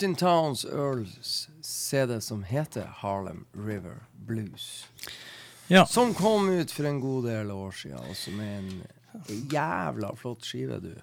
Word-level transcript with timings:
Justin 0.00 0.14
Towns 0.14 0.64
Earls 0.64 1.48
CD 1.60 2.20
som 2.20 2.42
heter 2.42 2.84
Harlem 2.96 3.44
River 3.52 3.96
Blues. 4.12 4.86
Ja. 5.66 5.86
Som 5.86 6.14
kom 6.14 6.48
ut 6.48 6.70
for 6.72 6.84
en 6.84 7.00
god 7.00 7.26
del 7.28 7.50
år 7.50 7.74
siden, 7.76 7.98
og 8.08 8.16
som 8.16 8.38
er 8.40 8.54
en 8.62 8.70
jævla 9.52 10.14
flott 10.16 10.48
skive, 10.48 10.78
du. 10.80 10.94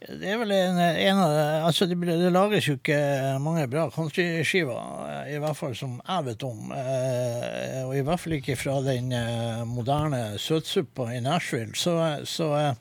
Det 0.00 0.30
er 0.32 0.40
vel 0.40 0.54
en, 0.56 0.80
en 0.80 1.20
av 1.20 1.34
det 1.34 1.44
Altså, 1.66 1.90
det, 1.90 1.98
det 2.08 2.32
lages 2.32 2.70
jo 2.70 2.78
ikke 2.78 3.02
mange 3.44 3.66
bra 3.68 3.84
countryskiver, 3.92 4.80
eh, 5.10 5.34
i 5.36 5.42
hvert 5.44 5.60
fall 5.60 5.76
som 5.76 5.98
jeg 6.00 6.28
vet 6.30 6.48
om. 6.48 6.72
Eh, 6.72 7.82
og 7.82 7.92
i 7.98 8.06
hvert 8.06 8.22
fall 8.24 8.38
ikke 8.38 8.56
fra 8.56 8.78
den 8.86 9.12
eh, 9.12 9.60
moderne 9.68 10.38
søtsuppa 10.40 11.10
i 11.12 11.20
Nashville. 11.20 11.76
Så, 11.76 11.98
så, 12.24 12.48
så, 12.56 12.80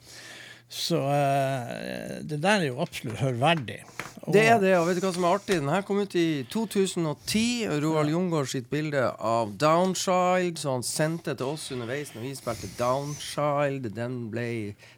så 0.88 1.04
eh, 1.20 2.22
det 2.24 2.40
der 2.40 2.62
er 2.62 2.70
jo 2.70 2.80
absolutt 2.88 3.20
hørverdig. 3.20 3.82
Det 4.26 4.42
er 4.50 4.58
det, 4.58 4.72
og 4.80 4.88
vet 4.88 4.98
du 4.98 5.04
hva 5.06 5.12
som 5.14 5.26
er 5.28 5.36
artig? 5.38 5.60
Den 5.62 5.70
her 5.70 5.84
kom 5.86 6.00
ut 6.02 6.16
i 6.18 6.46
2010. 6.50 7.68
Roald 7.84 8.10
Jungård 8.10 8.50
sitt 8.50 8.72
bilde 8.72 9.04
av 9.22 9.52
Downchild, 9.62 10.58
så 10.58 10.74
han 10.74 10.86
sendte 10.86 11.36
til 11.38 11.52
oss 11.54 11.68
underveis 11.76 12.10
når 12.16 12.24
vi 12.26 12.32
spilte 12.38 12.70
Downchild. 12.80 13.86
Den 13.94 14.16
ble, 14.34 14.48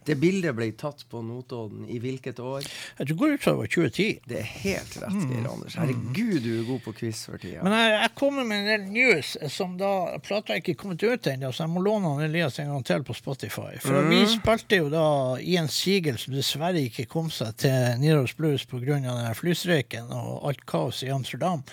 det 0.07 0.15
bildet 0.21 0.55
ble 0.55 0.69
tatt 0.79 1.03
på 1.11 1.19
Notodden 1.25 1.89
i 1.91 1.99
hvilket 2.03 2.39
år? 2.39 2.69
Jeg 3.01 3.17
går 3.19 3.35
ut 3.35 3.43
fra 3.43 3.55
det 3.57 3.61
var 3.65 3.71
2010. 3.75 4.07
Det 4.31 4.39
er 4.39 4.47
helt 4.63 4.95
rett, 5.03 5.19
Geir 5.27 5.49
Anders. 5.51 5.75
Herregud, 5.81 6.38
du 6.45 6.49
er 6.53 6.63
god 6.69 6.85
på 6.88 6.95
quiz 7.01 7.25
for 7.27 7.44
tida. 7.44 7.65
Men 7.67 7.75
jeg, 7.75 7.91
jeg 7.97 8.13
kommer 8.21 8.47
med 8.47 8.63
en 8.63 8.71
del 8.71 8.88
news 8.95 9.33
som 9.51 9.75
da 9.79 9.91
Plata 10.23 10.55
er 10.55 10.63
ikke 10.63 10.77
kommet 10.79 11.03
ut 11.03 11.27
ennå, 11.33 11.51
så 11.51 11.65
jeg 11.65 11.73
må 11.75 11.83
låne 11.83 12.13
han 12.13 12.23
Elias 12.29 12.61
en 12.63 12.71
gang 12.71 12.88
til 12.88 13.03
på 13.03 13.17
Spotify. 13.17 13.75
For 13.83 14.07
vi 14.07 14.23
spilte 14.31 14.79
jo 14.79 14.88
da 14.94 15.05
i 15.44 15.59
en 15.59 15.67
sigel 15.71 16.15
som 16.21 16.35
dessverre 16.38 16.79
ikke 16.88 17.09
kom 17.11 17.27
seg 17.33 17.59
til 17.59 17.99
Nidaros 17.99 18.38
Blues 18.39 18.63
pga. 18.69 19.16
Flystreiken 19.38 20.09
og 20.16 20.50
alt 20.50 20.66
kaos 20.69 21.03
i 21.05 21.11
Amsterdam. 21.13 21.63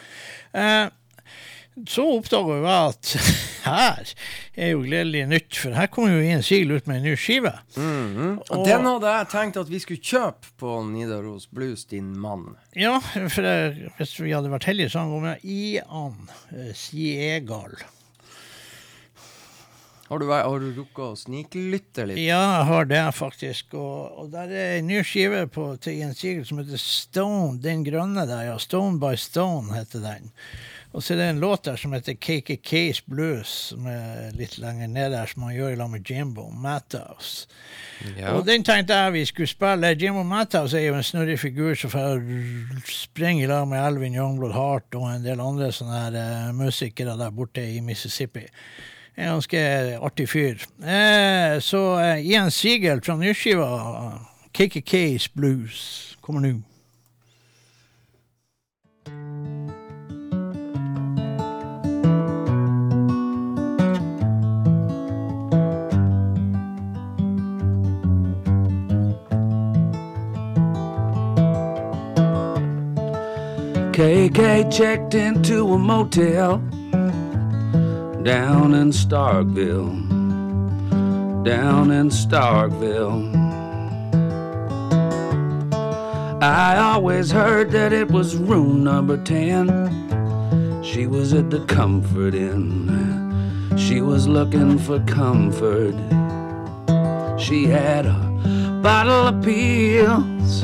Eh, 0.52 0.86
så 1.90 2.04
oppdaga 2.06 2.56
jeg 2.60 2.66
at 2.70 3.12
her 3.64 4.10
er 4.54 4.68
jo 4.70 4.84
gledelig 4.84 5.24
nytt, 5.26 5.56
for 5.58 5.74
her 5.74 5.88
kommer 5.90 6.14
jo 6.14 6.20
Ian 6.22 6.44
Siegel 6.46 6.76
ut 6.76 6.86
med 6.86 7.00
en 7.00 7.08
ny 7.08 7.14
skive. 7.18 7.50
Og 7.74 8.62
den 8.68 8.86
hadde 8.86 9.14
jeg 9.16 9.30
tenkt 9.32 9.58
at 9.58 9.72
vi 9.72 9.80
skulle 9.82 10.04
kjøpe 10.12 10.52
på 10.62 10.76
Nidaros 10.92 11.48
Blues, 11.50 11.82
din 11.90 12.12
mann. 12.20 12.52
Ja, 12.78 13.00
for 13.02 13.42
jeg, 13.48 13.90
hvis 13.98 14.14
vi 14.20 14.30
hadde 14.36 14.54
vært 14.54 14.68
heldige, 14.70 14.92
så 14.92 15.02
hadde 15.02 15.10
han 15.10 15.16
gått 15.16 15.26
med 15.32 15.50
Ian 15.50 16.30
eh, 16.54 16.70
Siegal. 16.78 17.74
Har 20.08 20.20
du, 20.20 20.28
har 20.28 20.60
du 20.60 20.68
rukket 20.76 21.00
å 21.00 21.14
sniklytte 21.16 22.04
litt? 22.10 22.20
Ja, 22.20 22.42
jeg 22.58 22.68
har 22.68 22.88
det, 22.90 23.00
faktisk. 23.16 23.72
Og, 23.80 24.20
og 24.20 24.28
der 24.34 24.52
er 24.52 24.76
en 24.76 24.90
ny 24.90 25.00
skive 25.06 25.46
på, 25.48 25.70
til 25.80 25.96
Jens 26.02 26.20
Sigel 26.20 26.44
som 26.44 26.60
heter 26.60 26.80
Stone. 26.80 27.56
Den 27.64 27.86
grønne 27.86 28.26
der, 28.28 28.50
ja. 28.50 28.58
Stone 28.60 29.00
by 29.00 29.14
Stone 29.16 29.72
heter 29.72 30.04
den. 30.04 30.28
Og 30.94 31.02
så 31.02 31.14
er 31.14 31.18
det 31.18 31.24
en 31.32 31.40
låt 31.42 31.64
der 31.66 31.80
som 31.80 31.96
heter 31.96 32.14
KKKs 32.14 33.00
Blues, 33.10 33.50
som 33.72 33.88
er 33.90 34.28
litt 34.38 34.60
lenger 34.62 34.92
ned 34.92 35.10
der, 35.16 35.26
som 35.26 35.48
han 35.48 35.56
gjør 35.56 35.72
i 35.72 35.78
lag 35.80 35.90
med 35.90 36.06
Jimbo 36.06 36.44
Matthouse. 36.52 37.48
Og 38.30 38.44
den 38.46 38.62
tenkte 38.62 38.94
jeg 39.00 39.16
vi 39.16 39.24
skulle 39.26 39.50
spille. 39.50 39.90
Jimbo 39.98 40.22
Matthouse 40.22 40.78
er 40.78 40.90
jo 40.90 41.00
en 41.00 41.06
snurrig 41.06 41.40
figur 41.42 41.74
som 41.80 41.90
får 41.90 42.22
springe 42.92 43.42
i 43.42 43.50
lag 43.50 43.66
med 43.72 43.82
Alvin 43.82 44.14
Youngblood 44.14 44.54
Hart 44.54 44.94
og 45.00 45.08
en 45.10 45.26
del 45.26 45.42
andre 45.42 45.72
sånne 45.74 46.02
her 46.04 46.20
uh, 46.20 46.54
musikere 46.54 47.16
der 47.18 47.34
borte 47.34 47.64
i 47.64 47.80
Mississippi. 47.82 48.44
En 49.16 49.28
ganske 49.28 49.58
artig 50.02 50.28
fyr. 50.28 50.64
Eh, 50.82 51.60
så 51.60 52.00
eh, 52.00 52.26
Ian 52.26 52.50
Siegel 52.50 53.02
fra 53.02 53.16
nyskiva 53.16 53.68
KKKs 54.52 55.28
Blues 55.28 56.16
kommer 56.20 56.40
nå. 56.40 56.62
KK 73.94 74.72
checked 74.72 75.14
into 75.14 75.72
a 75.72 75.78
motel 75.78 76.73
down 78.24 78.72
in 78.72 78.88
Starkville. 78.88 79.92
Down 81.44 81.90
in 81.90 82.08
Starkville. 82.08 83.34
I 86.42 86.78
always 86.78 87.30
heard 87.30 87.70
that 87.72 87.92
it 87.92 88.10
was 88.10 88.34
room 88.34 88.82
number 88.82 89.22
10. 89.22 90.82
She 90.82 91.06
was 91.06 91.34
at 91.34 91.50
the 91.50 91.60
Comfort 91.66 92.34
Inn. 92.34 93.76
She 93.76 94.00
was 94.00 94.26
looking 94.26 94.78
for 94.78 95.00
comfort. 95.00 95.94
She 97.38 97.66
had 97.66 98.06
a 98.06 98.80
bottle 98.82 99.26
of 99.28 99.42
pills, 99.42 100.62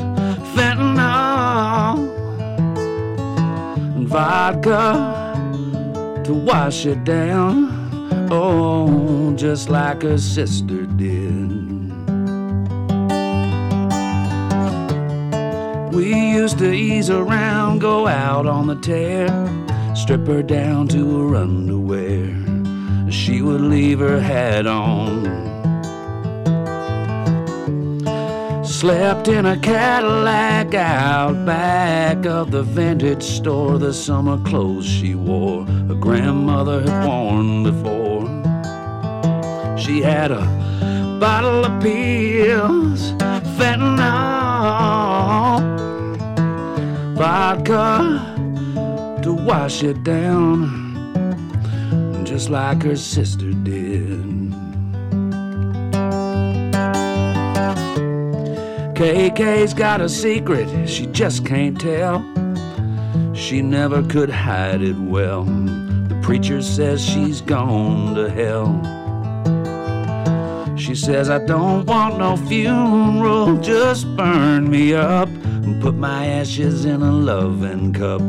fentanyl, 0.55 2.09
and 3.95 4.07
vodka 4.07 5.20
to 6.25 6.33
wash 6.33 6.85
it 6.85 7.03
down. 7.03 8.29
Oh, 8.31 9.33
just 9.35 9.69
like 9.69 10.03
her 10.03 10.17
sister 10.17 10.85
did. 10.85 11.71
We 15.93 16.15
used 16.31 16.57
to 16.59 16.71
ease 16.71 17.09
around, 17.09 17.79
go 17.79 18.07
out 18.07 18.47
on 18.47 18.67
the 18.67 18.75
tear, 18.75 19.27
strip 19.95 20.25
her 20.27 20.41
down 20.41 20.87
to 20.89 21.29
her 21.29 21.35
underwear. 21.35 23.11
She 23.11 23.41
would 23.41 23.61
leave 23.61 23.99
her 23.99 24.19
hat 24.19 24.67
on. 24.67 25.50
Slept 28.81 29.27
in 29.27 29.45
a 29.45 29.59
Cadillac 29.59 30.73
out 30.73 31.45
back 31.45 32.25
of 32.25 32.49
the 32.49 32.63
vintage 32.63 33.21
store. 33.21 33.77
The 33.77 33.93
summer 33.93 34.43
clothes 34.43 34.87
she 34.87 35.13
wore, 35.13 35.65
her 35.65 35.93
grandmother 35.93 36.81
had 36.81 37.05
worn 37.05 37.61
before. 37.61 38.25
She 39.77 40.01
had 40.01 40.31
a 40.31 40.41
bottle 41.19 41.63
of 41.63 41.79
pills, 41.79 43.11
fentanyl, 43.55 43.99
vodka 47.15 49.21
to 49.21 49.31
wash 49.31 49.83
it 49.83 50.03
down, 50.03 50.65
just 52.25 52.49
like 52.49 52.81
her 52.81 52.95
sister 52.95 53.53
did. 53.53 54.30
KK's 59.01 59.73
got 59.73 59.99
a 59.99 60.07
secret 60.07 60.87
she 60.87 61.07
just 61.07 61.43
can't 61.43 61.81
tell. 61.81 62.23
She 63.33 63.63
never 63.63 64.03
could 64.03 64.29
hide 64.29 64.83
it 64.83 64.95
well. 64.95 65.43
The 65.43 66.19
preacher 66.21 66.61
says 66.61 67.03
she's 67.03 67.41
gone 67.41 68.13
to 68.13 68.29
hell. 68.29 68.77
She 70.77 70.93
says, 70.93 71.31
I 71.31 71.43
don't 71.43 71.83
want 71.87 72.19
no 72.19 72.37
funeral, 72.37 73.57
just 73.57 74.05
burn 74.15 74.69
me 74.69 74.93
up 74.93 75.29
and 75.29 75.81
put 75.81 75.95
my 75.95 76.27
ashes 76.27 76.85
in 76.85 77.01
a 77.01 77.11
loving 77.11 77.93
cup 77.93 78.21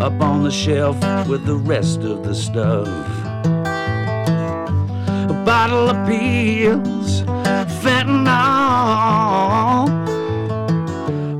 up 0.00 0.20
on 0.20 0.42
the 0.42 0.50
shelf 0.50 0.96
with 1.28 1.46
the 1.46 1.54
rest 1.54 2.00
of 2.00 2.24
the 2.24 2.34
stuff. 2.34 2.88
A 5.30 5.42
bottle 5.46 5.88
of 5.88 6.04
pills, 6.08 6.95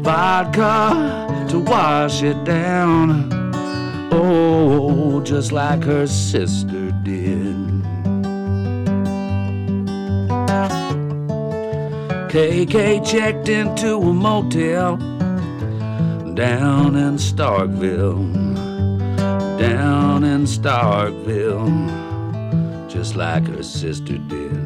vodka 0.07 1.27
to 1.51 1.59
wash 1.59 2.23
it 2.23 2.45
down. 2.45 3.29
Oh, 4.13 5.21
just 5.23 5.51
like 5.51 5.83
her 5.83 6.07
sister 6.07 6.93
did. 7.03 7.57
KK 12.31 13.05
checked 13.05 13.49
into 13.49 13.97
a 13.97 14.13
motel 14.13 14.97
down 16.35 16.95
in 16.95 17.17
Starkville, 17.17 18.23
down 19.59 20.23
in 20.23 20.45
Starkville, 20.45 21.69
just 22.89 23.17
like 23.17 23.45
her 23.49 23.65
sister 23.65 24.19
did. 24.19 24.66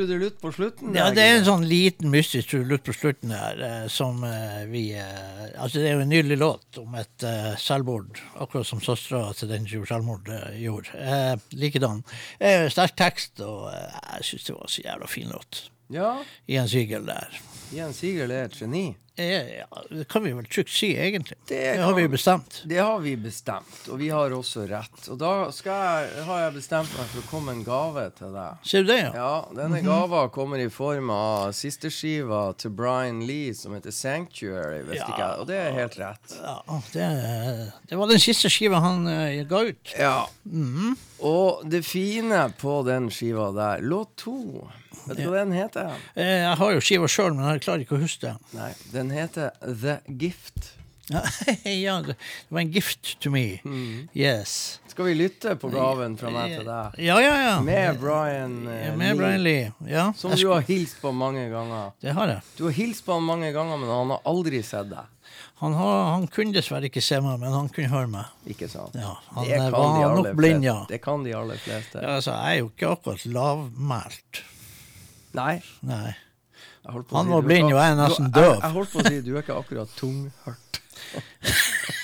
Trudelutt 0.00 0.40
på 0.40 0.52
slutten. 0.52 0.94
Ja, 0.96 1.08
det 1.14 1.24
er 1.24 1.38
en 1.38 1.46
sånn 1.46 1.64
liten 1.68 2.12
mystisk 2.12 2.50
trudelutt 2.52 2.84
på 2.86 2.94
slutten 2.96 3.34
her, 3.34 3.60
eh, 3.66 3.86
som 3.92 4.24
eh, 4.24 4.62
vi 4.70 4.84
eh, 4.96 5.48
Altså, 5.60 5.80
det 5.80 5.90
er 5.90 5.98
jo 5.98 6.04
en 6.04 6.12
nydelig 6.12 6.38
låt 6.40 6.78
om 6.80 6.94
et 6.96 7.24
selvmord, 7.60 8.20
akkurat 8.40 8.68
som 8.68 8.80
søstera 8.80 9.34
til 9.36 9.50
den 9.50 9.66
som 9.66 9.80
gjorde 9.80 9.90
selvmord, 9.90 10.30
gjorde. 10.56 11.10
Likedan. 11.58 12.00
Sterk 12.72 12.94
tekst, 12.96 13.42
og 13.44 13.66
jeg 13.74 14.28
syns 14.30 14.46
det 14.46 14.56
var 14.56 14.72
så 14.72 14.84
jævla 14.86 15.10
fin 15.10 15.34
låt. 15.34 15.60
Ja, 15.90 16.20
Ian 16.46 16.68
sigel 16.70 17.06
der. 17.06 17.40
Jens 17.70 18.00
Sigel 18.02 18.32
er 18.34 18.48
et 18.48 18.56
geni. 18.58 18.96
Eh, 19.20 19.60
ja, 19.60 19.66
det 19.90 20.08
kan 20.10 20.24
vi 20.24 20.30
vel 20.34 20.46
trygt 20.50 20.72
si, 20.74 20.88
egentlig. 20.98 21.36
Det 21.46 21.58
Det 21.76 21.82
har 21.84 21.94
vi 21.94 22.06
bestemt. 22.08 22.62
Det 22.66 22.78
har 22.78 22.98
vi 22.98 23.12
bestemt, 23.16 23.88
og 23.92 23.98
vi 24.00 24.08
har 24.10 24.32
også 24.34 24.64
rett. 24.66 25.04
Og 25.12 25.18
da 25.20 25.30
jeg, 25.50 26.24
har 26.26 26.40
jeg 26.40 26.54
bestemt 26.56 26.90
meg 26.96 27.12
for 27.12 27.20
å 27.22 27.28
komme 27.30 27.54
en 27.54 27.62
gave 27.66 28.08
til 28.18 28.32
deg. 28.34 28.58
Ser 28.66 28.82
du 28.82 28.90
det, 28.90 28.98
ja? 29.04 29.12
Ja, 29.14 29.30
denne 29.54 29.82
gava 29.86 30.24
kommer 30.34 30.58
i 30.58 30.66
form 30.72 31.12
av 31.14 31.52
sisterskiva 31.54 32.42
til 32.58 32.74
Brian 32.74 33.22
Lee 33.28 33.54
som 33.54 33.76
heter 33.76 33.94
Sanctuary, 33.94 34.82
hvis 34.88 35.02
Ja. 35.04 35.06
ikke. 35.12 35.30
Og 35.38 35.46
det 35.52 35.62
er 35.62 35.72
helt 35.78 35.98
rett. 36.00 36.36
Ja, 36.40 36.58
det, 36.92 37.08
det 37.86 38.02
var 38.02 38.10
den 38.10 38.18
siste 38.18 38.50
skiva 38.50 38.82
han 38.82 39.06
uh, 39.06 39.44
ga 39.46 39.62
ut. 39.70 39.94
Ja. 39.94 40.26
Og 41.20 41.62
det 41.70 41.84
fine 41.86 42.48
på 42.58 42.80
den 42.88 43.10
skiva 43.14 43.52
der, 43.54 43.82
låt 43.84 44.16
to 44.16 44.66
Vet 45.06 45.16
du 45.22 45.28
hva 45.30 45.44
den 45.44 45.54
heter? 45.56 45.94
Eh, 46.14 46.34
jeg 46.44 46.56
har 46.60 46.74
jo 46.76 46.82
skiva 46.84 47.08
sjøl, 47.10 47.32
men 47.38 47.48
jeg 47.54 47.64
klarer 47.64 47.86
ikke 47.86 47.96
å 47.98 48.02
huske 48.02 48.28
det. 48.28 48.36
Nei, 48.58 48.70
den 48.92 49.10
heter 49.14 49.50
The 49.64 50.00
Gift. 50.20 50.74
Ja, 51.64 52.02
det 52.06 52.14
var 52.48 52.60
en 52.60 52.70
gift 52.70 53.16
to 53.20 53.30
me. 53.30 53.58
Yes. 54.14 54.80
Skal 54.86 55.04
vi 55.08 55.14
lytte 55.14 55.56
på 55.58 55.68
gaven 55.72 56.16
fra 56.18 56.30
meg 56.30 56.52
til 56.54 56.66
deg? 56.68 56.98
Ja, 57.02 57.16
ja, 57.22 57.32
ja. 57.42 57.56
Med 57.66 57.98
Brian 57.98 58.60
eh, 58.70 58.84
Ja, 58.86 58.92
Med 58.96 59.16
Brian 59.18 59.42
Lee. 59.42 59.72
Ja, 59.90 60.12
Som 60.16 60.36
du 60.38 60.44
har 60.52 60.62
hilst 60.68 61.00
på 61.02 61.10
mange 61.10 61.48
ganger. 61.50 61.90
Det 62.00 62.14
har 62.14 62.30
jeg. 62.30 62.44
Du 62.58 62.64
har 62.68 62.76
hilst 62.78 63.02
på 63.06 63.16
ham 63.18 63.26
mange 63.26 63.50
ganger, 63.56 63.80
men 63.82 63.90
han 63.90 64.14
har 64.14 64.22
aldri 64.30 64.62
sett 64.62 64.92
deg. 64.92 65.08
Han, 65.60 65.74
har, 65.76 65.98
han 66.14 66.28
kunne 66.32 66.54
dessverre 66.56 66.88
ikke 66.88 67.02
se 67.04 67.18
meg, 67.20 67.36
men 67.42 67.52
han 67.52 67.66
kunne 67.74 67.90
høre 67.92 68.08
meg. 68.08 68.30
Ikke 68.48 68.70
sant? 68.70 68.94
Ja, 68.96 69.16
han 69.34 69.44
det 69.50 69.58
eh, 69.58 69.66
kan 69.66 69.74
var 69.74 69.98
de 69.98 70.22
nok 70.22 70.38
blind, 70.38 70.64
ja. 70.64 70.78
Det 70.88 71.02
kan 71.04 71.26
de 71.26 71.34
aller 71.36 71.58
fleste. 71.60 72.00
ja. 72.00 72.14
Altså, 72.20 72.32
jeg 72.38 72.54
er 72.54 72.62
jo 72.62 72.70
ikke 72.70 72.94
akkurat 72.94 73.26
lavmælt. 73.26 74.44
Nei. 75.36 75.60
Nei. 75.86 76.10
jeg 76.84 76.92
Han 77.12 77.26
si, 77.26 77.30
var 77.32 77.42
blind, 77.46 77.68
og 77.72 77.78
jeg 77.78 77.90
er 77.92 77.98
nesten 78.00 78.30
døv. 78.34 78.56
jeg 78.62 78.72
holdt 78.76 78.92
på 78.92 78.98
å 79.02 79.06
si 79.06 79.20
du 79.26 79.32
er 79.36 79.42
ikke 79.44 79.58
akkurat 79.60 79.96
tunghørt. 80.00 80.80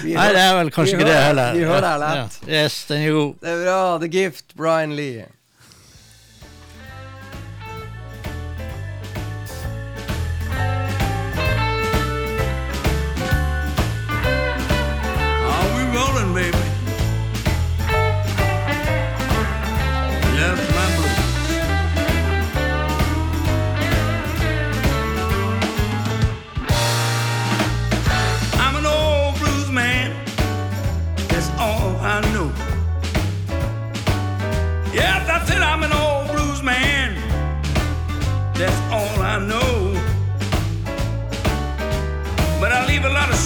Nei, 0.00 0.28
det 0.32 0.40
er 0.42 0.54
vel 0.56 0.70
kanskje 0.72 0.96
ikke 0.96 1.08
det 1.08 1.16
heller. 1.20 1.52
Vi 1.56 1.64
hører 1.68 1.84
deg 1.86 1.98
lett. 2.02 2.38
ja. 2.46 2.62
Yes, 2.62 2.78
den 2.88 3.02
er 3.04 3.12
god. 3.16 3.34
Det 3.44 3.50
er 3.52 3.58
bra. 3.64 3.80
The 4.00 4.08
Gift, 4.12 4.54
Brian 4.56 4.94
Lee. 4.96 5.26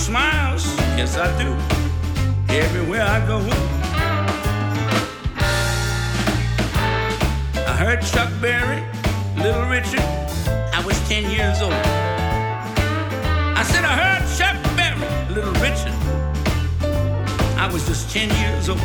Smiles, 0.04 0.66
yes 0.98 1.16
I 1.16 1.28
do, 1.42 1.48
everywhere 2.52 3.04
I 3.04 3.26
go. 3.26 3.38
I 7.56 7.74
heard 7.74 8.02
Chuck 8.02 8.28
Berry, 8.38 8.84
Little 9.34 9.66
Richard, 9.66 10.04
I 10.76 10.82
was 10.84 10.96
10 11.08 11.30
years 11.30 11.62
old. 11.62 11.72
I 11.72 13.62
said 13.66 13.82
I 13.86 13.94
heard 14.04 14.24
Chuck 14.36 14.56
Berry, 14.76 15.08
Little 15.34 15.54
Richard, 15.64 15.96
I 17.56 17.70
was 17.72 17.86
just 17.86 18.10
10 18.10 18.28
years 18.42 18.68
old. 18.68 18.80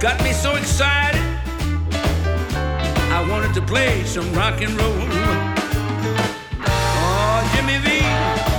Got 0.00 0.20
me 0.24 0.32
so 0.32 0.56
excited, 0.56 1.22
I 3.16 3.24
wanted 3.30 3.54
to 3.54 3.62
play 3.62 4.02
some 4.02 4.32
rock 4.32 4.60
and 4.60 4.72
roll. 4.72 5.06
Oh, 6.66 7.52
Jimmy 7.54 7.78
V. 7.78 8.53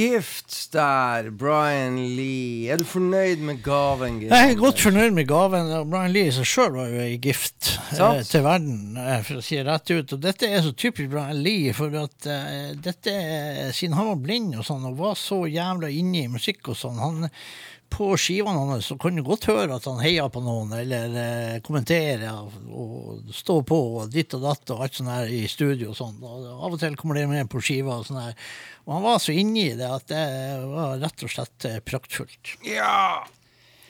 Gift 0.00 0.72
der, 0.72 1.30
Brian 1.30 1.98
Lee. 2.16 2.70
Er 2.72 2.80
du 2.80 2.86
fornøyd 2.88 3.42
med 3.44 3.58
gaven? 3.60 4.20
Gift? 4.22 4.32
Jeg 4.32 4.52
er 4.54 4.56
godt 4.56 4.80
fornøyd 4.80 5.10
med 5.12 5.26
gaven. 5.28 5.68
Brian 5.90 6.14
Lee 6.14 6.30
i 6.30 6.32
seg 6.32 6.48
sjøl 6.48 6.72
var 6.78 6.88
jo 6.88 7.02
ei 7.04 7.18
gift 7.20 7.74
eh, 7.98 8.22
til 8.24 8.46
verden, 8.46 8.96
eh, 8.96 9.20
for 9.26 9.42
å 9.42 9.44
si 9.44 9.58
det 9.58 9.66
rett 9.68 9.92
ut. 9.92 10.14
Og 10.16 10.22
dette 10.24 10.48
er 10.48 10.64
så 10.64 10.72
typisk 10.72 11.12
Brian 11.12 11.42
Lee, 11.44 11.74
for 11.76 11.92
at 12.00 12.30
eh, 12.32 12.70
dette 12.80 13.12
Siden 13.76 13.98
han 13.98 14.08
var 14.14 14.22
blind 14.24 14.56
og 14.56 14.64
sånn, 14.64 14.88
og 14.88 14.96
var 15.02 15.20
så 15.20 15.42
jævla 15.50 15.92
inne 15.92 16.24
i 16.24 16.32
musikk 16.32 16.72
og 16.72 16.80
sånn 16.80 17.04
han 17.04 17.28
på 17.90 18.08
skivene 18.20 18.62
hans 18.70 18.86
så 18.90 18.96
kan 19.00 19.16
du 19.18 19.22
godt 19.26 19.48
høre 19.50 19.76
at 19.76 19.86
han 19.88 20.00
heier 20.02 20.30
på 20.32 20.42
noen, 20.44 20.72
eller 20.78 21.16
eh, 21.20 21.56
kommenterer 21.66 22.38
og, 22.40 23.26
står 23.34 23.64
på 23.68 23.78
og 24.00 24.14
ditt 24.14 24.34
og 24.38 24.46
datt 24.46 24.72
og 24.74 24.84
alt 24.86 24.98
sånt 24.98 25.12
her 25.12 25.32
i 25.34 25.42
studio 25.50 25.90
og 25.92 25.98
sånn. 25.98 26.16
Og 26.22 26.46
av 26.54 26.76
og 26.76 26.80
til 26.80 26.96
kommer 27.00 27.18
det 27.18 27.26
med 27.30 27.50
på 27.50 27.62
skiva 27.64 27.98
og 28.00 28.08
sånn 28.08 28.22
her. 28.22 28.38
Og 28.86 28.96
han 28.96 29.06
var 29.06 29.20
så 29.22 29.34
inne 29.36 29.66
i 29.66 29.76
det 29.78 29.90
at 29.90 30.08
det 30.12 30.24
var 30.70 30.96
rett 31.02 31.26
og 31.26 31.34
slett 31.34 31.68
eh, 31.68 31.80
praktfullt. 31.84 32.56
Ja! 32.68 33.26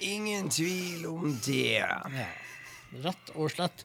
Ingen 0.00 0.48
tvil 0.48 1.04
om 1.06 1.34
det. 1.44 1.84
Rett 2.90 3.28
og 3.38 3.52
slett. 3.52 3.84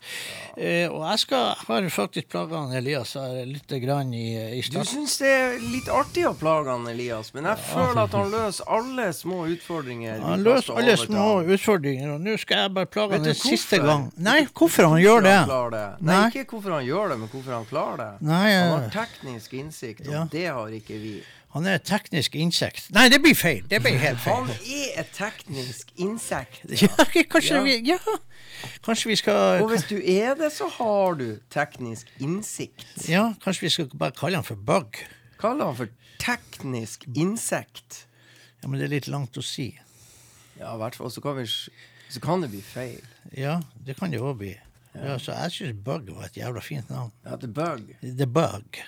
Eh, 0.58 0.90
og 0.90 1.04
jeg 1.06 1.20
skal 1.22 1.52
har 1.68 1.86
faktisk 1.94 2.30
plaga 2.34 2.64
Elias 2.74 3.12
litt 3.46 3.70
grann 3.84 4.10
i, 4.18 4.34
i 4.58 4.62
Du 4.64 4.72
start. 4.72 4.88
syns 4.90 5.20
det 5.22 5.30
er 5.30 5.60
litt 5.62 5.92
artig 5.94 6.24
å 6.26 6.34
plage 6.34 6.74
han 6.74 6.88
Elias, 6.90 7.30
men 7.36 7.46
jeg 7.46 7.62
føler 7.68 8.02
at 8.08 8.18
han 8.18 8.32
løser 8.34 8.66
alle 8.80 9.06
små 9.14 9.44
utfordringer. 9.54 10.20
Han 10.26 10.42
løser 10.48 10.82
alle 10.82 10.98
små 10.98 11.28
utfordringer, 11.46 12.16
og 12.16 12.26
nå 12.26 12.34
skal 12.42 12.66
jeg 12.66 12.74
bare 12.80 12.90
plage 12.98 13.20
han 13.20 13.30
du 13.30 13.30
en 13.30 13.40
siste 13.46 13.78
gang. 13.86 14.10
Nei, 14.18 14.40
hvorfor 14.58 14.90
han 14.90 15.00
gjør 15.04 15.22
det? 15.30 15.38
Han 15.46 15.72
det. 15.78 15.86
Nei, 16.02 16.18
Nei. 16.18 16.28
ikke 16.34 16.50
hvorfor 16.56 16.78
han 16.80 16.86
gjør 16.90 17.14
det, 17.14 17.20
men 17.22 17.34
hvorfor 17.36 17.58
han 17.60 17.66
klarer 17.70 17.98
det. 18.02 18.12
Nei, 18.26 18.44
Han 18.58 18.74
har 18.74 18.86
eh, 18.90 18.94
teknisk 18.98 19.54
innsikt, 19.62 20.08
og 20.08 20.14
Ja. 20.18 20.28
det 20.32 20.46
har 20.50 20.68
ikke 20.82 20.98
vi. 21.02 21.16
han 21.56 21.68
er 21.72 21.78
et 21.78 21.86
teknisk 21.88 22.34
insekt. 22.36 22.90
Nei, 22.92 23.06
det 23.08 23.22
blir 23.24 23.36
feil. 23.38 23.62
Det 23.70 23.80
blir 23.86 23.96
helt 24.02 24.18
Han 24.28 24.50
er 24.50 25.00
et 25.00 25.14
teknisk 25.16 25.94
insekt. 25.96 26.66
Ja, 26.82 26.90
kanskje 27.32 27.56
Ja. 27.56 27.64
vi 27.64 27.78
Ja, 27.94 27.98
kanskje 28.86 29.12
vi 29.12 29.18
skal 29.20 29.62
Og 29.64 29.70
hvis 29.72 29.86
du 29.90 29.96
er 30.00 30.36
det, 30.40 30.52
så 30.56 30.68
har 30.78 31.18
du 31.20 31.28
teknisk 31.54 32.10
innsikt. 32.24 32.88
Ja, 33.10 33.30
kanskje 33.44 33.68
vi 33.68 33.74
skal 33.74 33.90
bare 33.94 34.16
kalle 34.18 34.40
han 34.42 34.48
for 34.48 34.60
bug. 34.60 35.00
Kalle 35.42 35.68
han 35.68 35.78
for 35.78 35.92
teknisk 36.22 37.08
insekt. 37.16 38.06
Ja, 38.62 38.70
men 38.70 38.80
det 38.80 38.88
er 38.88 38.96
litt 38.98 39.10
langt 39.12 39.38
å 39.38 39.44
si. 39.46 39.72
Ja, 40.60 40.74
i 40.74 40.80
hvert 40.80 40.96
fall. 40.98 41.12
Så 41.12 41.22
kan, 41.22 41.36
vi, 41.38 41.46
så 42.10 42.22
kan 42.24 42.42
det 42.42 42.50
bli 42.54 42.64
feil. 42.66 43.04
Ja, 43.36 43.60
det 43.86 43.98
kan 44.00 44.14
det 44.14 44.22
òg 44.24 44.40
bli. 44.42 44.54
Ja, 44.96 45.18
så 45.20 45.36
jeg 45.36 45.52
syns 45.52 45.80
Bug 45.84 46.08
var 46.16 46.30
et 46.30 46.38
jævla 46.40 46.62
fint 46.64 46.90
navn. 46.90 47.12
Ja, 47.28 47.36
the 47.36 47.50
bug. 47.52 47.90
The 48.02 48.28
Bug. 48.28 48.80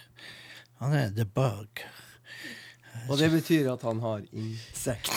Han 0.79 0.93
er 0.95 1.11
The 1.11 1.25
Bug. 1.25 1.83
Og 3.09 3.19
det 3.19 3.29
betyr 3.31 3.69
at 3.71 3.83
han 3.87 3.99
har 4.03 4.21
insekt. 4.33 5.11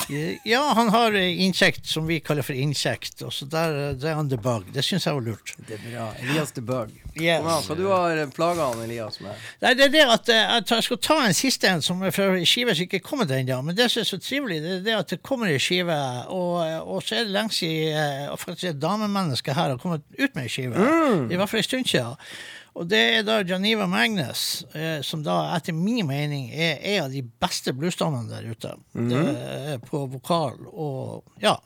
Ja, 0.47 0.63
han 0.77 0.89
har 0.95 1.15
eh, 1.19 1.43
insekt 1.45 1.87
som 1.87 2.07
vi 2.07 2.21
kaller 2.25 2.47
for 2.47 2.55
insekt, 2.55 3.23
og 3.27 3.33
så 3.35 3.49
der, 3.51 3.77
eh, 3.91 3.95
der 3.99 4.13
er 4.13 4.19
han 4.21 4.31
the 4.31 4.39
bug. 4.39 4.69
Det 4.75 4.85
syns 4.85 5.07
jeg 5.07 5.17
var 5.17 5.27
lurt. 5.27 5.55
Det 5.69 5.79
er 5.79 5.85
bra. 5.87 6.11
Elias 6.23 6.53
the 6.53 6.63
Bug. 6.63 6.93
Yes. 7.19 7.43
Hva 7.67 7.75
du 7.75 7.87
har 7.91 8.21
plaga 8.35 8.69
han 8.71 8.85
Elias 8.85 9.19
med? 9.21 9.35
Nei, 9.65 9.73
det 9.75 9.89
er 9.89 9.95
det 9.97 10.05
at 10.15 10.31
eh, 10.31 10.55
jeg 10.77 10.87
skal 10.87 11.01
ta 11.03 11.19
en 11.27 11.35
siste 11.37 11.71
en 11.71 11.83
som 11.83 12.03
er 12.07 12.15
fra 12.15 12.29
skive 12.47 12.77
som 12.77 12.87
ikke 12.87 13.01
er 13.01 13.07
kommet 13.07 13.35
ennå. 13.35 13.59
Men 13.67 13.79
det 13.79 13.91
som 13.91 14.05
er 14.05 14.09
så 14.09 14.21
trivelig, 14.23 14.61
det 14.63 14.77
er 14.79 14.87
det 14.87 14.97
at 15.01 15.17
det 15.17 15.23
kommer 15.27 15.51
en 15.51 15.61
skive, 15.63 15.99
og, 16.31 16.63
og 16.87 17.03
så 17.03 17.21
er 17.21 17.27
det 17.27 17.35
lenge 17.35 17.57
siden 17.59 17.99
eh, 18.31 18.39
faktisk 18.39 18.71
et 18.71 18.81
damemenneske 18.83 19.55
her 19.57 19.75
har 19.75 19.83
kommet 19.83 20.07
ut 20.19 20.35
med 20.35 20.47
en 20.47 20.53
skive. 20.53 20.89
I 21.31 21.37
hvert 21.41 21.51
fall 21.51 21.65
en 21.65 21.71
stund 21.71 21.91
siden. 21.91 22.17
Og 22.79 22.87
det 22.91 23.01
er 23.17 23.25
da 23.27 23.41
Janiva 23.43 23.87
Magnus, 23.91 24.65
eh, 24.75 25.01
som 25.03 25.25
da 25.27 25.57
etter 25.57 25.75
min 25.77 26.07
mening 26.07 26.51
er 26.55 26.79
en 26.95 27.07
av 27.09 27.15
de 27.15 27.23
beste 27.43 27.75
bluesdammene 27.77 28.31
der 28.31 28.51
ute. 28.51 28.75
Det 28.95 29.25
er 29.75 29.83
på 29.83 30.05
vokal 30.13 30.61
og 30.71 31.43
ja. 31.43 31.57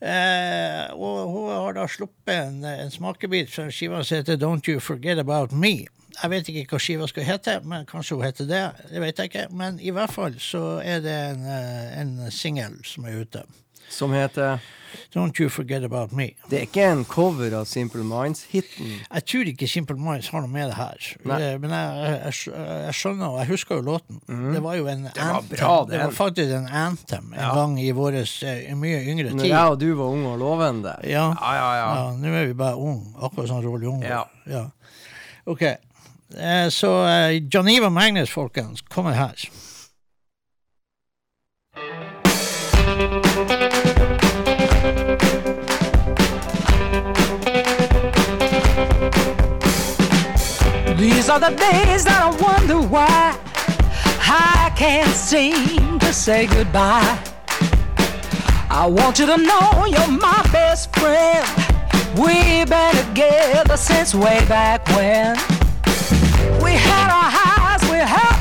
Eh, 0.00 0.92
og 0.92 1.30
hun 1.32 1.50
har 1.52 1.76
da 1.76 1.86
sluppet 1.88 2.34
en, 2.36 2.64
en 2.68 2.90
smakebit 2.92 3.52
fra 3.52 3.68
skiva 3.72 4.02
som 4.04 4.18
heter 4.18 4.40
Don't 4.40 4.68
You 4.68 4.80
Forget 4.82 5.20
About 5.22 5.54
Me. 5.56 5.86
Jeg 6.16 6.32
vet 6.32 6.48
ikke 6.48 6.64
hva 6.72 6.80
skiva 6.80 7.06
skal 7.10 7.26
hete, 7.28 7.58
men 7.68 7.84
kanskje 7.88 8.16
hun 8.16 8.24
heter 8.24 8.48
det. 8.48 8.64
Det 8.90 9.02
vet 9.02 9.20
jeg 9.20 9.30
ikke. 9.30 9.46
Men 9.56 9.80
i 9.84 9.92
hvert 9.92 10.12
fall 10.12 10.36
så 10.40 10.80
er 10.80 11.04
det 11.04 11.16
en, 11.30 11.44
eh, 11.44 12.00
en 12.00 12.16
singel 12.32 12.80
som 12.88 13.04
er 13.08 13.20
ute. 13.20 13.44
Som 13.92 14.16
heter 14.16 14.58
Don't 15.14 15.38
You 15.40 15.48
Forget 15.52 15.84
About 15.84 16.12
Me. 16.12 16.30
Det 16.50 16.58
er 16.58 16.66
ikke 16.66 16.84
en 16.92 17.04
cover 17.04 17.54
av 17.58 17.64
Simple 17.70 18.04
Minds-hiten. 18.04 18.92
Jeg 19.12 19.24
tror 19.26 19.50
ikke 19.52 19.68
Simple 19.68 19.96
Minds 20.00 20.28
har 20.32 20.44
noe 20.44 20.50
med 20.52 20.70
det 20.70 20.76
her. 20.78 21.08
Nei. 21.24 21.40
Eh, 21.42 21.58
Men 21.62 21.70
jeg, 21.70 22.20
jeg, 22.24 22.54
jeg 22.86 22.94
skjønner, 23.00 23.26
og 23.26 23.38
jeg 23.42 23.50
husker 23.54 23.80
jo 23.80 23.86
låten. 23.90 24.20
Det 24.28 24.62
var 24.62 24.78
jo 24.78 24.86
en 24.92 25.08
var 25.08 25.22
anthem. 25.26 25.56
bra, 25.56 25.72
det 25.84 25.92
det 25.96 26.02
var 26.04 26.16
faktisk 26.16 26.54
en 26.60 26.68
anthem 26.68 27.32
en 27.32 27.40
Ja. 27.40 27.54
gang 27.54 27.80
i 27.80 27.90
vår 27.90 28.20
mye 28.76 29.02
yngre 29.02 29.28
tid. 29.30 29.36
Når 29.40 29.50
jeg 29.50 29.74
og 29.74 29.80
du 29.80 29.88
var 29.94 30.04
unge 30.16 30.28
og 30.28 30.38
lovende. 30.38 30.94
Ja. 31.04 31.26
ja, 31.40 31.54
ja. 31.54 31.72
ja. 31.80 31.88
Ja, 31.96 32.12
nå 32.16 32.34
er 32.34 32.46
vi 32.46 32.54
bare 32.54 32.76
unge, 32.76 33.14
akkurat 33.22 33.48
som 33.48 33.62
Roald 33.64 33.82
Young. 33.84 34.02
Ja. 34.04 34.24
ja. 34.46 34.64
Ok. 35.46 35.62
Eh, 35.62 36.68
så 36.74 36.90
uh, 37.06 37.54
Janiva 37.54 37.88
Magnus, 37.88 38.30
folkens, 38.30 38.82
kommer 38.90 39.12
her. 39.14 39.46
These 51.06 51.28
are 51.28 51.38
the 51.38 51.50
days 51.50 52.02
that 52.02 52.20
I 52.20 52.30
wonder 52.42 52.80
why 52.80 53.38
I 54.26 54.72
can't 54.74 55.08
seem 55.14 56.00
to 56.00 56.12
say 56.12 56.48
goodbye. 56.48 57.16
I 58.68 58.88
want 58.88 59.20
you 59.20 59.26
to 59.26 59.36
know 59.36 59.86
you're 59.86 60.18
my 60.18 60.42
best 60.50 60.92
friend. 60.96 61.46
We've 62.18 62.68
been 62.68 62.94
together 63.06 63.76
since 63.76 64.16
way 64.16 64.44
back 64.48 64.84
when. 64.96 65.36
We 66.60 66.72
had 66.72 67.08
our 67.14 67.30
highs, 67.38 67.82
we 67.88 67.98
had 67.98 68.35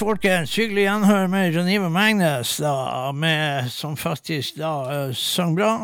folkens! 0.00 0.54
Hyggelig 0.56 0.86
gjenhør 0.86 1.26
med 1.28 1.52
Janiva 1.54 1.90
Magnus, 1.92 2.56
da, 2.62 3.10
med, 3.12 3.68
som 3.72 3.98
faktisk 4.00 4.56
da 4.60 4.72
uh, 4.88 5.12
sang 5.16 5.52
bra. 5.58 5.74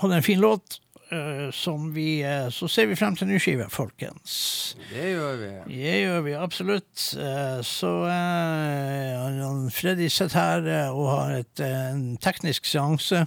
Hadde 0.00 0.18
en 0.18 0.26
fin 0.26 0.42
låt. 0.42 0.80
Uh, 1.06 1.52
som 1.54 1.92
vi, 1.94 2.24
uh, 2.26 2.48
så 2.50 2.66
ser 2.66 2.88
vi 2.90 2.96
frem 2.98 3.14
til 3.14 3.28
ny 3.30 3.38
skive, 3.38 3.68
folkens. 3.70 4.74
Det 4.90 5.12
gjør 5.12 5.36
vi. 5.38 5.50
Det 5.70 5.94
gjør 6.00 6.24
vi 6.26 6.34
absolutt. 6.34 7.04
Uh, 7.14 7.62
Så 7.62 7.92
eh, 8.10 9.70
Freddy 9.70 10.08
sitter 10.10 10.38
her 10.38 10.66
eh, 10.66 10.90
og 10.90 11.10
har 11.10 11.36
et, 11.40 11.62
eh, 11.62 11.90
en 11.92 12.16
teknisk 12.18 12.66
seanse. 12.66 13.26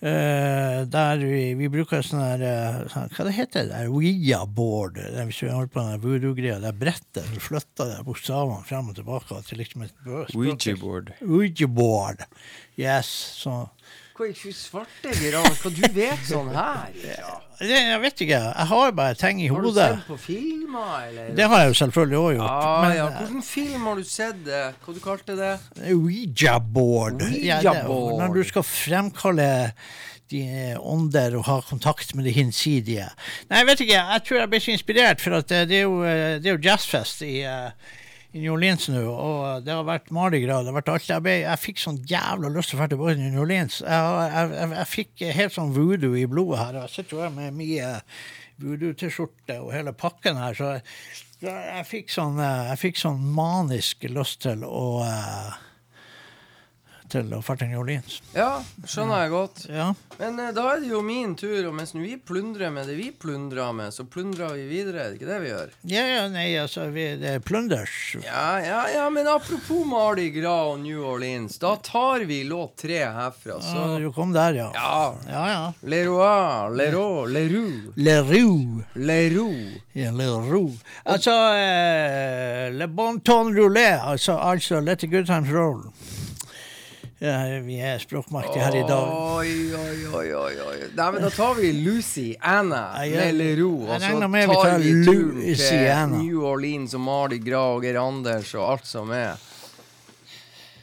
Eh, 0.00 0.78
der 0.88 1.18
vi, 1.20 1.42
vi 1.58 1.68
bruker 1.68 2.00
sånn 2.00 2.22
her 2.24 2.40
eh, 2.40 2.76
sånn- 2.88 3.10
Hva 3.12 3.24
det 3.26 3.34
heter 3.36 3.66
det? 3.68 3.80
Ouija-board. 3.92 4.94
det 4.96 5.26
Hvis 5.28 5.42
vi 5.44 5.50
holder 5.52 5.68
på 5.74 5.84
med 5.84 6.00
voodoo-greia. 6.06 6.56
Det 6.62 6.72
brettet. 6.80 7.26
Du 7.34 7.40
flytter 7.44 7.90
det 7.92 7.98
bokstavene 8.06 8.64
frem 8.64 8.88
og 8.88 8.96
tilbake 8.96 9.42
til 9.44 9.60
liksom 9.60 9.84
et 9.84 9.92
Ouija-board. 10.06 11.12
Ouija-board. 11.20 12.24
Yes. 12.80 13.10
Så 13.42 13.58
Hva 14.16 14.24
er 14.26 14.32
ikke 14.32 14.52
svarte 14.56 15.12
gran, 15.20 15.52
hva 15.60 15.70
du 15.76 15.84
vet 15.96 16.24
sånn 16.28 16.48
her? 16.56 16.96
Ja. 17.12 17.36
Det, 17.60 17.78
Jeg 17.90 18.00
vet 18.02 18.20
ikke. 18.24 18.40
Jeg 18.56 18.66
har 18.72 18.92
bare 18.96 19.14
ting 19.20 19.40
i 19.44 19.48
Har 19.52 19.60
du 19.60 19.68
hodet. 19.68 19.88
sett 19.94 20.06
på 20.08 20.16
filmer, 20.18 21.06
eller? 21.08 21.30
Det 21.36 21.48
har 21.52 21.64
jeg 21.64 21.72
jo 21.72 21.78
selvfølgelig 21.84 22.18
òg 22.20 22.30
gjort. 22.38 22.50
Ah, 22.50 22.82
men 22.84 22.96
ja. 22.96 23.06
eh, 23.08 23.18
Hvilken 23.20 23.42
film 23.46 23.88
har 23.90 23.96
du 24.00 24.04
sett? 24.04 24.44
det? 24.46 24.62
Hva 24.84 24.94
du 24.96 25.00
kalte 25.04 25.36
det? 25.38 25.52
Ouija-board. 25.92 27.22
Ja, 27.44 27.60
når 27.84 28.34
du 28.34 28.42
skal 28.48 28.64
fremkalle 28.66 29.50
de 30.30 30.42
ånder 30.78 31.34
og 31.40 31.44
ha 31.48 31.56
kontakt 31.66 32.12
med 32.14 32.24
det 32.28 32.36
hinsidige. 32.36 33.08
Nei, 33.50 33.62
jeg 33.64 33.66
vet 33.66 33.80
ikke. 33.82 34.02
Jeg 34.14 34.22
tror 34.28 34.38
jeg 34.38 34.50
ble 34.52 34.60
så 34.62 34.74
inspirert, 34.76 35.22
for 35.24 35.40
eh, 35.40 35.64
det 35.66 35.80
er 35.80 35.82
jo, 35.88 35.96
eh, 36.06 36.36
det 36.38 36.52
er 36.52 36.54
jo 36.54 36.62
jazzfest 36.68 37.24
i, 37.26 37.40
eh, 37.42 37.96
i 38.30 38.42
New 38.44 38.52
Orleans 38.54 38.86
nå, 38.92 39.00
og 39.10 39.64
det 39.66 39.72
har 39.74 39.86
vært 39.88 40.12
Mardi 40.14 40.38
Gras. 40.44 40.62
Det 40.62 40.70
har 40.70 40.76
vært 40.76 40.90
alt. 40.92 41.08
Jeg, 41.10 41.40
jeg 41.42 41.62
fikk 41.64 41.80
sånn 41.82 42.02
jævla 42.06 42.50
lyst 42.54 42.70
til 42.70 42.78
å 42.78 42.82
dra 42.82 42.90
tilbake 42.92 43.16
til 43.16 43.32
New 43.32 43.42
Orleans. 43.42 43.80
Jeg, 43.82 44.28
jeg, 44.36 44.68
jeg, 44.76 44.90
fikk 44.92 45.24
helt 45.40 45.56
sånn 45.56 45.72
voodoo 45.74 46.18
i 46.18 46.28
blodet 46.30 46.60
her. 46.60 46.78
Jeg 46.84 46.94
sitter 46.94 47.16
jo 47.16 47.24
her 47.24 47.34
med 47.34 47.56
mye 47.58 47.88
voodoo-T-skjorte 48.60 49.56
og 49.64 49.72
hele 49.74 49.94
pakken 49.96 50.38
her, 50.38 50.54
så 50.54 50.76
jeg, 51.40 51.84
fikk 51.88 52.12
sånn, 52.12 52.38
eh, 52.44 52.70
jeg 52.70 52.80
fikk 52.82 53.00
sånn 53.00 53.22
manisk 53.34 54.04
lyst 54.12 54.42
til 54.44 54.62
å 54.68 54.84
eh, 55.06 55.58
til 57.10 57.34
å 57.34 57.40
til 57.42 57.68
New 57.70 57.80
Orleans. 57.82 58.20
Ja, 58.36 58.60
skjønner 58.86 59.24
jeg 59.24 59.32
godt. 59.34 59.64
Ja. 59.70 59.90
Men 60.20 60.38
eh, 60.40 60.52
da 60.56 60.66
er 60.74 60.82
det 60.82 60.90
jo 60.92 61.00
min 61.04 61.34
tur, 61.38 61.58
og 61.68 61.74
mens 61.76 61.94
vi 61.96 62.14
plundrer 62.16 62.72
med 62.74 62.88
det 62.90 62.96
vi 62.98 63.10
plundrer 63.12 63.72
med, 63.76 63.94
så 63.94 64.06
plundrer 64.08 64.54
vi 64.58 64.66
videre. 64.70 65.04
Er 65.04 65.12
det 65.12 65.20
ikke 65.20 65.30
det 65.30 65.40
vi 65.42 65.50
gjør? 65.50 65.74
Ja, 65.90 66.04
ja, 66.08 66.24
nei, 66.32 66.46
altså, 66.60 66.86
vi, 66.94 67.06
det 67.20 67.34
er 67.38 67.44
plunders. 67.44 67.96
Ja, 68.24 68.46
ja, 68.64 68.80
ja, 68.94 69.08
men 69.12 69.28
apropos 69.30 69.84
Mardi 69.88 70.28
Gras 70.34 70.74
og 70.74 70.80
New 70.84 71.02
Orleans, 71.04 71.58
da 71.62 71.74
tar 71.84 72.26
vi 72.28 72.42
låt 72.48 72.76
tre 72.84 73.02
herfra, 73.04 73.60
Så 73.64 73.76
ja, 73.76 73.98
du 74.02 74.10
kom 74.14 74.34
der, 74.36 74.58
ja. 74.60 74.70
Ja. 74.74 75.14
Ja, 75.28 75.44
ja. 75.50 75.72
Leroy, 75.82 76.76
Leroy, 76.76 77.26
Leroux, 77.32 77.92
Leroux. 77.96 78.84
Leroux. 78.94 79.80
Ja, 79.92 80.10
Leroux. 80.10 80.72
Altså, 81.04 81.30
eh, 81.56 82.70
Le 82.72 82.86
Bon 82.86 83.18
Ton 83.20 83.54
Roulé, 83.54 83.98
altså, 84.02 84.38
altså 84.38 84.80
Let 84.80 84.98
the 85.00 85.06
good 85.06 85.26
times 85.26 85.50
roll. 85.52 85.82
Ja, 87.20 87.60
vi 87.60 87.74
er 87.84 87.98
språkmaktige 88.00 88.64
her 88.64 88.76
i 88.78 88.84
dag. 88.88 89.08
Oi, 89.12 89.50
oi, 89.76 89.96
oi, 90.08 90.28
oi, 90.32 90.54
oi. 90.64 90.76
Nei, 90.96 91.08
men 91.12 91.20
da 91.26 91.28
tar 91.34 91.58
vi 91.58 91.68
Lucy 91.76 92.30
Anna 92.40 92.78
Ja, 93.04 93.26
Leroux, 93.36 93.82
og 93.84 93.92
så 94.00 94.06
regner 94.06 94.30
vi 94.32 94.44
tar 94.48 94.62
tar 94.62 94.80
vi 94.80 94.94
turen 95.04 95.42
til 95.52 96.14
New 96.14 96.46
Orleans 96.48 96.96
og 96.96 97.02
Mardi 97.04 97.36
Gras 97.44 97.76
og 97.76 97.84
Geir 97.84 98.00
Anders 98.00 98.54
og 98.56 98.64
alt 98.70 98.88
som 98.88 99.12
er. 99.12 99.36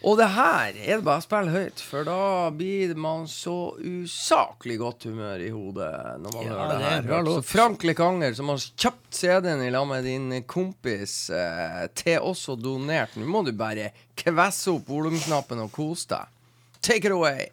Og 0.05 0.17
det 0.19 0.27
her 0.35 0.75
er 0.77 0.99
det 0.99 1.03
bare 1.07 1.21
å 1.21 1.25
spille 1.25 1.51
høyt, 1.53 1.81
for 1.81 2.05
da 2.05 2.17
blir 2.53 2.93
man 2.99 3.25
så 3.27 3.73
usaklig 3.81 4.77
godt 4.79 5.07
humør 5.09 5.41
i 5.41 5.49
hodet 5.49 5.89
når 6.21 6.35
man 6.35 6.45
Ja, 6.45 6.51
hører 6.53 6.69
det 6.69 6.77
det 6.77 6.91
er 6.91 7.07
her. 7.17 7.29
Så. 7.31 7.41
Frank 7.49 7.83
Lekanger, 7.87 8.33
som 8.37 8.51
har 8.53 8.61
kjapt 8.61 9.17
CD-en 9.17 9.63
i 9.65 9.71
lag 9.73 9.87
med 9.89 10.05
din 10.05 10.29
kompis, 10.45 11.15
eh, 11.33 11.87
til 11.97 12.19
oss 12.29 12.45
og 12.53 12.61
donert. 12.61 13.17
Nå 13.17 13.25
må 13.25 13.41
du 13.47 13.51
bare 13.57 13.89
kvesse 14.15 14.69
opp 14.77 14.87
volumknappen 14.93 15.65
og 15.65 15.71
kose 15.75 16.07
deg. 16.13 16.33
Take 16.81 17.09
it 17.09 17.11
away. 17.11 17.49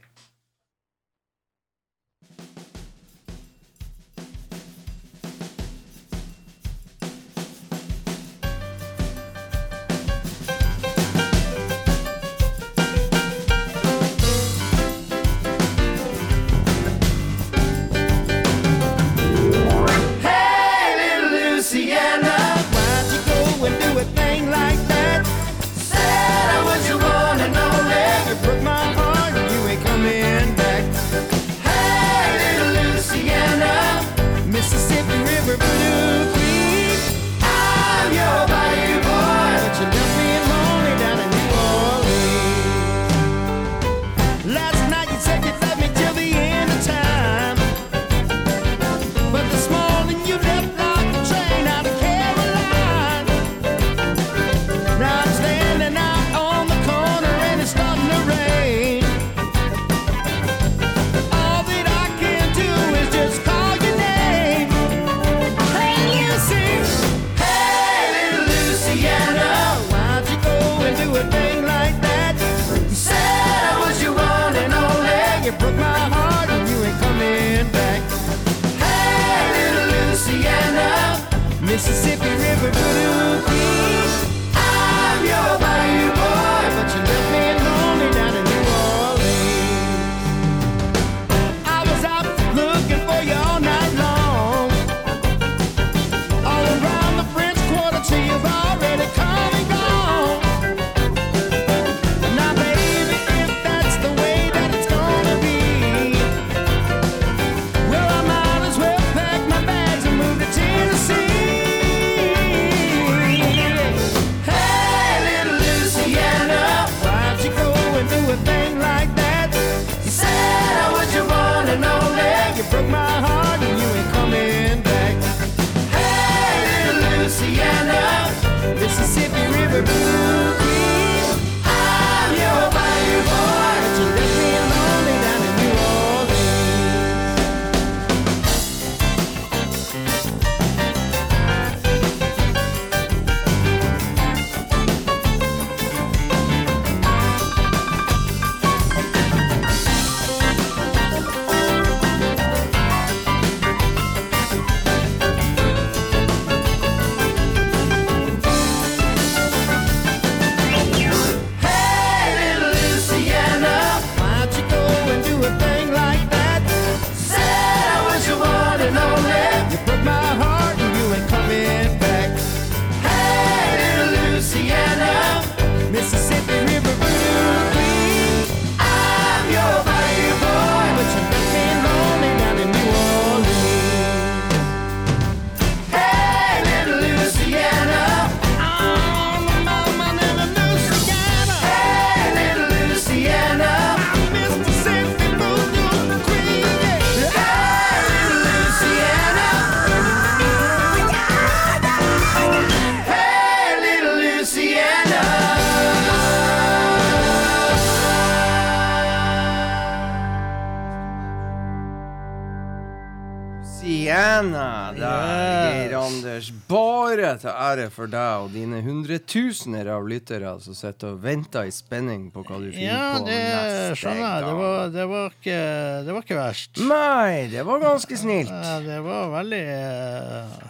Lyttere 220.24 220.60
som 220.64 220.74
sitter 220.74 221.12
og 221.14 221.22
venter 221.22 221.68
i 221.68 221.72
spenning 221.74 222.30
på 222.32 222.42
hva 222.48 222.58
du 222.62 222.70
finner 222.72 222.90
Ja, 222.90 223.18
på 223.18 223.26
det 223.28 223.38
neste 223.38 223.96
skjønner 224.00 224.24
jeg. 224.24 224.40
Det 224.40 224.48
gang. 224.48 224.58
var, 224.60 224.88
det 224.94 225.06
var, 225.10 225.30
ikke, 225.37 225.58
det 226.06 226.12
var 226.16 226.22
ikke 226.24 226.38
verst. 226.40 226.80
Nei, 226.88 227.48
det 227.52 227.64
var 227.68 227.80
ganske 227.84 228.16
snilt. 228.16 228.50
Ja, 228.52 228.76
det 228.84 229.00
var 229.04 229.28
veldig 229.34 229.62
eh, 229.76 230.60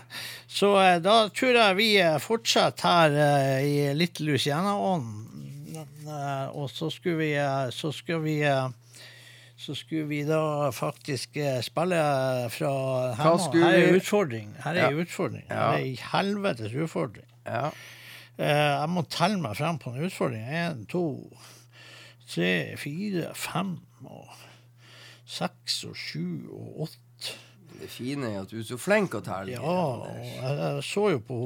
Så 0.54 0.72
eh, 0.82 0.98
da 1.04 1.16
tror 1.34 1.58
jeg 1.60 1.76
vi 1.78 1.88
eh, 2.02 2.18
fortsetter 2.22 2.88
her 3.18 3.62
i 3.64 3.76
litt 3.98 4.20
Luciana-ånd. 4.20 5.20
Eh, 5.74 6.46
Og 6.54 6.68
så 6.70 6.90
skulle 6.92 7.16
vi 7.22 7.30
Så 7.72 7.92
skulle 7.92 8.22
vi 8.26 8.40
så 9.64 9.72
skulle 9.72 10.04
vi 10.10 10.18
da 10.26 10.68
faktisk 10.74 11.36
spille 11.62 11.98
fra 12.52 12.70
Her, 13.16 13.36
her 13.54 13.76
er 13.78 13.94
utfordring. 13.96 14.50
Her 14.60 14.74
er 14.74 14.90
Ja. 14.90 14.98
utfordring. 15.00 15.44
Her 15.48 15.78
er 15.78 16.02
helvetes 16.10 16.74
utfordring. 16.74 17.24
Ja. 17.46 17.70
Eh, 18.34 18.72
jeg 18.80 18.90
må 18.90 19.04
telle 19.06 19.38
meg 19.38 19.56
frem 19.58 19.78
på 19.78 19.92
en 19.92 20.06
utfordring. 20.08 20.44
Én, 20.44 20.84
to, 20.90 21.04
tre, 22.26 22.74
fire, 22.80 23.30
fem 23.38 23.76
og 24.04 24.32
seks 25.24 25.84
og 25.88 25.98
sju 25.98 26.50
og 26.50 26.86
åtte. 26.88 27.36
Det 27.74 27.88
fine 27.90 28.28
er 28.30 28.42
at 28.44 28.52
du 28.52 28.60
er 28.60 28.66
så 28.66 28.78
flink 28.78 29.16
å 29.18 29.22
telle. 29.24 29.56
Ja, 29.56 29.78
jeg, 30.22 30.82
så 30.86 31.08
jo 31.16 31.22
på 31.26 31.38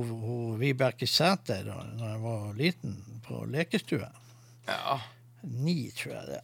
Vibeke 0.60 1.08
Sæter 1.08 1.64
da 1.66 1.78
jeg 1.86 2.20
var 2.24 2.52
liten, 2.58 2.98
på 3.24 3.44
lekestue. 3.48 4.08
Ja. 4.68 4.98
Ni, 5.48 5.88
tror 5.96 6.14
jeg 6.18 6.26
det. 6.34 6.42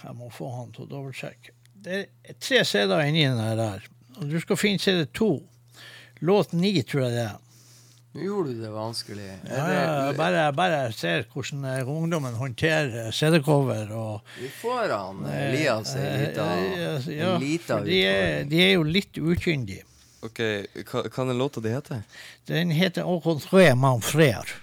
Jeg 0.00 0.16
må 0.16 0.30
få 0.32 0.48
han 0.54 0.72
til 0.72 0.86
å 0.86 0.90
dobbeltsjekke. 0.90 1.56
Det 1.80 1.98
er 2.00 2.36
tre 2.40 2.62
CD-er 2.64 3.08
inni 3.08 3.26
den 3.28 3.60
der. 3.60 3.84
Og 4.18 4.28
du 4.28 4.36
skal 4.40 4.58
finne 4.60 4.80
CD 4.80 5.04
to. 5.16 5.34
Låt 6.20 6.52
ni, 6.52 6.74
tror 6.82 7.06
jeg 7.06 7.12
det 7.16 7.22
er. 7.28 7.38
Nå 8.10 8.24
gjorde 8.26 8.52
du 8.56 8.62
det 8.64 8.70
vanskelig. 8.74 9.26
Ja, 9.46 9.66
det, 9.68 9.74
jeg 9.78 10.14
bare, 10.18 10.46
bare 10.58 10.78
ser 10.92 11.22
hvordan 11.30 11.60
eh, 11.70 11.88
ungdommen 11.88 12.34
håndterer 12.34 13.12
CD-cover 13.14 13.92
Vi 14.40 14.48
får 14.60 14.90
han 14.90 15.20
Elias 15.30 15.92
en 15.94 16.02
Eh, 16.02 16.24
lita, 16.24 16.46
eh, 16.56 17.06
ja, 17.14 17.28
en 17.36 17.44
lita 17.44 17.78
de, 17.86 18.00
er, 18.02 18.18
utfordring. 18.18 18.50
de 18.50 18.64
er 18.64 18.72
jo 18.74 18.82
litt 18.98 19.20
ukyndige. 19.22 19.86
Ok, 20.26 20.42
hva, 20.90 21.04
er 21.06 21.30
den 21.30 21.38
låta 21.38 21.62
de 21.64 21.70
heter? 21.76 22.02
Den 22.50 22.74
heter 22.74 23.06
Au 23.06 23.20
contraire 23.24 23.78
man 23.78 24.02
frère. 24.02 24.58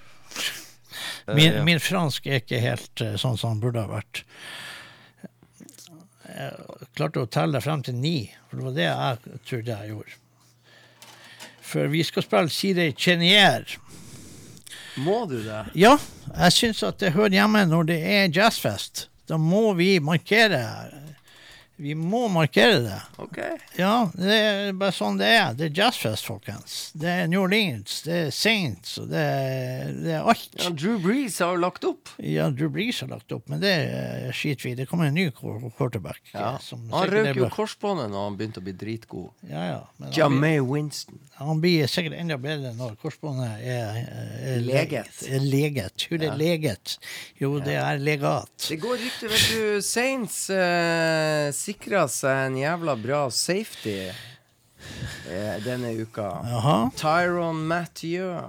Min, 1.28 1.36
Min, 1.40 1.54
ja. 1.54 1.64
min 1.64 1.80
fransk 1.80 2.28
er 2.28 2.42
ikke 2.44 2.60
helt 2.62 3.02
eh, 3.02 3.16
sånn 3.20 3.40
som 3.40 3.56
den 3.56 3.64
burde 3.64 3.88
ha 3.88 3.90
vært. 3.96 4.26
Jeg 6.28 6.92
klarte 7.00 7.24
å 7.24 7.32
telle 7.32 7.64
frem 7.64 7.82
til 7.88 7.96
ni, 7.96 8.18
for 8.50 8.60
det 8.60 8.68
var 8.68 8.76
det 8.76 8.88
jeg 8.92 9.40
trodde 9.48 9.78
jeg 9.80 9.96
gjorde. 9.96 10.20
For 11.68 11.90
vi 11.92 12.04
skal 12.08 12.24
spille 12.24 12.54
Side 12.54 12.92
Chenier. 12.98 13.66
Må 15.04 15.26
du 15.30 15.38
det? 15.44 15.66
Ja, 15.78 15.98
jeg 16.32 16.56
syns 16.56 16.80
at 16.88 16.98
det 17.04 17.12
hører 17.14 17.36
hjemme 17.36 17.66
når 17.70 17.92
det 17.92 18.00
er 18.02 18.32
jazzfest. 18.34 19.08
Da 19.28 19.38
må 19.38 19.74
vi 19.76 19.98
markere 20.00 20.62
Vi 21.78 21.94
må 21.94 22.24
markere 22.34 22.80
det. 22.82 22.96
OK. 23.22 23.38
Ja, 23.78 24.08
det 24.18 24.38
er 24.38 24.72
bare 24.80 24.96
sånn 24.96 25.20
det 25.20 25.28
er. 25.30 25.52
Det 25.54 25.68
er 25.68 25.76
jazzfest, 25.84 26.26
folkens. 26.26 26.78
Det 26.98 27.12
er 27.12 27.28
New 27.30 27.44
Orleans, 27.44 28.00
det 28.08 28.16
er 28.18 28.32
Saints, 28.34 28.96
og 28.98 29.12
det 29.12 29.22
er, 29.22 29.92
det 29.94 30.16
er 30.18 30.26
alt. 30.32 30.48
Ja, 30.58 30.72
Drew 30.74 30.98
Breeze 31.04 31.46
har 31.46 31.54
jo 31.54 31.62
lagt 31.62 31.86
opp. 31.86 32.10
Ja, 32.18 32.48
Drew 32.50 32.72
Brees 32.74 33.04
har 33.06 33.12
lagt 33.14 33.36
opp, 33.36 33.46
men 33.54 33.62
det 33.62 33.76
skiter 34.34 34.66
vi 34.66 34.74
i. 34.74 34.80
Det 34.80 34.88
kommer 34.90 35.12
en 35.12 35.20
ny 35.20 35.28
quarterback. 35.38 36.24
Ja. 36.34 36.56
som 36.66 36.88
Han 36.96 37.12
røk 37.14 37.38
jo 37.44 37.52
korsbåndet 37.54 38.10
når 38.10 38.26
han 38.32 38.42
begynte 38.42 38.64
å 38.64 38.66
bli 38.66 38.74
dritgod. 38.74 39.30
Ja, 39.46 39.68
ja. 39.76 40.10
Jamay 40.18 40.58
Winston. 40.66 41.22
Han 41.38 41.60
blir 41.62 41.90
sikkert 41.92 42.18
enda 42.18 42.38
bedre 42.42 42.72
når 42.78 42.96
korsbåndet 43.02 43.62
er, 43.62 44.00
er 44.42 44.64
Leget. 44.66 45.20
Er 45.30 45.44
leget. 45.44 46.08
Hvor 46.10 46.24
er 46.24 46.32
er 46.32 46.40
leget. 46.40 46.96
Jo, 47.38 47.52
det 47.62 47.76
er 47.78 48.00
legat. 48.02 48.56
Det 48.64 48.80
går 48.82 48.98
rykter, 49.04 49.30
vet 49.30 49.46
du. 49.54 49.82
Saints 49.86 50.40
uh, 50.50 51.54
sikra 51.54 52.08
seg 52.10 52.48
en 52.48 52.58
jævla 52.64 52.98
bra 53.04 53.22
safety 53.30 54.00
eh, 55.30 55.58
denne 55.64 55.92
uka. 56.02 56.28
Jaha. 56.46 56.90
Tyron 56.96 57.60
Mathieu 57.68 58.40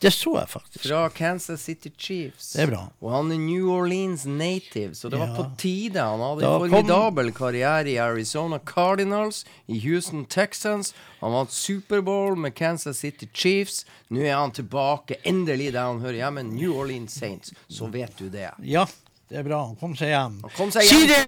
Det 0.00 0.10
så 0.12 0.34
jeg 0.38 0.48
faktisk. 0.48 0.86
fra 0.88 1.08
Kansas 1.10 1.60
City 1.62 1.90
Chiefs. 1.98 2.52
Det 2.52 2.62
er 2.62 2.70
bra. 2.72 2.82
Og 3.02 3.10
han 3.12 3.32
er 3.32 3.38
New 3.38 3.68
Orleans 3.70 4.24
native, 4.26 4.94
så 4.94 5.10
det 5.10 5.18
var 5.18 5.34
på 5.36 5.44
tide. 5.58 6.00
Han 6.00 6.20
hadde 6.20 6.40
Da 6.40 6.54
en 6.64 6.70
kom- 6.70 7.32
karriere 7.32 7.88
i 7.90 7.96
Arizona 7.98 8.58
Cardinals, 8.58 9.44
i 9.68 9.78
Houston 9.80 10.24
Texans. 10.24 10.94
Han 11.20 11.32
vant 11.32 11.52
Superbowl 11.52 12.36
med 12.36 12.54
Kansas 12.54 12.98
City 12.98 13.26
Chiefs. 13.34 13.84
Nå 14.10 14.20
er 14.24 14.34
han 14.36 14.50
tilbake, 14.50 15.16
endelig 15.24 15.72
der 15.72 15.86
han 15.86 16.00
hører 16.00 16.20
hjemme, 16.20 16.42
New 16.42 16.72
Orleans 16.76 17.12
Saints. 17.14 17.52
Så 17.68 17.86
vet 17.90 18.16
du 18.18 18.28
det. 18.28 18.50
Ja, 18.62 18.86
det 19.28 19.38
er 19.38 19.42
bra. 19.42 19.66
Han 19.66 19.76
kom 19.76 19.96
seg 19.96 20.08
hjem. 20.08 20.40
Han 20.42 20.50
kom 20.56 20.70
seg 20.70 20.82
hjem. 20.88 21.26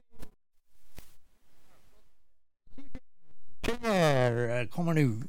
Det! 3.67 3.79
Her 3.83 4.67
kommer 4.67 4.93
nå. 4.93 5.23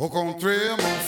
Au 0.00 0.08
contraire, 0.08 0.76
mon 0.76 1.07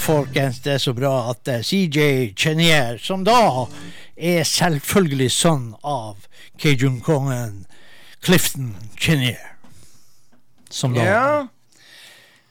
folkens, 0.00 0.60
det 0.64 0.72
er 0.76 0.80
så 0.82 0.92
bra 0.96 1.30
at 1.30 1.48
eh, 1.48 1.62
CJ 1.64 2.32
Chenier, 2.36 2.98
som 3.02 3.24
da 3.26 3.66
er 4.16 4.44
selvfølgelig 4.46 5.30
sønn 5.34 5.74
av 5.82 6.16
Kejun-kongen 6.60 7.66
Clifton 8.24 8.74
Chenier. 8.96 9.56
Som 10.70 10.94
da 10.94 11.02
Ja. 11.04 11.46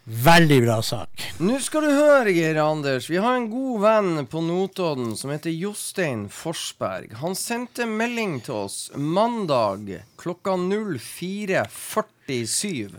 Veldig 0.04 0.58
bra 0.66 0.82
sak. 0.84 1.10
Nå 1.40 1.62
skal 1.64 1.86
du 1.88 1.94
høre, 1.96 2.28
Geir 2.36 2.58
Anders. 2.60 3.06
Vi 3.08 3.16
har 3.24 3.38
en 3.38 3.46
god 3.48 3.80
venn 3.86 4.26
på 4.28 4.42
Notodden 4.44 5.14
som 5.16 5.32
heter 5.32 5.54
Jostein 5.56 6.26
Forsberg. 6.28 7.14
Han 7.22 7.32
sendte 7.40 7.88
melding 7.88 8.42
til 8.44 8.54
oss 8.66 8.92
mandag 9.00 10.02
klokka 10.20 10.58
04.47. 10.60 12.92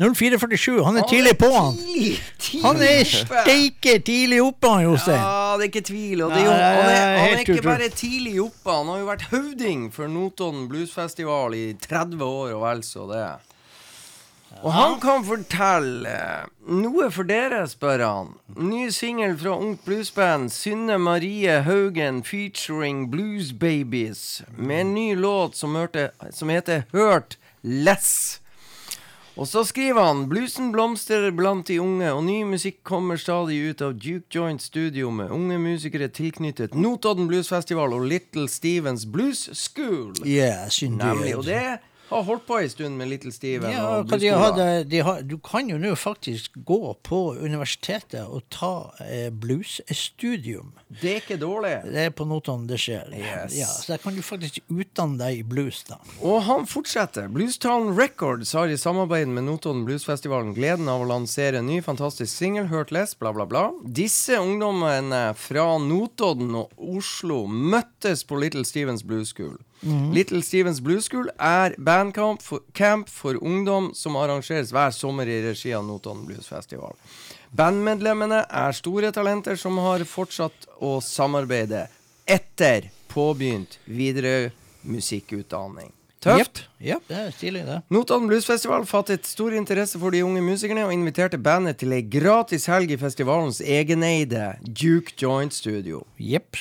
0447, 0.00 0.84
han 0.84 0.96
er 0.96 1.04
tidlig 1.10 1.34
på, 1.36 1.50
han. 1.52 1.74
Tidlig, 1.76 2.22
tidlig 2.40 2.64
Han 2.64 2.82
er 2.86 3.02
steike 3.04 3.98
tidlig 4.06 4.38
oppe, 4.42 4.70
han 4.72 4.86
Jostein. 4.86 5.20
Ja, 5.20 5.58
det 5.60 5.66
er 5.66 5.72
ikke 5.74 5.84
tvil. 5.90 6.22
Og 6.24 6.32
det 6.32 6.40
er 6.40 6.46
jo, 6.46 6.54
han, 6.54 6.62
er, 6.62 6.96
er 6.96 7.18
han 7.18 7.34
er 7.34 7.44
ikke 7.44 7.66
bare 7.66 7.90
tidlig 7.92 8.34
oppe, 8.40 8.72
han 8.72 8.88
har 8.88 9.02
jo 9.02 9.10
vært 9.10 9.28
høvding 9.34 9.86
for 9.92 10.08
Notodden 10.08 10.66
Bluesfestival 10.72 11.58
i 11.58 11.66
30 11.84 12.24
år 12.24 12.56
og 12.56 12.64
vel 12.64 12.84
så 12.86 13.06
det. 13.12 13.28
Og 14.60 14.72
han 14.74 14.96
kan 15.00 15.22
fortelle 15.24 16.16
noe 16.68 17.06
for 17.14 17.28
dere, 17.28 17.62
spør 17.70 18.02
han. 18.02 18.32
Ny 18.58 18.88
singel 18.92 19.36
fra 19.38 19.54
ungt 19.56 19.84
bluesband 19.86 20.50
Synne 20.52 20.98
Marie 21.00 21.60
Haugen 21.64 22.24
featuring 22.26 23.06
Blues 23.12 23.52
Babies 23.52 24.42
med 24.56 24.80
en 24.80 24.94
ny 24.96 25.08
låt 25.16 25.56
som, 25.56 25.76
hørte, 25.78 26.10
som 26.32 26.50
heter 26.52 26.82
Hørt 26.92 27.38
Less. 27.62 28.40
Og 29.40 29.48
så 29.48 29.62
skriver 29.64 30.04
han 30.04 30.26
Bluesen 30.28 30.68
blomstrer 30.68 31.30
blant 31.32 31.70
de 31.70 31.78
unge, 31.80 32.10
og 32.12 32.26
ny 32.26 32.42
musikk 32.44 32.82
kommer 32.84 33.16
stadig 33.16 33.56
ut 33.70 33.80
av 33.80 33.94
Duke 33.96 34.28
Joint 34.36 34.60
Studio 34.60 35.08
med 35.16 35.32
unge 35.32 35.56
musikere 35.56 36.10
tilknyttet 36.12 36.76
Notodden 36.76 37.24
Bluesfestival 37.30 37.96
og 37.96 38.04
Little 38.10 38.44
Stevens 38.52 39.06
Blues 39.08 39.46
School. 39.56 40.12
Yes, 40.28 40.82
indeed. 40.84 41.22
Nemlig. 41.22 41.32
Og 41.38 41.48
det 41.48 41.62
har 42.10 42.22
holdt 42.26 42.46
på 42.46 42.58
en 42.58 42.70
stund 42.70 42.98
med 42.98 43.08
Little 43.08 43.32
Steven. 43.32 43.70
Ja, 43.70 43.84
og 43.98 44.08
Blueskolen. 44.10 44.20
de 44.20 44.42
hadde, 44.42 44.84
de 44.90 45.02
har, 45.06 45.22
du 45.22 45.36
kan 45.38 45.68
jo 45.70 45.78
nå 45.78 45.94
faktisk 45.98 46.56
gå 46.66 46.80
på 47.06 47.20
universitetet 47.38 48.26
og 48.26 48.42
ta 48.52 48.72
eh, 49.06 49.28
bluesstudium. 49.30 50.72
Det 51.00 51.12
er 51.12 51.20
ikke 51.22 51.38
dårlig. 51.40 51.72
Det 51.86 52.04
er 52.08 52.14
på 52.14 52.26
Notodden 52.26 52.66
det 52.70 52.80
skjer. 52.82 53.12
Yes. 53.14 53.54
Ja, 53.58 53.68
så 53.70 53.94
der 53.94 54.02
kan 54.02 54.16
du 54.16 54.22
faktisk 54.26 54.58
utdanne 54.68 55.20
deg 55.20 55.40
i 55.40 55.46
blues, 55.46 55.82
da. 55.88 56.00
Og 56.20 56.42
han 56.48 56.66
fortsetter. 56.70 57.30
Bluestown 57.32 57.94
Records 57.98 58.52
har 58.58 58.68
i 58.72 58.78
samarbeid 58.80 59.30
med 59.30 59.46
Notodden 59.46 59.86
Bluesfestivalen 59.88 60.54
gleden 60.56 60.90
av 60.90 61.04
å 61.04 61.08
lansere 61.08 61.62
en 61.62 61.70
ny 61.70 61.80
fantastisk 61.84 62.32
singel, 62.32 62.66
Hørt 62.72 62.90
Les, 62.94 63.14
bla, 63.18 63.32
bla, 63.36 63.46
bla. 63.46 63.68
Disse 63.86 64.38
ungdommene 64.42 65.30
fra 65.38 65.66
Notodden 65.82 66.54
og 66.58 66.74
Oslo 66.98 67.44
møttes 67.46 68.26
på 68.26 68.38
Little 68.42 68.66
Stevens 68.66 69.06
Blues 69.06 69.30
School. 69.34 69.58
Little 69.82 70.42
Stevens 70.44 70.80
Blues 70.84 71.06
School 71.08 71.30
er 71.40 71.74
bandcamp 71.80 72.42
for, 72.44 72.60
camp 72.76 73.08
for 73.08 73.38
ungdom 73.40 73.90
som 73.96 74.18
arrangeres 74.20 74.72
hver 74.74 74.92
sommer 74.92 75.28
i 75.30 75.40
regi 75.44 75.72
av 75.76 75.86
Notodden 75.88 76.26
Bluesfestival. 76.28 76.96
Bandmedlemmene 77.56 78.44
er 78.46 78.76
store 78.76 79.10
talenter 79.14 79.56
som 79.58 79.78
har 79.82 80.04
fortsatt 80.06 80.68
å 80.78 80.98
samarbeide 81.04 81.86
etter 82.28 82.90
påbegynt 83.10 83.78
videre 83.88 84.52
musikkutdanning. 84.86 85.90
Tøft. 86.20 86.66
Ja, 86.84 86.98
det 87.08 87.16
er 87.16 87.30
stilig, 87.32 87.62
det. 87.64 87.78
Notodden 87.88 88.28
Bluesfestival 88.28 88.84
fattet 88.84 89.24
stor 89.24 89.56
interesse 89.56 89.96
for 89.98 90.12
de 90.12 90.20
unge 90.26 90.42
musikerne 90.44 90.84
og 90.84 90.92
inviterte 90.92 91.40
bandet 91.40 91.80
til 91.80 91.96
ei 91.96 92.02
gratis 92.04 92.68
helg 92.68 92.92
i 92.92 93.00
festivalens 93.00 93.62
egeneide 93.64 94.52
Duke 94.60 95.16
Joint 95.16 95.56
Studio. 95.56 96.04
Jepp. 96.20 96.60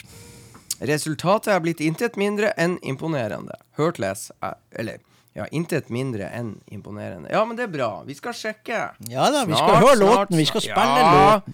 Resultatet 0.81 1.51
er 1.53 1.59
blitt 1.63 1.81
intet 1.83 2.15
mindre 2.19 2.53
enn 2.57 2.77
imponerende. 2.81 3.55
Hørt 3.77 3.99
les 3.99 4.29
er 4.43 4.55
Eller, 4.71 4.99
ja, 5.35 5.45
intet 5.51 5.89
mindre 5.89 6.29
enn 6.33 6.55
imponerende. 6.71 7.29
Ja, 7.31 7.43
men 7.45 7.57
det 7.57 7.63
er 7.67 7.73
bra. 7.73 8.03
Vi 8.07 8.15
skal 8.15 8.33
sjekke. 8.33 8.89
Ja 9.09 9.29
da, 9.31 9.45
vi 9.45 9.53
Snart, 9.53 9.65
skal 9.69 9.83
høre 9.83 9.97
snart, 9.97 10.29
låten. 10.29 10.37
Vi 10.37 10.45
skal 10.45 10.61
spille 10.61 11.03
Ja. 11.03 11.11
låten. 11.35 11.53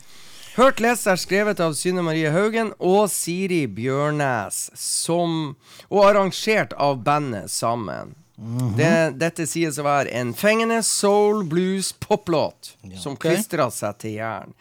Hørt 0.56 0.80
les 0.80 1.02
er 1.08 1.16
skrevet 1.20 1.60
av 1.60 1.74
Synne 1.76 2.02
Marie 2.02 2.30
Haugen 2.32 2.70
og 2.80 3.10
Siri 3.12 3.66
Bjørnæs, 3.68 4.70
som, 4.80 5.56
og 5.92 6.06
arrangert 6.06 6.72
av 6.80 7.04
bandet 7.04 7.50
sammen. 7.52 8.16
Mhm. 8.38 8.76
det, 8.76 9.18
dette 9.20 9.46
sies 9.48 9.78
å 9.80 9.84
være 9.84 10.12
en 10.12 10.34
fengende 10.34 10.82
soul 10.84 11.46
blues 11.48 11.94
poplåt 11.94 12.74
som 13.00 13.14
ok. 13.14 13.20
klistrer 13.30 13.72
seg 13.72 13.98
til 13.98 14.12
jern. 14.18 14.54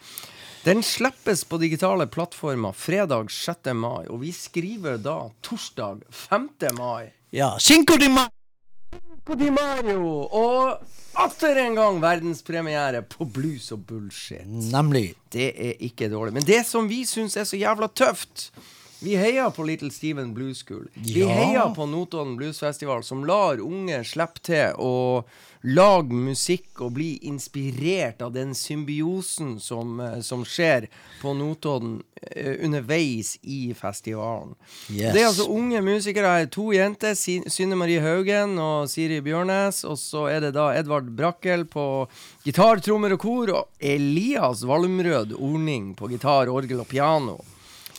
Den 0.65 0.83
slippes 0.83 1.45
på 1.45 1.59
digitale 1.59 2.07
plattformer 2.07 2.73
fredag 2.73 3.31
6. 3.31 3.59
mai, 3.77 4.07
og 4.09 4.21
vi 4.23 4.31
skriver 4.33 4.97
da 5.03 5.19
torsdag 5.45 6.01
5. 6.11 6.49
mai. 6.79 7.11
Ja, 7.35 7.57
Cinco 7.61 7.97
de 8.01 8.09
Mayo. 8.09 8.31
Di 9.37 9.51
Mayo! 9.51 10.07
Og 10.37 10.79
atter 11.21 11.57
en 11.65 11.77
gang 11.77 11.99
verdenspremiere 12.03 13.03
på 13.09 13.27
Blues 13.33 13.71
og 13.75 13.83
bullshit. 13.89 14.45
Nemlig. 14.47 15.15
Det 15.33 15.51
er 15.53 15.81
ikke 15.85 16.09
dårlig. 16.13 16.33
Men 16.39 16.47
det 16.49 16.63
som 16.69 16.89
vi 16.89 17.03
syns 17.09 17.37
er 17.41 17.49
så 17.49 17.59
jævla 17.61 17.89
tøft 17.97 18.51
Vi 19.05 19.17
heier 19.21 19.51
på 19.53 19.65
Little 19.69 19.91
Steven 19.93 20.31
Blues 20.33 20.63
School. 20.65 20.87
Vi 20.97 21.21
Ja. 21.21 21.29
heier 21.29 21.75
på 21.77 21.85
Notodden 21.91 22.37
Blues 22.39 22.61
Festival, 22.61 23.03
som 23.05 23.25
lar 23.25 23.61
unge 23.61 23.99
slippe 24.05 24.41
til 24.41 24.73
å 24.81 25.25
lage 25.65 26.13
musikk 26.13 26.83
og 26.85 26.93
bli 26.99 27.15
inspirert 27.25 28.21
av 28.23 28.35
den 28.35 28.53
symbiosen 28.55 29.57
som, 29.61 30.01
eh, 30.01 30.21
som 30.21 30.45
skjer 30.45 30.89
på 31.23 31.33
Notodden 31.35 32.03
eh, 32.21 32.59
underveis 32.65 33.39
i 33.43 33.73
festivalen. 33.75 34.55
Yes. 34.91 35.15
Det 35.15 35.23
er 35.23 35.31
altså 35.31 35.49
unge 35.49 35.81
musikere. 35.81 36.27
her. 36.27 36.47
To 36.47 36.73
jenter, 36.73 37.15
Synne 37.15 37.77
Marie 37.77 38.01
Haugen 38.01 38.59
og 38.59 38.89
Siri 38.89 39.21
Bjørnes. 39.21 39.85
Og 39.85 39.99
så 39.99 40.29
er 40.29 40.41
det 40.41 40.55
da 40.55 40.71
Edvard 40.77 41.09
Brakkel 41.17 41.65
på 41.65 42.07
gitar, 42.45 42.81
trommer 42.81 43.17
og 43.17 43.21
kor, 43.21 43.51
og 43.51 43.69
Elias 43.81 44.65
Valmrød 44.65 45.35
Orning 45.39 45.95
på 45.97 46.09
gitar, 46.13 46.49
orgel 46.53 46.81
og 46.81 46.89
piano. 46.89 47.41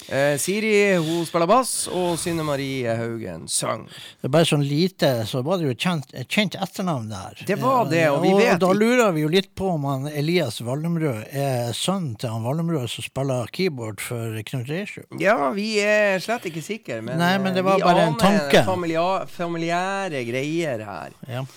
Eh, 0.10 0.38
Siri 0.38 0.96
hun 1.02 1.26
spiller 1.26 1.48
bass, 1.50 1.88
og 1.90 2.20
Synne 2.22 2.44
Marie 2.46 2.94
Haugen 2.94 3.48
sang. 3.50 3.88
Det 4.22 4.30
er 4.30 4.34
bare 4.36 4.46
sånn 4.46 4.66
lite, 4.66 5.10
så 5.26 5.42
var 5.46 5.58
det 5.58 5.66
jo 5.66 5.74
et 5.74 5.82
kjent, 5.82 6.14
et 6.14 6.30
kjent 6.30 6.58
etternavn 6.62 7.08
der. 7.10 7.42
Det 7.48 7.58
var 7.62 7.90
det, 7.90 8.04
og 8.14 8.22
vi 8.22 8.34
vet 8.38 8.54
Og 8.54 8.62
da 8.62 8.72
lurer 8.78 9.16
vi 9.16 9.24
jo 9.26 9.32
litt 9.34 9.50
på 9.58 9.72
om 9.74 9.88
han 9.90 10.08
Elias 10.12 10.62
Vallemrød 10.62 11.34
er 11.34 11.74
sønnen 11.74 12.14
til 12.22 12.36
han 12.36 12.46
Vallemrød 12.46 12.92
som 12.94 13.08
spiller 13.08 13.50
keyboard 13.56 14.04
for 14.04 14.38
Knut 14.46 14.70
Reisjø. 14.70 15.08
Ja, 15.22 15.50
vi 15.58 15.72
er 15.82 16.22
slett 16.24 16.46
ikke 16.52 16.64
sikre, 16.66 17.02
men, 17.02 17.18
Nei, 17.22 17.36
men 17.42 17.58
det 17.58 17.66
eh, 17.66 17.70
var 17.72 17.82
vi 17.82 17.88
bare 17.90 18.06
en 18.06 18.14
aner 18.14 18.22
tanke. 18.22 18.66
Familiar, 18.70 19.26
familiære 19.32 20.22
greier 20.30 20.86
her. 20.86 21.18
Ja. 21.26 21.48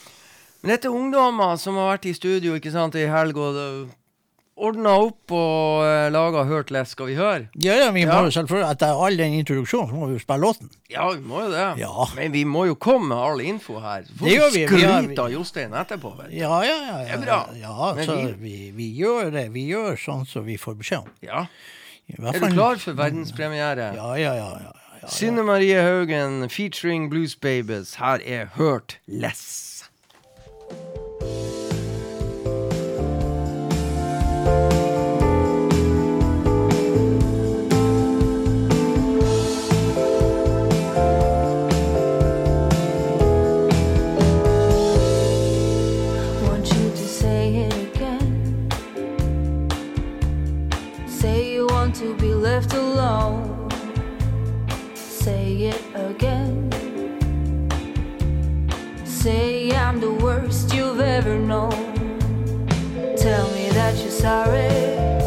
Men 0.63 0.73
dette 0.73 0.89
er 0.89 0.97
ungdommer 0.97 1.61
som 1.61 1.77
har 1.79 1.93
vært 1.93 2.09
i 2.09 2.17
studio 2.17 2.57
ikke 2.57 2.73
sant, 2.75 2.97
i 2.99 3.07
helg 3.13 3.37
og 3.39 3.93
ordna 4.59 4.93
opp 5.05 5.33
og 5.33 5.85
uh, 5.87 6.09
laga 6.13 6.43
Hørt 6.49 6.71
lest 6.75 6.93
skal 6.97 7.07
vi 7.11 7.15
høre? 7.19 7.47
Ja, 7.63 7.77
ja, 7.79 7.91
vi 7.95 8.05
må 8.09 8.13
Ja. 8.17 8.25
jo 8.27 8.31
selvfølgelig, 8.35 8.71
etter 8.75 9.03
all 9.07 9.17
den 9.17 9.37
introduksjonen, 9.39 9.91
så 9.93 9.95
må 10.01 10.07
vi 10.11 10.17
jo 10.19 10.23
spille 10.25 10.41
låten. 10.43 10.71
Ja, 10.91 11.07
vi 11.13 11.21
må 11.23 11.45
jo 11.45 11.51
det. 11.53 11.67
Ja. 11.83 12.07
Men 12.17 12.33
vi 12.33 12.45
må 12.45 12.67
jo 12.67 12.75
komme 12.75 13.09
med 13.13 13.19
all 13.19 13.41
info 13.41 13.79
her. 13.81 14.03
Får 14.19 14.27
Det 14.27 14.35
gjør 14.37 14.51
vi. 14.55 14.67
Vi 15.09 15.17
av 15.19 15.31
Jostein 15.33 15.73
etterpå. 15.73 16.15
Vet 16.19 16.31
du. 16.31 16.37
Ja, 16.41 16.63
ja, 16.67 16.77
ja. 16.89 16.99
ja. 16.99 17.05
Det 17.05 17.15
er 17.19 17.25
bra. 17.27 17.39
Ja, 17.61 17.93
Men 17.95 18.07
så 18.07 18.17
vi- 18.17 18.35
vi, 18.43 18.71
vi 18.75 18.89
gjør 18.99 19.31
det. 19.33 19.47
Vi 19.53 19.67
gjør 19.71 19.97
sånn 19.97 20.27
som 20.27 20.45
vi 20.45 20.57
får 20.57 20.75
beskjed 20.83 20.99
om. 21.07 21.09
Ja. 21.23 21.47
Er 22.09 22.41
du 22.41 22.49
klar 22.55 22.77
for 22.81 22.93
verdenspremiere? 22.99 23.95
Ja, 23.95 24.15
ja, 24.17 24.35
ja. 24.35 24.51
ja, 24.65 24.73
ja. 25.03 25.09
Synne 25.09 25.45
Marie 25.45 25.77
Haugen 25.81 26.49
featuring 26.51 27.09
Blues 27.11 27.35
Babies. 27.37 27.95
Her 28.01 28.19
er 28.27 28.47
Hørt 28.57 28.97
less. 29.07 29.78
Left 52.59 52.75
alone. 52.75 53.71
Say 54.95 55.71
it 55.71 55.83
again. 55.95 56.59
Say 59.05 59.71
I'm 59.77 60.01
the 60.01 60.13
worst 60.13 60.75
you've 60.75 61.01
ever 61.01 61.39
known. 61.39 61.71
Tell 63.17 63.47
me 63.53 63.69
that 63.79 63.95
you're 64.03 64.11
sorry. 64.11 65.18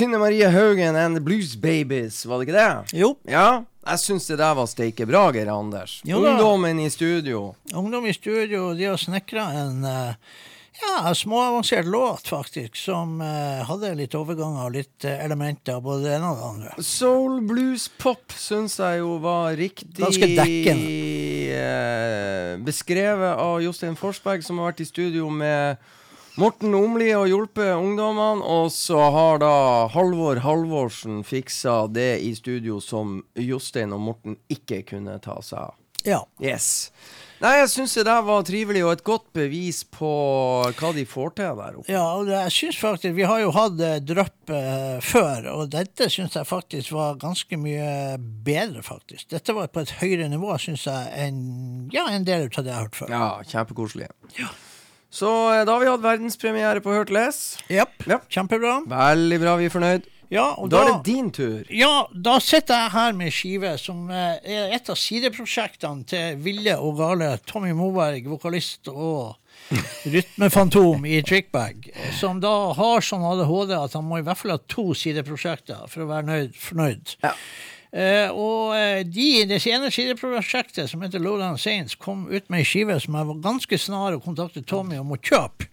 Synne 0.00 0.16
Marie 0.18 0.48
Haugen 0.48 0.96
and 0.96 1.16
The 1.16 1.20
Blues 1.20 1.56
Babies, 1.56 2.26
var 2.26 2.38
det 2.38 2.46
ikke 2.48 2.54
det? 2.56 2.96
Jo. 2.96 3.10
Ja, 3.28 3.64
jeg 3.84 4.00
syns 4.00 4.30
det 4.30 4.38
der 4.40 4.54
var 4.56 4.68
steike 4.70 5.04
bra, 5.04 5.26
Geir 5.36 5.50
Anders. 5.52 5.98
Jo 6.08 6.22
da. 6.24 6.30
Ungdommen 6.30 6.80
i 6.80 6.86
studio. 6.88 7.50
Ungdom 7.76 8.06
i 8.08 8.14
studio 8.16 8.70
de 8.78 8.86
har 8.88 8.96
snekra 8.96 9.44
en 9.60 9.84
eh, 9.84 10.38
ja, 10.80 11.12
småavansert 11.12 11.84
låt, 11.92 12.32
faktisk, 12.32 12.80
som 12.80 13.20
eh, 13.20 13.60
hadde 13.68 13.92
litt 14.00 14.16
overganger 14.16 14.70
og 14.70 14.78
litt 14.78 15.04
eh, 15.04 15.20
elementer 15.20 15.76
av 15.76 15.84
både 15.84 16.06
det 16.08 16.16
ene 16.16 16.32
og 16.32 16.40
det 16.40 16.48
andre. 16.48 16.88
Soul, 16.94 17.36
blues, 17.52 17.90
pop 18.00 18.32
syns 18.40 18.80
jeg 18.80 19.02
jo 19.04 19.18
var 19.20 19.52
riktig 19.60 20.00
Ganske 20.00 20.32
dekkende. 20.32 20.98
eh, 21.60 22.56
beskrevet 22.72 23.36
av 23.36 23.60
Jostein 23.68 24.00
Forsberg, 24.00 24.48
som 24.48 24.64
har 24.64 24.72
vært 24.72 24.80
i 24.80 24.88
studio 24.94 25.28
med 25.28 25.76
Morten 26.38 26.74
Omli 26.74 27.10
har 27.10 27.26
hjulpet 27.26 27.74
ungdommene. 27.74 28.44
Og 28.44 28.70
så 28.74 29.00
har 29.14 29.40
da 29.42 29.54
Halvor 29.94 30.42
Halvorsen 30.44 31.24
fiksa 31.26 31.84
det 31.90 32.20
i 32.22 32.34
studio 32.38 32.80
som 32.84 33.20
Jostein 33.34 33.94
og 33.96 34.04
Morten 34.10 34.38
ikke 34.52 34.84
kunne 34.94 35.18
ta 35.22 35.40
seg 35.42 35.70
av. 35.70 35.74
Ja. 36.06 36.22
Yes. 36.40 36.90
Nei, 37.40 37.54
jeg 37.56 37.70
syns 37.72 37.94
det 37.96 38.02
der 38.04 38.20
var 38.24 38.42
trivelig, 38.44 38.82
og 38.84 38.90
et 38.92 39.02
godt 39.04 39.30
bevis 39.36 39.78
på 39.88 40.08
hva 40.76 40.90
de 40.92 41.06
får 41.08 41.30
til 41.38 41.54
der 41.56 41.78
oppe. 41.80 41.88
Ja, 41.88 42.02
og 42.18 42.28
jeg 42.28 42.52
synes 42.52 42.76
faktisk, 42.80 43.14
Vi 43.16 43.24
har 43.24 43.40
jo 43.40 43.52
hatt 43.56 43.80
eh, 43.80 43.96
drypp 44.04 44.52
eh, 44.52 44.98
før, 45.00 45.48
og 45.54 45.70
dette 45.72 46.10
syns 46.12 46.36
jeg 46.36 46.48
faktisk 46.48 46.92
var 46.92 47.16
ganske 47.20 47.56
mye 47.60 48.18
bedre, 48.20 48.84
faktisk. 48.84 49.30
Dette 49.32 49.56
var 49.56 49.72
på 49.72 49.80
et 49.80 49.94
høyere 50.02 50.28
nivå, 50.28 50.52
syns 50.60 50.84
jeg, 50.84 51.12
enn 51.16 51.88
ja, 51.96 52.10
en 52.12 52.28
del 52.28 52.50
av 52.50 52.60
det 52.60 52.68
jeg 52.68 52.76
har 52.76 52.90
hørt 52.90 53.00
før. 53.00 53.14
Ja, 53.16 53.30
kjempekoselig. 53.48 54.12
Så 55.10 55.28
eh, 55.52 55.64
da 55.66 55.74
har 55.74 55.82
vi 55.82 55.90
hatt 55.90 56.04
verdenspremiere 56.04 56.82
på 56.84 56.94
Hørt 56.94 57.10
Les. 57.14 57.42
Japp, 57.70 58.06
kjempebra. 58.30 58.80
Veldig 58.90 59.42
bra, 59.42 59.58
vi 59.60 59.68
er 59.68 59.74
fornøyd. 59.74 60.08
Ja, 60.30 60.52
og 60.62 60.68
da, 60.70 60.84
er 60.84 60.92
det 60.92 61.10
din 61.10 61.32
tur. 61.34 61.64
Ja, 61.74 62.04
da 62.14 62.36
sitter 62.38 62.84
jeg 62.84 62.92
her 62.94 63.16
med 63.18 63.34
skive 63.34 63.72
som 63.82 64.04
eh, 64.14 64.38
er 64.46 64.76
et 64.76 64.90
av 64.92 64.98
sideprosjektene 64.98 66.06
til 66.06 66.38
ville 66.44 66.76
og 66.78 67.00
gale 67.00 67.32
Tommy 67.50 67.72
Moberg, 67.74 68.28
vokalist 68.30 68.92
og 68.92 69.34
rytmefantom 70.14 71.02
i 71.10 71.18
Trickbag, 71.26 71.90
som 72.20 72.38
da 72.42 72.54
har 72.78 73.02
sånn 73.02 73.26
ADHD 73.26 73.74
at 73.80 73.98
han 73.98 74.06
må 74.06 74.20
i 74.20 74.24
hvert 74.26 74.38
fall 74.38 74.54
ha 74.54 74.60
to 74.70 74.92
sideprosjekter 74.94 75.90
for 75.90 76.06
å 76.06 76.10
være 76.12 76.28
nøyd, 76.30 76.56
fornøyd. 76.62 77.16
Eh, 77.26 77.44
og 77.90 78.76
de 79.10 79.20
de, 79.20 79.46
det 79.48 79.60
ene 79.68 79.90
sideprosjektet, 79.92 80.88
som 80.90 81.02
heter 81.04 81.22
Lowland 81.22 81.60
Saints, 81.60 81.96
kom 82.00 82.26
ut 82.30 82.48
med 82.50 82.62
ei 82.62 82.68
skive 82.68 82.96
som 83.02 83.16
jeg 83.18 83.28
var 83.30 83.40
ganske 83.44 83.78
snar 83.80 84.16
å 84.16 84.22
kontakte 84.22 84.62
Tommy 84.66 84.98
om 85.00 85.14
å 85.14 85.20
kjøpe. 85.20 85.68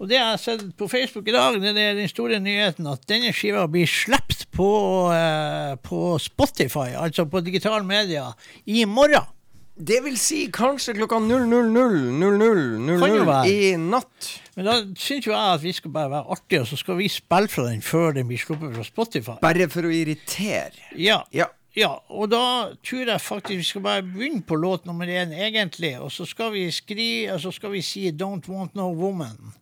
Og 0.00 0.10
det 0.10 0.18
jeg 0.18 0.28
har 0.28 0.40
sett 0.42 0.64
på 0.78 0.88
Facebook 0.90 1.28
i 1.30 1.36
dag, 1.36 1.58
det 1.62 1.72
er 1.72 1.98
den 1.98 2.10
store 2.10 2.40
nyheten 2.42 2.88
at 2.90 3.06
denne 3.10 3.32
skiva 3.36 3.66
blir 3.70 3.90
sluppet 3.90 4.46
på, 4.52 4.70
eh, 5.14 5.74
på 5.82 6.16
Spotify, 6.22 6.92
altså 6.98 7.26
på 7.30 7.44
digital 7.44 7.86
media, 7.86 8.32
i 8.66 8.84
morgen. 8.84 9.28
Det 9.76 10.02
vil 10.04 10.18
si 10.20 10.46
kanskje 10.52 10.92
klokka 10.98 11.16
000.00 11.16 12.98
Kan 13.00 13.14
jo 13.14 13.24
være. 13.24 13.48
i 13.48 13.76
natt. 13.80 14.28
Men 14.56 14.66
da 14.68 14.74
syns 15.00 15.26
jo 15.26 15.32
jeg 15.32 15.54
at 15.54 15.62
vi 15.62 15.72
skal 15.72 15.90
bare 15.94 16.10
være 16.12 16.28
artige, 16.36 16.60
og 16.60 16.68
så 16.68 16.76
skal 16.76 16.98
vi 17.00 17.08
spille 17.08 17.48
fra 17.48 17.64
den 17.70 17.80
før 17.82 18.12
den 18.18 18.28
blir 18.28 18.38
sluppet 18.38 18.74
fra 18.76 18.84
Spotify. 18.84 19.38
Bare 19.40 19.68
for 19.72 19.88
å 19.88 19.92
irritere. 19.92 20.76
Ja. 20.96 21.22
Ja. 21.32 21.48
Ja, 21.72 21.94
og 22.12 22.28
da 22.28 22.68
tror 22.84 23.08
jeg 23.08 23.20
faktisk 23.24 23.56
vi 23.56 23.64
skal 23.64 23.80
bare 23.86 24.02
begynne 24.04 24.42
på 24.44 24.58
låt 24.60 24.84
nummer 24.84 25.08
én, 25.08 25.32
egentlig. 25.32 25.94
Og 26.04 26.12
så 26.12 26.26
skal 26.28 26.52
vi 26.52 26.66
skri, 26.70 27.24
så 27.40 27.48
skal 27.50 27.72
vi 27.72 27.80
si 27.80 28.10
'Don't 28.12 28.44
Want 28.48 28.74
No 28.74 28.90
Woman', 28.92 29.54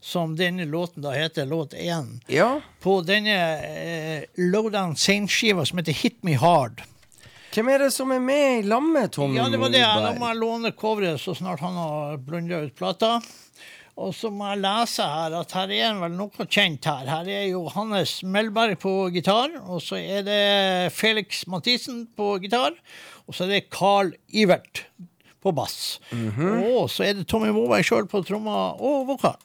som 0.00 0.36
denne 0.36 0.64
låten 0.64 1.02
da 1.02 1.10
heter, 1.10 1.44
låt 1.44 1.74
én. 1.74 2.20
Ja. 2.28 2.60
På 2.80 3.00
denne 3.02 3.34
eh, 3.66 4.24
Lowdown 4.38 4.94
Saint-skiva 4.96 5.66
som 5.66 5.78
heter 5.78 5.92
'Hit 5.92 6.22
Me 6.22 6.36
Hard'. 6.38 6.84
Hvem 7.54 7.68
er 7.72 7.78
det 7.86 7.92
som 7.94 8.10
er 8.12 8.20
med 8.20 8.58
i 8.58 8.68
lammet, 8.68 9.12
Tommy 9.16 9.38
Ja, 9.38 9.48
det 9.48 9.58
var 9.60 9.70
det. 9.72 9.80
Moberg? 9.86 10.18
må 10.20 10.28
jeg 10.32 10.40
låne 10.42 10.72
coveret 10.76 11.20
så 11.22 11.34
snart 11.38 11.60
han 11.64 11.76
har 11.78 12.16
blunda 12.18 12.62
ut 12.66 12.74
plata. 12.76 13.20
Og 13.96 14.10
så 14.12 14.28
må 14.28 14.44
jeg 14.50 14.60
lese 14.60 15.06
her 15.08 15.32
at 15.38 15.54
her 15.56 15.70
er 15.72 15.86
han 15.86 16.02
vel 16.02 16.12
noe 16.18 16.44
kjent 16.52 16.84
her. 16.84 17.06
Her 17.08 17.30
er 17.32 17.46
jo 17.48 17.62
Hannes 17.72 18.18
Melberg 18.28 18.76
på 18.82 18.92
gitar, 19.14 19.54
og 19.64 19.80
så 19.80 19.96
er 19.96 20.26
det 20.26 20.92
Felix 20.92 21.46
Mathisen 21.48 22.02
på 22.18 22.34
gitar, 22.44 22.76
og 23.24 23.32
så 23.38 23.46
er 23.46 23.54
det 23.54 23.62
Carl 23.72 24.12
Ivert 24.36 24.84
på 25.40 25.54
bass. 25.56 25.96
Mhm. 26.12 26.60
Og 26.76 26.90
så 26.92 27.06
er 27.08 27.14
det 27.22 27.24
Tommy 27.30 27.48
Moberg 27.56 27.86
sjøl 27.88 28.04
på 28.10 28.20
trommer 28.26 28.76
og 28.84 29.06
vokal. 29.14 29.38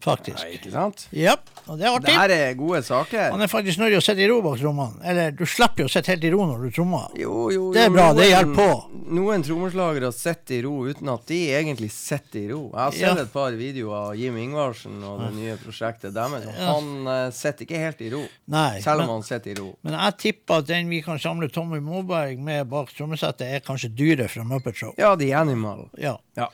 Faktisk. 0.00 0.44
Ikke 0.54 0.70
sant? 0.70 1.08
Ja, 1.10 1.32
og 1.66 1.78
det 1.80 1.88
er 1.88 1.96
artig. 1.96 2.06
Det 2.06 2.14
her 2.14 2.30
er 2.30 2.52
gode 2.54 2.78
saker. 2.86 3.32
Han 3.34 3.42
er 3.42 3.48
faktisk 3.50 3.80
nødt 3.80 3.90
til 3.90 3.98
å 3.98 4.02
sitte 4.06 4.22
i 4.22 4.28
ro 4.30 4.36
bak 4.44 4.60
trommene. 4.60 5.00
Eller 5.10 5.32
du 5.34 5.42
slipper 5.50 5.82
jo 5.82 5.88
å 5.88 5.90
sitte 5.90 6.12
helt 6.12 6.22
i 6.24 6.30
ro 6.30 6.44
når 6.46 6.62
du 6.68 6.76
trommer. 6.76 7.08
Jo, 7.18 7.32
jo, 7.50 7.56
jo, 7.56 7.64
Det 7.74 7.82
er 7.82 7.90
bra, 7.90 8.04
bra, 8.12 8.20
det 8.20 8.28
hjelper 8.30 8.54
på. 8.60 9.02
Noen 9.18 9.42
trommeslagere 9.42 10.12
sitter 10.14 10.54
i 10.54 10.62
ro 10.68 10.74
uten 10.86 11.10
at 11.10 11.26
de 11.26 11.40
egentlig 11.58 11.90
sitter 11.90 12.40
i 12.44 12.46
ro. 12.52 12.62
Jeg 12.70 12.78
har 12.84 12.92
sett 12.94 13.02
Ja. 13.08 13.26
et 13.26 13.32
par 13.34 13.58
videoer 13.58 13.98
av 14.12 14.16
Jim 14.22 14.38
Ingvarsen 14.38 15.02
og 15.02 15.20
det 15.26 15.32
nye 15.34 15.58
prosjektet 15.64 16.14
deres. 16.14 16.46
Ja. 16.46 16.72
Han 16.78 16.90
uh, 17.10 17.30
sitter 17.34 17.66
ikke 17.66 17.82
helt 17.82 18.00
i 18.06 18.10
ro. 18.14 18.22
Nei, 18.54 18.80
selv 18.86 19.02
om 19.02 19.06
men- 19.08 19.14
han 19.18 19.26
sitter 19.32 19.50
i 19.50 19.58
ro. 19.58 19.68
Men 19.82 19.98
jeg 19.98 20.18
tipper 20.28 20.62
at 20.62 20.66
den 20.70 20.88
vi 20.94 21.02
kan 21.02 21.18
samle 21.18 21.50
Tommy 21.50 21.80
Moberg 21.82 22.38
med 22.38 22.68
bak 22.70 22.94
trommesettet, 22.94 23.50
er 23.50 23.66
kanskje 23.66 23.90
dyret 23.98 24.30
fra 24.30 24.44
Muppet 24.46 24.76
Show. 24.78 24.94
Ja, 24.96 25.16
The 25.16 25.32
Animal. 25.34 25.88
Ja. 25.98 26.16
Ja. 26.38 26.46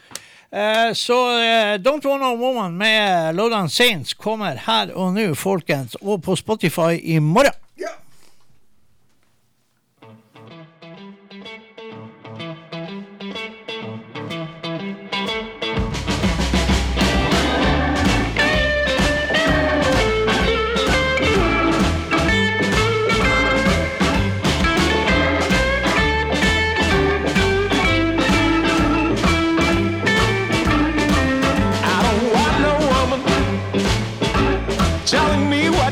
Eh, 0.54 0.92
så 0.94 1.38
eh, 1.38 1.74
Don't 1.82 2.06
Want 2.06 2.22
No 2.22 2.36
Woman 2.36 2.76
med 2.76 3.34
Lodan 3.34 3.68
Saints 3.68 4.14
kommer 4.14 4.60
her 4.66 4.92
og 4.94 5.16
nå, 5.16 5.32
folkens, 5.34 5.96
og 5.98 6.22
på 6.22 6.36
Spotify 6.38 6.94
i 7.02 7.18
morgen. 7.18 7.63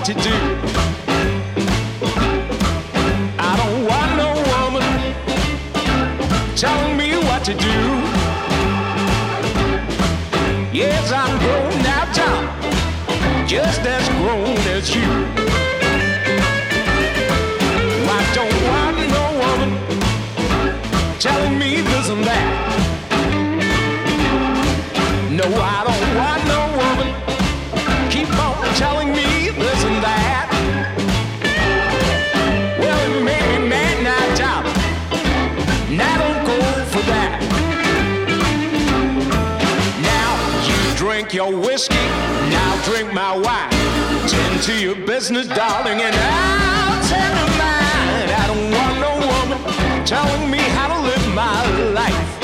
To 0.05 0.15
do. 0.15 0.52
My 43.33 43.39
wine. 43.39 44.29
Tend 44.29 44.63
to 44.63 44.75
your 44.79 44.95
business, 44.95 45.47
darling, 45.47 46.01
and 46.01 46.15
I'll 46.15 47.03
tend 47.09 47.35
to 47.39 47.47
mine. 47.63 48.29
I 48.43 48.45
don't 48.47 48.71
want 48.77 48.97
no 49.07 49.13
woman 49.31 50.05
telling 50.05 50.51
me 50.51 50.59
how 50.59 50.89
to 50.93 50.99
live 51.01 51.27
my 51.35 51.61
life. 51.93 52.41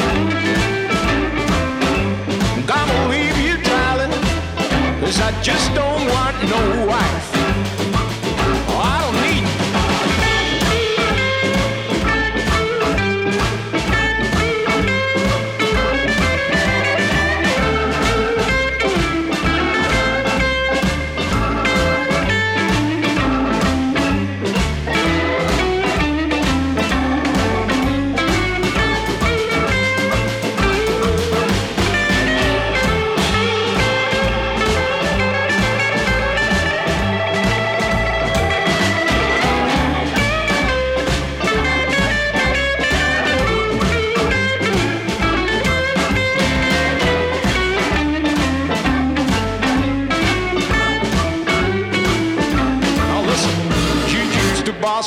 Gonna 2.66 3.08
leave 3.08 3.38
you, 3.38 3.62
darling, 3.62 4.12
cause 5.00 5.20
I 5.20 5.30
just 5.42 5.74
don't 5.74 6.06
want 6.08 6.36
no 6.48 6.86
wife. 6.86 7.27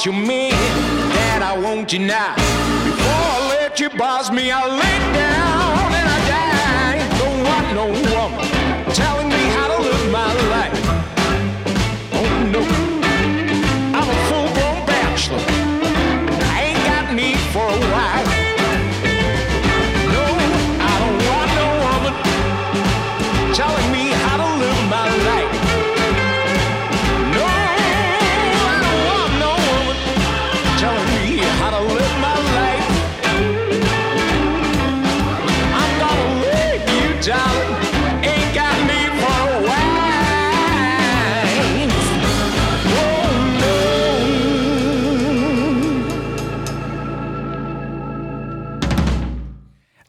Cause 0.02 0.08
you 0.08 0.14
mean 0.14 0.50
that 0.50 1.42
I 1.44 1.56
want 1.60 1.94
you 1.94 2.00
now. 2.00 2.34
Before 2.84 3.06
I 3.06 3.50
let 3.50 3.80
you 3.80 3.88
boss 3.92 4.32
me, 4.32 4.50
I'll 4.50 4.76
lay 4.76 5.14
down 5.14 5.41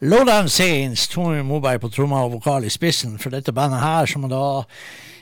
Lowdown 0.02 0.48
Saints, 0.48 1.08
Tommy 1.08 1.44
Moberg 1.46 1.78
på 1.78 1.88
trommer 1.94 2.24
og 2.26 2.32
vokal 2.32 2.64
i 2.66 2.70
spissen 2.74 3.20
for 3.22 3.30
dette 3.30 3.52
bandet 3.54 3.78
her, 3.78 4.08
som 4.10 4.24
da 4.26 4.64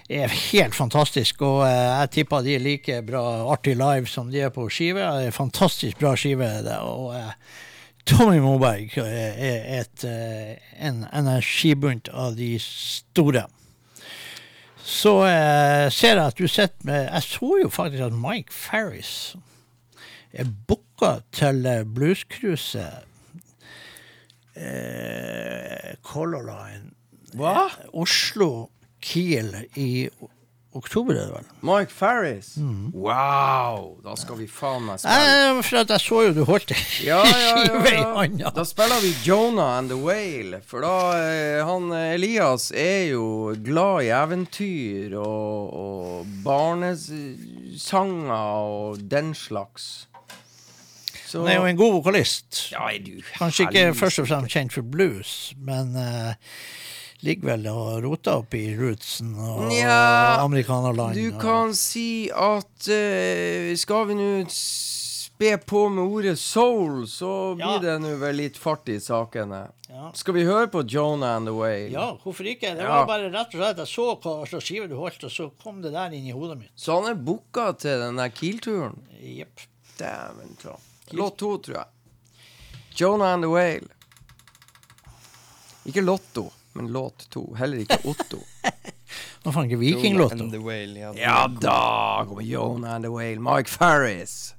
er 0.08 0.32
helt 0.32 0.72
fantastisk. 0.72 1.42
Og 1.44 1.66
eh, 1.66 1.98
jeg 2.00 2.10
tipper 2.14 2.46
de 2.46 2.54
er 2.56 2.62
like 2.64 2.96
bra 3.04 3.20
artig 3.52 3.74
live 3.76 4.08
som 4.08 4.30
de 4.32 4.40
er 4.40 4.54
på 4.54 4.64
skive. 4.72 5.04
Det 5.04 5.26
er 5.28 5.36
fantastisk 5.36 6.00
bra 6.00 6.14
skive. 6.16 6.48
Og 6.80 7.12
eh, 7.12 7.34
Tommy 8.08 8.38
Moberg 8.40 8.96
er 9.04 9.36
er 9.50 9.68
et, 9.82 10.06
eh, 10.08 10.56
en 10.80 11.04
energibunt 11.12 12.08
av 12.08 12.40
de 12.40 12.54
store. 12.64 13.44
Så 14.80 15.14
eh, 15.26 15.90
ser 15.92 16.16
jeg 16.16 16.24
at 16.24 16.40
du 16.40 16.48
sitter 16.48 16.88
med 16.88 17.04
Jeg 17.04 17.28
så 17.28 17.52
jo 17.66 17.68
faktisk 17.68 18.08
at 18.08 18.16
Mike 18.16 18.56
Farris 18.56 19.36
er 20.32 20.48
booka 20.48 21.18
til 21.36 21.66
eh, 21.66 21.84
bluescruiset 21.84 23.09
eh, 24.54 25.94
Color 26.02 26.44
Line. 26.48 26.90
Hva? 27.36 27.68
Eh, 27.68 27.88
Oslo 27.92 28.70
Kiel 29.00 29.54
i 29.78 30.08
oktober, 30.72 31.14
er 31.14 31.26
det 31.26 31.34
vel? 31.34 31.46
Mike 31.66 31.90
Farris? 31.92 32.56
Mm. 32.56 32.90
Wow! 32.94 33.98
Da 34.04 34.14
skal 34.18 34.36
vi 34.38 34.46
faen 34.50 34.84
meg 34.86 35.00
spille. 35.02 35.14
Eh, 35.58 35.62
for 35.66 35.76
jeg 35.80 36.00
så 36.04 36.22
jo 36.28 36.32
du 36.36 36.44
holdt 36.46 36.70
ei 36.74 36.84
Ja, 37.10 37.22
ja, 37.26 37.64
ja, 37.66 38.26
ja. 38.44 38.50
Da 38.54 38.64
spiller 38.68 39.00
vi 39.02 39.10
Jonah 39.26 39.78
and 39.78 39.88
the 39.90 39.98
Whale. 39.98 40.60
For 40.66 40.80
da 40.84 40.96
eh, 41.18 41.66
Han 41.66 41.92
eh, 41.96 42.14
Elias 42.18 42.70
er 42.70 43.10
jo 43.14 43.54
glad 43.64 44.02
i 44.06 44.08
eventyr 44.14 45.16
og, 45.18 45.74
og 45.74 46.26
barnesanger 46.46 48.30
og 48.30 48.98
den 49.10 49.34
slags. 49.34 50.09
Så 51.30 51.44
Han 51.44 51.52
er 51.52 51.58
jo 51.60 51.68
en 51.70 51.76
god 51.78 51.92
vokalist. 52.00 52.60
Ja, 52.74 52.88
du 52.98 53.20
Kanskje 53.38 53.68
ikke 53.68 53.94
først 53.94 54.18
og 54.24 54.26
fremst 54.30 54.50
kjent 54.56 54.74
for 54.74 54.82
blues, 54.82 55.34
men 55.62 55.92
uh, 55.94 56.34
ligger 57.22 57.52
vel 57.52 57.66
og 57.70 58.02
roter 58.02 58.40
opp 58.42 58.54
i 58.58 58.64
rootsen 58.74 59.34
og 59.38 59.70
ja, 59.76 60.40
amerikanerland. 60.42 61.14
Du 61.14 61.28
og- 61.34 61.40
kan 61.42 61.74
si 61.78 62.28
at 62.34 62.90
uh, 62.90 63.70
Skal 63.78 64.08
vi 64.10 64.16
nå 64.18 64.30
spe 64.50 65.54
på 65.64 65.86
med 65.88 66.04
ordet 66.04 66.34
soul, 66.38 67.06
så 67.08 67.54
blir 67.56 67.78
det 67.80 67.94
nå 68.02 68.10
vel 68.20 68.36
litt 68.42 68.58
fart 68.60 68.90
i 68.92 68.98
sakene. 69.00 69.62
Ja. 69.88 70.10
Skal 70.14 70.34
vi 70.36 70.42
høre 70.44 70.66
på 70.70 70.82
Jonah 70.86 71.36
and 71.38 71.48
the 71.48 71.54
Whale? 71.56 71.88
Ja, 71.94 72.10
hvorfor 72.24 72.44
ikke? 72.50 72.74
Det 72.76 72.84
Ja. 72.84 73.00
var 73.00 73.06
bare 73.08 73.30
rett 73.32 73.54
og 73.54 73.60
slett 73.62 73.80
Jeg 73.80 73.88
så 73.88 74.04
hva 74.20 74.34
slags 74.50 74.66
skive 74.68 74.88
du 74.90 74.96
holdt, 75.00 75.24
og 75.24 75.30
så 75.32 75.48
kom 75.62 75.80
det 75.82 75.92
der 75.94 76.12
inn 76.12 76.26
i 76.28 76.34
hodet 76.36 76.58
mitt. 76.58 76.70
Så 76.76 76.98
han 77.00 77.08
er 77.10 77.14
booka 77.16 77.70
til 77.78 77.98
den 78.04 78.16
der 78.20 78.28
Kiel-turen? 78.28 78.98
Jepp. 79.22 79.64
Dæven 79.98 80.56
ta. 80.62 80.76
Låt 81.16 81.38
to, 81.38 81.58
tror 81.58 81.76
jeg. 81.76 81.86
Jonah 83.00 83.32
and 83.32 83.42
the 83.42 83.48
Whale. 83.48 83.88
Ikke 85.84 86.00
Lotto, 86.00 86.52
men 86.72 86.92
låt 86.92 87.30
to. 87.30 87.54
Heller 87.54 87.78
ikke 87.78 87.98
Otto. 88.04 88.38
Nå 89.42 89.52
fant 89.52 89.64
ikke 89.64 89.80
the 90.52 90.58
Whale, 90.58 91.00
ja. 91.00 91.12
ja 91.16 91.48
da 91.48 92.24
kommer 92.28 92.42
Jonah 92.42 92.94
and 92.94 93.04
the 93.04 93.10
Whale. 93.10 93.40
Mike 93.40 93.70
Farris. 93.70 94.54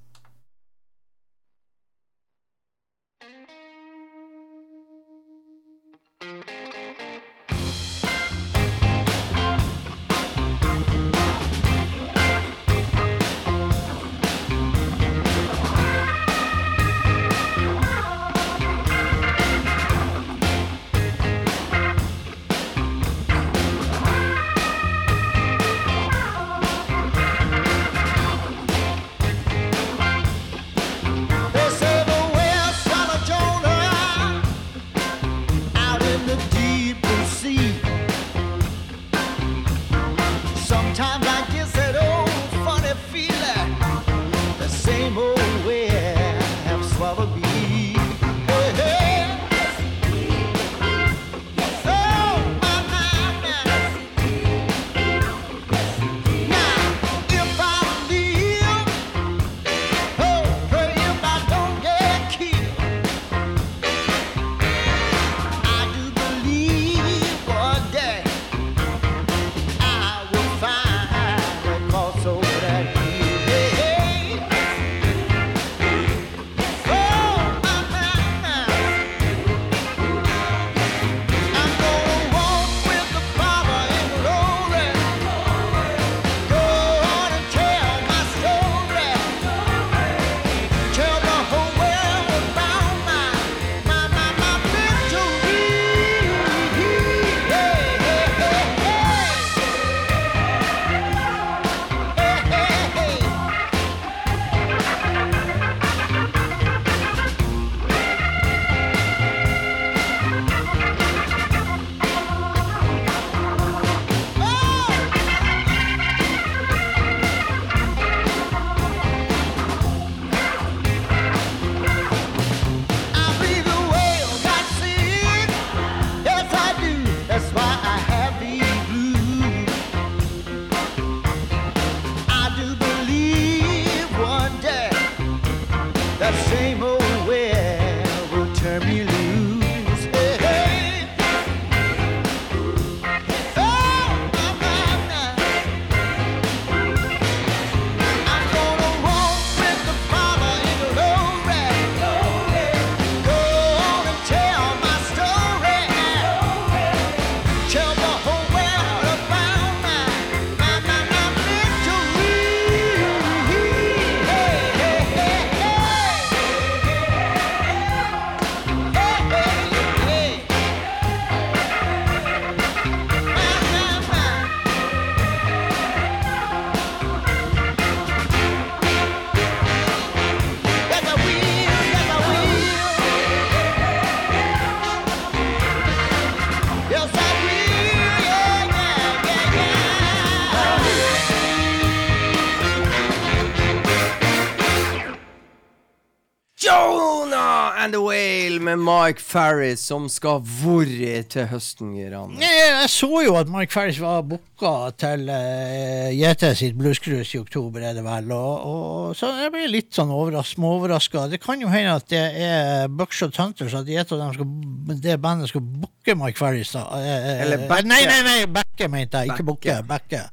Med 198.72 198.80
Mike 198.86 199.22
Farris, 199.22 199.82
som 199.88 200.08
skal 200.12 200.42
hvor 200.62 200.88
til 201.32 201.48
høsten, 201.52 201.94
Giran. 201.98 202.38
Jeg 202.40 202.90
så 202.92 203.10
jo 203.26 203.36
at 203.40 203.50
Mike 203.52 203.74
Farris 203.74 204.00
var 204.02 204.24
booka 204.28 204.92
til 205.02 205.28
uh, 205.28 206.10
JT 206.16 206.46
sitt 206.58 206.78
bluescruise 206.80 207.36
i 207.36 207.42
oktober, 207.42 207.84
er 207.84 207.98
det 207.98 208.06
vel. 208.06 208.32
Og, 208.36 208.68
og, 208.72 209.16
så 209.18 209.32
jeg 209.42 209.54
ble 209.54 209.68
litt 209.72 209.92
sånn 209.98 210.14
overras 210.16 210.54
småoverraska. 210.56 211.28
Det 211.32 211.42
kan 211.44 211.62
jo 211.64 211.72
hende 211.72 211.98
at 212.00 212.08
det 212.12 212.24
er 212.46 212.92
Buckshot 212.92 213.40
Hunters, 213.42 213.76
at 213.78 213.90
JT 213.90 214.16
og 214.16 214.24
dem 214.24 214.36
skal, 214.38 215.02
det 215.08 215.18
bandet 215.24 215.52
skal 215.52 215.66
booke 215.66 216.18
Mike 216.24 216.40
Farris, 216.40 216.76
da. 216.78 216.88
Eh, 217.02 217.34
Eller 217.46 217.68
backe. 217.68 217.90
Nei, 217.92 218.04
nei, 218.08 218.22
nei, 218.28 218.38
backe, 218.52 218.92
mente 218.92 219.26
jeg. 219.26 219.36
Ikke 219.36 219.48
booke. 219.52 219.82
Backe. 219.88 220.28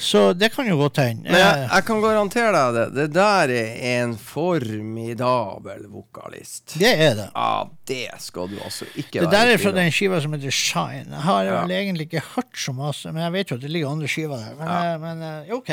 Så 0.00 0.32
det 0.32 0.48
kan 0.54 0.66
jo 0.68 0.78
godt 0.80 0.96
hende. 1.02 1.26
Men 1.28 1.36
jeg, 1.36 1.58
Eh, 1.64 1.68
jeg 1.74 1.84
kan 1.84 2.00
garantere 2.00 2.52
deg 2.56 2.74
det. 2.78 2.84
Det 2.96 3.06
der 3.14 3.52
er 3.52 4.00
en 4.02 4.14
formidabel 4.18 5.84
vokalist. 5.92 6.74
Det 6.80 6.92
er 6.94 7.14
det. 7.18 7.28
Ja, 7.34 7.64
det 7.88 8.06
skal 8.24 8.48
du 8.48 8.56
altså 8.64 8.86
ikke 8.96 9.20
Det 9.20 9.26
være 9.28 9.30
der 9.30 9.52
er 9.54 9.58
fra 9.60 9.72
den 9.76 9.92
skiva 9.92 10.20
som 10.24 10.32
heter 10.32 10.50
Shine. 10.50 11.06
Jeg 11.10 11.22
har 11.26 11.42
Ja. 11.44 11.60
vel 11.62 11.70
egentlig 11.76 12.06
ikke 12.08 12.22
hørt 12.36 12.56
så 12.56 12.72
masse, 12.72 13.12
men 13.12 13.22
jeg 13.22 13.32
vet 13.32 13.50
jo 13.50 13.56
at 13.56 13.62
det 13.62 13.70
ligger 13.70 13.90
andre 13.90 14.08
skiver 14.08 14.36
der. 14.36 14.54
Men, 14.58 14.68
Ja. 14.68 14.94
eh, 14.94 15.00
men 15.00 15.22
eh, 15.22 15.54
OK. 15.54 15.68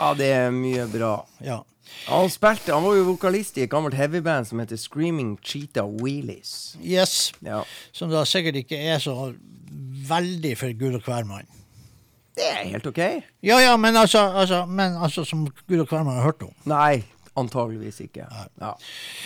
Ja, 0.00 0.14
det 0.14 0.26
er 0.32 0.50
mye 0.50 0.86
bra. 0.86 1.24
Ja. 1.40 1.60
Han 2.06 2.28
spilte, 2.30 2.72
han 2.74 2.82
var 2.84 2.94
jo 2.94 3.04
vokalist 3.04 3.56
i 3.58 3.62
et 3.62 3.70
gammelt 3.70 3.94
heavyband 3.94 4.46
som 4.46 4.58
heter 4.60 4.76
Screaming 4.76 5.38
Cheetah 5.42 5.86
Wheelies. 5.86 6.76
Yes. 6.84 7.32
Ja. 7.42 7.62
Som 7.92 8.10
da 8.10 8.24
sikkert 8.24 8.54
ikke 8.56 8.76
er 8.78 8.98
så 8.98 9.34
veldig 10.08 10.56
for 10.58 10.72
gud 10.78 10.94
og 10.94 11.02
hvermann. 11.02 11.46
Det 12.38 12.48
er 12.54 12.64
helt 12.72 12.86
OK. 12.86 12.98
Ja, 13.44 13.60
ja, 13.62 13.76
men 13.76 13.96
altså, 13.98 14.22
altså, 14.42 14.64
men 14.66 14.96
altså 14.96 15.24
som 15.26 15.46
gud 15.66 15.80
og 15.82 15.86
hvermann 15.90 16.20
har 16.20 16.28
hørt 16.30 16.42
om. 16.46 16.52
Nei, 16.70 17.02
antageligvis 17.38 18.00
ikke. 18.02 18.24
Ja. 18.58 18.70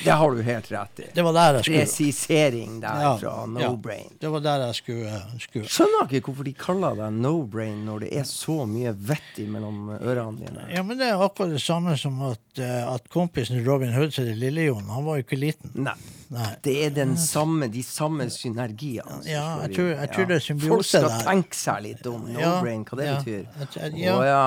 Det 0.05 0.15
har 0.21 0.35
du 0.37 0.41
helt 0.45 0.67
rett 0.73 1.01
i. 1.01 1.07
Det 1.17 1.25
var 1.25 1.33
der 1.37 1.59
jeg 1.59 1.65
skulle. 1.65 1.83
Presisering 1.87 2.75
der 2.83 3.03
Ja, 3.07 3.13
fra 3.21 3.35
No 3.49 3.61
ja. 3.63 3.71
Brain. 3.87 4.11
Det 4.21 4.29
var 4.35 4.45
der 4.45 4.65
jeg 4.67 4.79
skulle, 4.81 5.21
skulle. 5.41 5.71
Skjønner 5.73 6.13
ikke 6.13 6.29
hvorfor 6.33 6.49
de 6.49 6.55
kaller 6.61 6.99
deg 7.01 7.21
No 7.25 7.35
Brain 7.49 7.85
når 7.89 8.05
det 8.07 8.11
er 8.21 8.27
så 8.29 8.59
mye 8.69 8.93
vett 9.09 9.41
mellom 9.49 9.95
ørene 9.97 10.37
dine. 10.43 10.67
Ja, 10.75 10.85
men 10.85 11.01
det 11.01 11.09
er 11.09 11.25
akkurat 11.25 11.55
det 11.57 11.63
samme 11.65 11.97
som 12.01 12.21
at, 12.29 12.43
eh, 12.61 12.81
at 12.95 13.09
kompisen 13.13 13.63
Robin 13.67 13.95
Hood 13.97 14.13
heter 14.13 14.35
Lille-Jon, 14.37 14.89
han 14.93 15.09
var 15.09 15.21
jo 15.21 15.27
ikke 15.29 15.41
liten. 15.41 15.73
Nei. 15.89 15.97
Nei. 16.33 16.55
Det 16.65 16.73
er 16.87 16.91
den 16.97 17.11
samme, 17.21 17.67
de 17.69 17.83
samme 17.85 18.25
synergiene. 18.33 19.19
Ja, 19.29 19.59
jeg 19.67 19.75
tror- 19.77 19.91
jeg 19.99 20.09
tror 20.15 20.25
det 20.31 20.37
er 20.39 20.45
symbiose 20.47 20.71
Folk 20.73 20.87
skal 20.89 21.03
der. 21.09 21.19
tenke 21.27 21.55
seg 21.59 21.83
litt 21.85 22.07
om. 22.09 22.23
No 22.33 22.41
Ja, 22.41 22.53
brain, 22.63 22.85
hva 22.89 22.95
det 22.97 23.05
ja. 23.07 23.17
betyr. 23.21 23.45
Å 23.53 23.55
ja. 24.01 24.17
ja, 24.31 24.47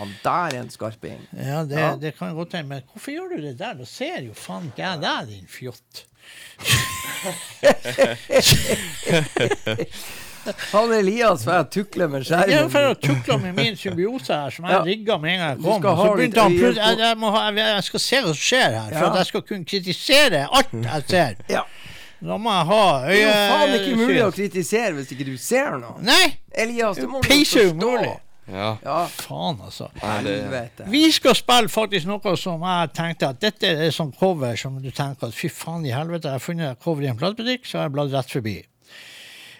han 0.00 0.10
der 0.24 0.48
er 0.56 0.60
en 0.64 0.70
skarping. 0.74 1.20
Ja, 1.38 1.62
det, 1.64 1.78
det 2.02 2.16
kan 2.18 2.34
godt 2.34 2.52
hende. 2.58 2.68
Men 2.74 2.82
hvorfor 2.92 3.10
gjør 3.14 3.28
du 3.36 3.40
det 3.46 3.54
der? 3.60 3.74
Da 3.78 3.84
ser 3.86 4.18
jo 4.26 4.32
faen 4.34 4.66
ikke 4.72 4.82
jeg 4.82 5.00
deg, 5.06 5.28
din 5.28 5.46
fjott. 5.46 6.06
Han 10.72 10.92
Elias 10.96 11.44
får 11.46 11.54
jeg 11.54 11.68
tukle 11.76 12.08
med 12.10 12.24
skjermen. 12.26 12.50
Jeg 12.50 12.70
for 12.72 12.88
å 12.90 12.94
tukle 12.98 13.36
med 13.42 13.54
min 13.58 13.76
symbiose 13.78 14.34
her, 14.34 14.50
som 14.50 14.64
jeg 14.66 14.74
Ja. 14.74 14.82
rigga 14.86 15.18
med 15.22 15.30
en 15.34 15.38
gang 15.38 15.50
jeg 15.56 15.62
kom. 15.62 15.82
Så 15.82 16.16
begynte 16.16 16.40
han 16.42 16.56
plutselig 16.58 16.82
jeg, 16.82 16.98
jeg, 16.98 17.18
må 17.18 17.30
ha, 17.30 17.44
jeg, 17.50 17.68
jeg 17.76 17.84
skal 17.90 18.00
se 18.06 18.16
hva 18.22 18.32
som 18.32 18.40
skjer 18.42 18.76
her, 18.80 18.90
for 18.90 19.04
Ja. 19.06 19.10
at 19.12 19.16
jeg 19.22 19.26
skal 19.26 19.42
kunne 19.42 19.64
kritisere 19.64 20.42
alt 20.50 20.72
jeg 20.72 21.04
ser. 21.08 21.36
Ja. 21.48 21.62
Da 22.22 22.36
må 22.38 22.50
jeg 22.54 22.66
ha 22.66 22.82
Det 23.06 23.14
er 23.16 23.22
jo 23.22 23.30
faen 23.52 23.72
ikke 23.80 23.96
mulig 23.98 24.20
å 24.22 24.32
kritisere 24.34 24.92
hvis 24.94 25.10
ikke 25.14 25.24
du 25.26 25.36
ser 25.36 25.78
noe. 25.78 25.96
Nei! 26.06 26.36
Elias, 26.54 26.96
det 26.96 27.08
må 27.10 27.20
du 27.22 27.28
forstå. 27.28 28.18
Ja. 28.52 28.76
Ja, 28.82 29.06
Faen, 29.06 29.60
altså. 29.62 29.86
Helvete. 30.02 30.84
Vi 30.90 31.04
skal 31.14 31.34
spille 31.38 31.70
faktisk 31.70 32.06
noe 32.10 32.34
som 32.36 32.60
jeg 32.66 32.90
tenkte 32.98 33.28
at 33.30 33.38
dette 33.40 33.70
er 33.86 33.90
sånn 33.94 34.10
cover 34.18 34.56
som 34.58 34.80
du 34.82 34.90
tenker 34.90 35.28
at 35.30 35.34
fy 35.34 35.48
faen 35.48 35.86
i 35.86 35.92
helvete, 35.94 36.26
jeg 36.28 36.32
har 36.40 36.42
funnet 36.42 36.80
cover 36.82 37.06
i 37.06 37.10
en 37.12 37.16
platebutikk, 37.20 37.64
så 37.66 37.78
har 37.78 37.86
jeg 37.88 37.94
bladd 37.96 38.12
rett 38.12 38.30
forbi. 38.34 38.56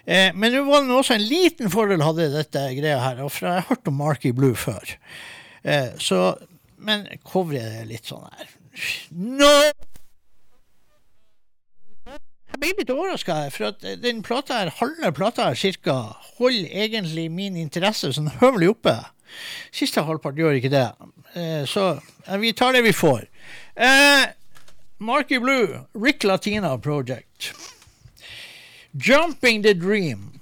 Eh, 0.07 0.33
men 0.35 0.55
nå 0.55 0.65
var 0.67 0.83
det 0.87 0.97
også 0.97 1.17
en 1.17 1.29
liten 1.29 1.71
fordel 1.73 2.03
hadde 2.03 2.33
dette 2.33 2.65
greia 2.79 2.99
her, 3.03 3.23
for 3.29 3.47
jeg 3.47 3.61
har 3.61 3.69
hørt 3.71 3.89
om 3.91 4.01
Marky 4.01 4.33
Blue 4.35 4.59
før. 4.59 4.97
Eh, 5.63 5.95
så, 6.03 6.35
men 6.83 7.07
coveret 7.29 7.83
er 7.83 7.87
litt 7.87 8.09
sånn 8.11 8.27
her 8.27 8.49
No! 9.15 9.53
Jeg 12.53 12.61
ble 12.61 12.73
litt 12.83 12.91
overraska 12.93 13.37
her, 13.45 13.53
for 13.55 13.71
at 13.71 13.85
den 14.03 14.21
plata 14.27 14.59
her, 14.61 14.71
halve 14.77 15.13
plata 15.17 15.47
her 15.49 15.57
cirka, 15.57 15.95
holder 16.37 16.75
egentlig 16.85 17.31
min 17.33 17.57
interesse 17.57 18.11
sånn 18.13 18.29
høvelig 18.43 18.75
oppe. 18.75 18.97
Siste 19.73 20.05
halvpart 20.05 20.37
gjør 20.37 20.59
ikke 20.59 20.73
det. 20.73 20.87
Eh, 21.33 21.63
så 21.69 21.95
eh, 22.27 22.39
vi 22.43 22.53
tar 22.57 22.77
det 22.77 22.85
vi 22.85 22.93
får. 22.93 23.25
Eh, 23.75 24.25
Marky 25.03 25.41
Blue, 25.41 25.81
Rick 25.97 26.25
Latina 26.29 26.77
Project. 26.79 27.53
Jumping 28.95 29.63
the 29.65 29.75
Dream, 29.75 30.41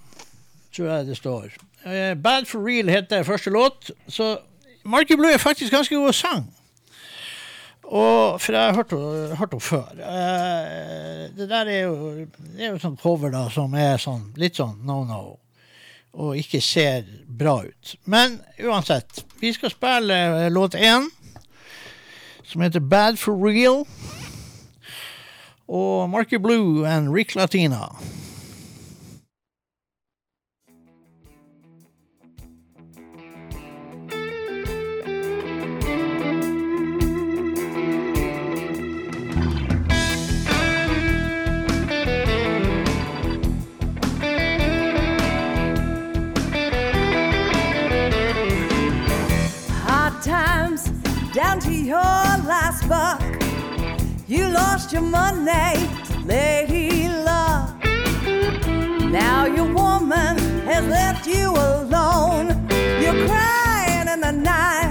tror 0.76 0.86
jeg 0.86 1.06
det 1.06 1.16
står. 1.16 1.50
Eh, 1.84 2.14
Bad 2.14 2.46
for 2.46 2.66
Real 2.66 2.88
heter 2.88 3.22
første 3.22 3.50
låt. 3.50 3.90
Så 4.08 4.38
Marky 4.84 5.16
Blue 5.16 5.32
er 5.32 5.38
faktisk 5.38 5.72
ganske 5.72 5.94
god 5.94 6.12
sang. 6.12 6.54
Og, 7.82 8.40
for 8.40 8.52
jeg 8.52 8.62
har 8.62 8.72
hørt 8.72 9.50
henne 9.50 9.60
før. 9.60 9.88
Uh, 9.98 11.36
det 11.36 11.48
der 11.50 11.66
er 11.66 11.80
jo, 11.80 12.26
det 12.54 12.64
er 12.64 12.68
jo 12.70 12.78
sånn 12.78 12.98
cover 13.00 13.32
da, 13.34 13.48
som 13.50 13.74
er 13.74 13.98
sånn, 13.98 14.28
litt 14.38 14.60
sånn 14.60 14.76
no-no. 14.86 15.40
Og 16.14 16.38
ikke 16.38 16.60
ser 16.62 17.08
bra 17.26 17.56
ut. 17.66 17.94
Men 18.06 18.38
uansett, 18.62 19.24
vi 19.42 19.50
skal 19.54 19.74
spille 19.74 20.14
eh, 20.14 20.46
låt 20.50 20.74
én, 20.78 21.06
som 22.46 22.62
heter 22.62 22.82
Bad 22.82 23.18
for 23.18 23.34
Real. 23.38 23.84
Og 25.70 26.10
Marky 26.10 26.38
Blue 26.38 26.86
and 26.86 27.14
Rick 27.14 27.34
Latina. 27.34 27.88
Down 51.42 51.58
to 51.58 51.72
your 51.72 52.20
last 52.52 52.86
buck. 52.86 53.22
You 54.28 54.50
lost 54.50 54.92
your 54.92 55.00
money 55.00 55.88
lady 56.26 57.08
luck. 57.08 57.82
Now 59.20 59.46
your 59.46 59.72
woman 59.72 60.36
has 60.70 60.84
left 60.86 61.26
you 61.26 61.46
alone. 61.50 62.48
You're 63.02 63.20
crying 63.26 64.08
in 64.14 64.20
the 64.20 64.32
night 64.32 64.89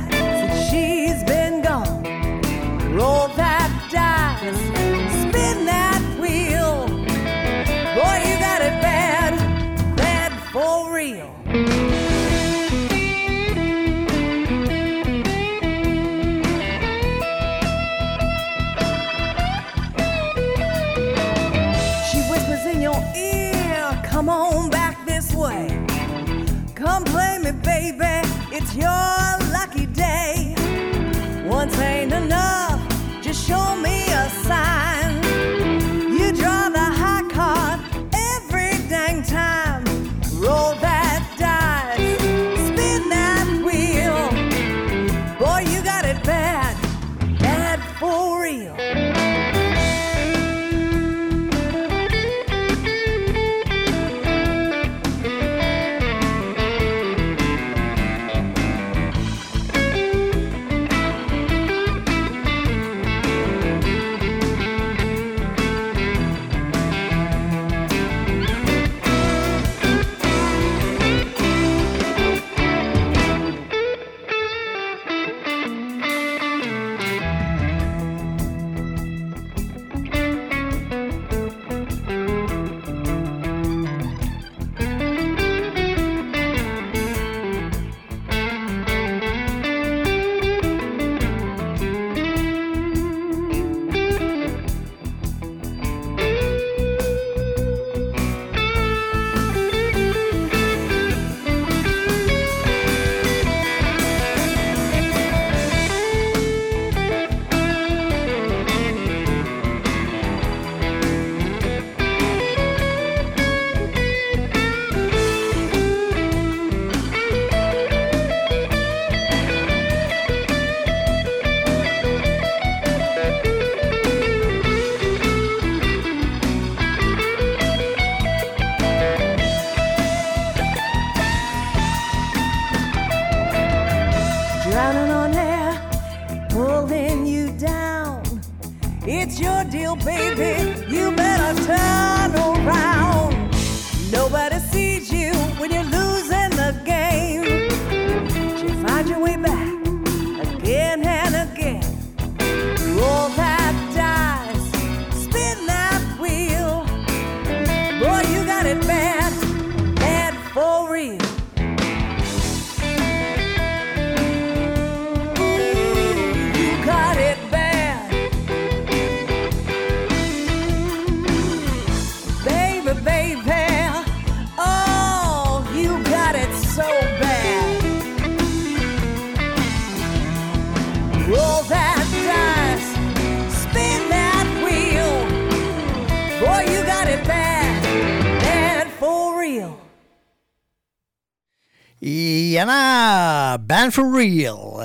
Band 193.90 193.96
for 193.96 194.18
Real. 194.18 194.82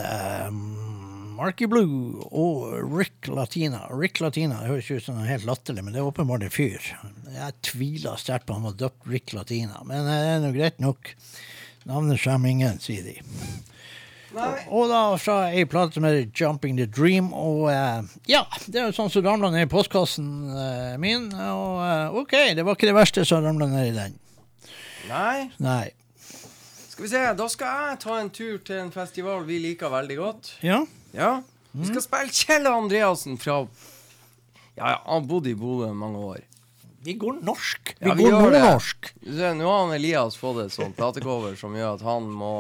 um, 0.48 1.36
Marky 1.36 1.66
Blue 1.66 2.24
og 2.30 2.96
Rick 2.98 3.28
Latina. 3.28 3.86
Rick 3.90 4.20
Latina 4.20 4.62
det 4.62 4.70
høres 4.70 4.90
ut 4.90 5.04
som 5.04 5.18
helt 5.18 5.44
latterlig, 5.44 5.82
men 5.84 5.92
det 5.92 6.00
er 6.00 6.08
åpenbart 6.08 6.46
en 6.46 6.52
fyr. 6.52 6.86
Jeg 7.34 7.56
tviler 7.66 8.16
sterkt 8.16 8.46
på 8.48 8.56
han 8.56 8.64
var 8.64 8.78
døpt 8.80 9.04
Rick 9.10 9.34
Latina, 9.36 9.82
men 9.84 10.08
det 10.08 10.14
er 10.14 10.40
nå 10.40 10.52
greit 10.54 10.80
nok. 10.80 11.10
Navnet 11.84 12.22
skjemmer 12.22 12.48
ingen, 12.48 12.78
sier 12.80 13.04
de. 13.04 13.18
Og 14.72 14.88
da 14.88 15.02
fra 15.20 15.36
ei 15.50 15.66
plate 15.68 15.98
som 15.98 16.06
heter 16.08 16.30
Jumping 16.32 16.78
the 16.80 16.86
Dream. 16.88 17.28
Og 17.36 17.66
uh, 17.68 18.06
ja, 18.30 18.46
det 18.64 18.80
er 18.80 18.88
jo 18.88 18.96
sånn 18.96 19.12
som 19.12 19.26
ramla 19.26 19.50
ned 19.52 19.66
i 19.66 19.72
postkassen 19.74 20.30
uh, 20.48 20.94
min. 21.02 21.28
Og 21.28 21.76
uh, 21.82 22.22
OK, 22.22 22.38
det 22.56 22.64
var 22.64 22.78
ikke 22.78 22.88
det 22.88 22.96
verste 22.96 23.26
som 23.28 23.44
ramla 23.44 23.68
ned 23.68 23.90
i 23.90 23.94
den. 23.98 24.16
Nei. 25.10 25.50
Nei. 25.60 25.92
Skal 26.94 27.02
vi 27.04 27.10
se, 27.10 27.20
da 27.34 27.46
skal 27.50 27.88
jeg 27.90 27.98
ta 28.04 28.16
en 28.22 28.28
tur 28.30 28.58
til 28.62 28.76
en 28.84 28.90
festival 28.94 29.42
vi 29.48 29.56
liker 29.58 29.90
veldig 29.90 30.16
godt. 30.20 30.50
Ja? 30.62 30.76
Ja. 31.14 31.32
Vi 31.74 31.88
skal 31.88 32.04
spille 32.04 32.30
Kjell 32.30 32.68
Andreassen 32.70 33.34
fra 33.42 33.64
Ja, 34.76 34.92
ja, 34.92 34.98
han 35.08 35.26
bodde 35.26 35.50
i 35.50 35.56
Bodø 35.58 35.88
mange 35.94 36.18
år. 36.22 36.44
Vi 37.04 37.16
går 37.20 37.40
norsk. 37.44 37.96
Ja, 38.00 38.14
Vi 38.14 38.22
går 38.24 38.30
det. 38.54 38.60
nordnorsk. 38.62 39.10
Se, 39.26 39.50
Nå 39.58 39.66
har 39.68 39.82
han 39.86 39.94
Elias 39.98 40.38
fått 40.40 40.62
et 40.64 40.72
sånt 40.72 40.94
platecover 40.96 41.56
som 41.58 41.74
gjør 41.76 41.96
at 41.98 42.04
han 42.06 42.30
må 42.30 42.52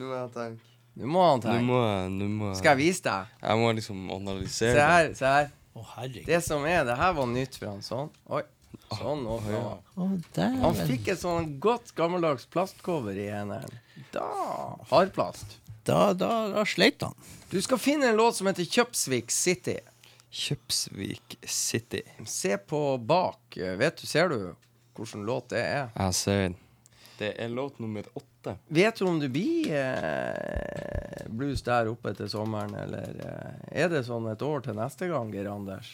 Nå 0.00 0.08
må 0.08 0.16
jeg 0.16 0.32
tenke. 0.34 0.64
Nå 0.96 1.06
må 1.12 1.22
han 1.28 1.38
Nå 1.40 1.44
tenke. 1.46 1.66
må 1.68 1.78
jeg 1.84 2.10
nå 2.16 2.28
må 2.32 2.48
jeg- 2.48 2.56
Skal 2.62 2.70
jeg 2.76 2.80
vise 2.86 3.02
deg? 3.02 3.26
Jeg 3.42 3.58
må 3.60 3.74
liksom 3.76 4.10
analysere 4.10 4.74
Se 4.74 4.80
her. 4.88 5.14
se 5.14 5.24
her 5.26 5.50
Å, 5.76 5.84
herregud. 5.96 6.26
Det 6.26 6.42
som 6.44 6.64
er, 6.66 6.84
det 6.84 6.96
her 6.96 7.12
var 7.12 7.26
nytt 7.26 7.54
for 7.56 7.66
han. 7.66 7.80
Sånn. 7.80 8.10
Oi. 8.28 8.42
Sånn 8.98 9.26
åpna 9.26 9.62
han. 9.62 9.80
Oh. 9.96 10.42
Han 10.64 10.80
fikk 10.88 11.12
et 11.14 11.20
sånn 11.22 11.56
godt 11.62 11.94
gammeldags 11.98 12.46
plastcover 12.52 13.16
i 13.18 13.28
hendene. 13.32 13.82
Da 14.12 14.26
Hardplast. 14.90 15.58
Da, 15.86 16.12
da, 16.14 16.30
da 16.52 16.64
sleit 16.68 17.02
han. 17.02 17.16
Du 17.50 17.58
skal 17.62 17.80
finne 17.82 18.12
en 18.12 18.20
låt 18.20 18.38
som 18.38 18.46
heter 18.50 18.64
Kjøpsvik 18.64 19.32
City. 19.34 19.78
Kjøpsvik 20.32 21.38
City. 21.42 22.02
Se 22.24 22.56
på 22.56 22.82
bak. 22.98 23.58
Vet 23.78 24.00
du, 24.00 24.06
Ser 24.06 24.30
du 24.32 24.38
hvilken 24.96 25.24
låt 25.26 25.50
det 25.52 25.62
er? 25.64 25.88
Jeg 25.96 26.14
ser 26.14 26.44
den. 26.46 26.60
Det 27.18 27.32
er 27.38 27.48
låt 27.48 27.78
nummer 27.78 28.06
åtte. 28.14 28.56
Vet 28.68 28.98
du 28.98 29.04
om 29.06 29.18
det 29.20 29.28
blir 29.30 29.68
eh, 29.76 31.26
blues 31.30 31.62
der 31.62 31.90
oppe 31.92 32.14
til 32.18 32.30
sommeren, 32.32 32.74
eller 32.74 33.20
eh, 33.22 33.82
er 33.84 33.92
det 33.92 34.02
sånn 34.08 34.26
et 34.32 34.42
år 34.42 34.64
til 34.64 34.74
neste 34.78 35.06
gang, 35.10 35.30
Geir 35.34 35.50
Anders? 35.52 35.92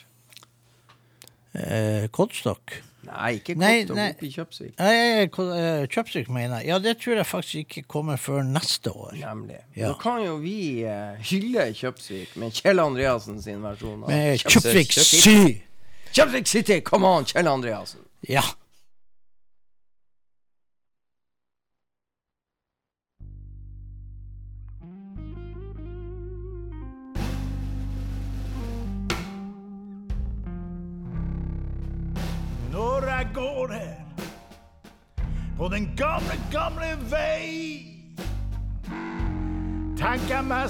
Eh, 1.59 2.09
Kodstokk. 2.15 2.83
Nei, 3.09 3.39
ikke 3.39 3.55
nei. 3.57 3.85
oppe 3.89 4.27
i 4.27 4.31
Kjøpsvik. 4.35 4.75
Eh, 4.81 5.87
Kjøpsvik, 5.89 6.29
mener 6.29 6.59
jeg. 6.61 6.69
Ja, 6.69 6.79
det 6.83 6.99
tror 7.01 7.17
jeg 7.21 7.27
faktisk 7.27 7.63
ikke 7.65 7.83
kommer 7.89 8.17
før 8.21 8.43
neste 8.45 8.93
år. 8.93 9.15
Nemlig. 9.17 9.61
Ja. 9.77 9.89
Da 9.89 9.95
kan 10.03 10.21
jo 10.25 10.37
vi 10.43 10.85
eh, 10.85 11.17
hylle 11.31 11.71
Kjøpsvik 11.79 12.37
med 12.37 12.53
Kjell 12.59 12.83
Andreassen 12.83 13.41
sin 13.43 13.63
versjon. 13.65 14.05
av 14.05 14.13
Kjøpsvik 14.13 14.93
Kjøpsvik 14.93 15.25
City. 15.25 15.57
Kjøpsvik 16.13 16.53
City, 16.53 16.81
come 16.85 17.09
on, 17.09 17.29
Kjell 17.29 17.49
Andreassen. 17.49 18.05
Ja. 18.29 18.45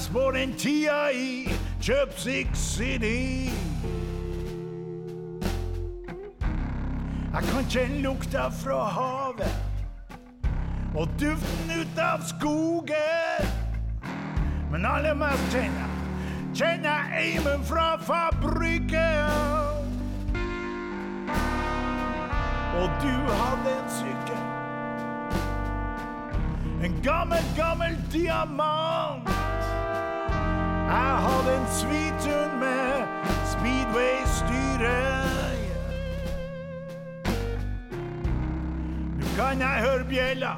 Tenker 0.09 0.21
jeg 0.21 0.31
mest 0.31 0.31
på 0.31 0.31
den 0.31 0.53
tida 0.57 1.09
i 1.13 1.49
Kjøpsvik 1.81 2.47
City. 2.53 3.49
Jeg 7.33 7.43
kan 7.43 7.65
kjenne 7.69 8.01
lukta 8.01 8.49
fra 8.49 8.89
havet 8.89 9.53
og 10.95 11.07
duften 11.19 11.71
ut 11.81 11.99
av 11.99 12.21
skogen. 12.25 13.45
Men 14.71 14.85
aller 14.85 15.13
mest 15.13 15.53
kjenner 15.53 15.89
kjenner 16.53 17.13
eimen 17.13 17.63
fra 17.63 17.97
fabrikken. 18.01 19.25
Og 22.79 22.89
du 23.01 23.13
hadde 23.13 23.75
en 23.75 23.89
sykkel. 23.89 24.41
En 26.83 27.01
gammel, 27.03 27.43
gammel 27.57 27.97
diamant. 28.11 29.48
Jeg 30.89 31.17
hadde 31.25 31.55
en 31.57 31.67
svitun 31.79 32.59
med 32.59 33.03
speedway-styret. 33.45 35.29
Nå 39.19 39.25
kan 39.35 39.61
jeg 39.61 39.83
høre 39.85 40.05
bjella 40.09 40.53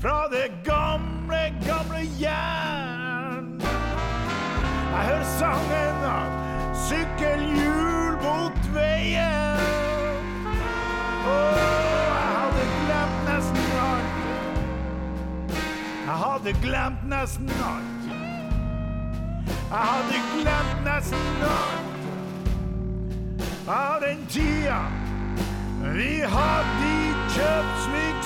fra 0.00 0.18
det 0.32 0.50
gamle, 0.64 1.40
gamle 1.66 2.02
jern. 2.20 3.60
Jeg 4.92 5.02
hører 5.08 5.24
sangen 5.38 6.04
av 6.10 6.28
sykkelhjul 6.88 8.12
mot 8.24 8.60
veien. 8.74 10.20
Åh, 11.30 11.56
jeg 12.10 12.28
hadde 12.34 12.64
glemt 12.74 13.24
nesten 13.30 13.72
alt. 13.86 14.12
Jeg 16.04 16.16
hadde 16.26 16.54
glemt 16.66 17.08
nesten 17.08 17.50
alt. 17.70 17.99
Jeg 19.70 19.78
hadde 19.78 20.14
glemt 20.34 20.80
nesten 20.84 21.42
alt 21.46 22.00
av 23.68 24.00
den 24.02 24.26
tida 24.26 24.80
vi 25.94 26.14
hadde 26.32 26.88
i 26.88 27.12
Kjøpsvik 27.36 28.24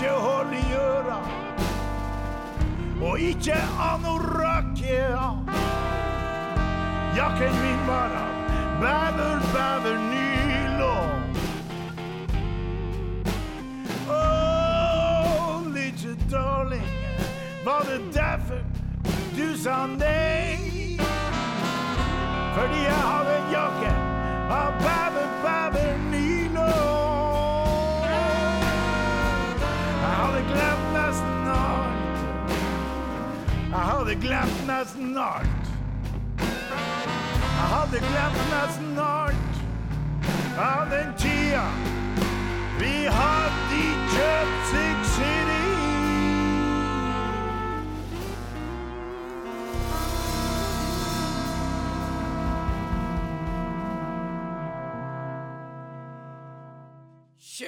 ikke 0.00 0.12
holde 0.12 0.56
øra 0.74 1.20
og 3.02 3.20
ikke 3.20 3.54
anorakkia. 3.92 5.20
Jakken 7.16 7.52
min 7.62 7.86
var 7.86 8.10
av 8.20 8.80
bæver, 8.80 9.40
bæver, 9.54 9.98
nylon. 10.10 11.22
Åh, 14.10 15.66
lille 15.74 16.16
darling, 16.30 16.90
var 17.64 17.80
det 17.80 18.14
derfor 18.14 18.62
du 19.36 19.56
sa 19.62 19.86
nei? 19.86 20.98
Fordi 22.54 22.78
jeg 22.84 23.02
hadde 23.10 23.36
en 23.36 23.52
jakke 23.52 23.92
av 24.50 24.72
bæver, 24.80 25.28
bæver, 25.44 25.92
nylon. 25.96 26.09
Hadde 34.00 34.14
glemt 34.14 34.66
nesten 34.66 35.18
alt. 35.18 35.64
Jeg 36.38 37.66
hadde 37.74 37.98
glemt 37.98 38.44
nesten 38.52 38.98
alt 38.98 39.58
av 40.56 40.88
den 40.90 41.12
tida 41.20 41.66
vi 42.80 42.94
hadde 43.12 43.76
i 43.76 43.90
Kjøpsvik 44.14 44.99
City. 44.99 44.99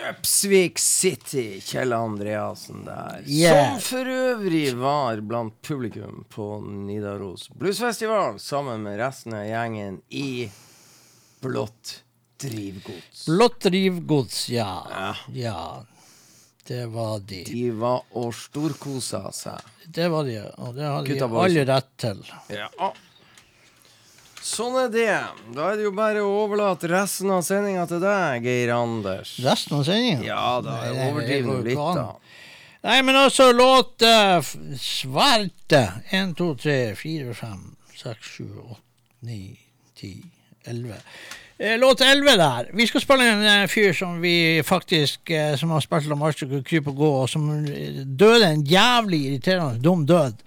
Kjøpsvik 0.02 0.78
City, 0.82 1.60
Kjell 1.62 1.92
Andreassen 1.94 2.82
der. 2.84 3.22
Yeah. 3.26 3.76
Som 3.76 3.82
for 3.86 4.08
øvrig 4.10 4.72
var 4.74 5.20
blant 5.22 5.60
publikum 5.62 6.24
på 6.28 6.46
Nidaros 6.66 7.46
Bluesfestival 7.54 8.40
sammen 8.42 8.82
med 8.82 8.98
resten 8.98 9.36
av 9.38 9.46
gjengen 9.46 10.00
i 10.08 10.50
Blått 11.42 12.02
drivgods. 12.42 13.26
Blått 13.26 13.60
drivgods, 13.60 14.48
ja. 14.50 15.14
ja. 15.34 15.86
Det 16.66 16.86
var 16.86 17.20
de. 17.20 17.44
De 17.46 17.70
var 17.70 18.02
og 18.18 18.34
storkosa 18.34 19.28
seg. 19.34 19.70
Det 19.86 20.10
var 20.10 20.26
de, 20.26 20.40
og 20.58 20.74
det 20.74 20.86
hadde 20.86 21.18
de 21.22 21.30
alle 21.46 21.66
rett 21.70 21.94
til. 21.98 22.26
Ja. 22.50 22.90
Sånn 24.42 24.74
er 24.80 24.88
det. 24.90 25.18
Da 25.54 25.68
er 25.70 25.78
det 25.78 25.86
jo 25.86 25.92
bare 25.94 26.22
å 26.24 26.30
overlate 26.42 26.90
resten 26.90 27.30
av 27.30 27.44
sendinga 27.46 27.84
til 27.90 28.02
deg, 28.02 28.46
Geir 28.46 28.72
Anders. 28.74 29.36
Resten 29.44 29.78
av 29.78 29.84
sendinga? 29.86 30.24
Ja 30.26 30.46
da, 30.64 30.80
er 30.88 30.96
går 30.98 31.46
nå 31.46 31.58
litt, 31.68 31.78
da. 31.78 32.08
Nei, 32.82 32.96
men 33.06 33.14
altså 33.14 33.52
låt 33.54 34.02
uh, 34.02 34.42
Svarte. 34.82 35.84
1, 36.10 36.34
2, 36.38 36.48
3, 36.64 36.78
4, 36.98 37.36
5, 37.38 37.60
6, 38.02 38.32
7, 38.42 38.48
8, 38.66 38.80
9, 39.30 39.38
10, 40.02 40.18
11. 40.74 40.98
Eh, 41.62 41.78
Låt 41.78 42.00
11 42.00 42.36
der. 42.36 42.70
Vi 42.72 42.86
skal 42.86 43.00
spille 43.00 43.28
en 43.30 43.44
eh, 43.46 43.68
fyr 43.70 43.92
som 43.94 44.20
vi 44.20 44.62
faktisk 44.66 45.30
eh, 45.30 45.54
Som 45.56 45.70
har 45.70 45.80
spilt 45.84 46.08
La 46.10 46.16
og 46.18 46.64
Kryp 46.66 46.88
og 46.90 46.96
Gå, 46.96 47.10
og 47.22 47.28
som 47.30 47.50
eh, 47.66 48.02
døde 48.02 48.48
en 48.48 48.64
jævlig 48.66 49.20
irriterende 49.28 49.78
dum 49.82 50.06
død. 50.06 50.42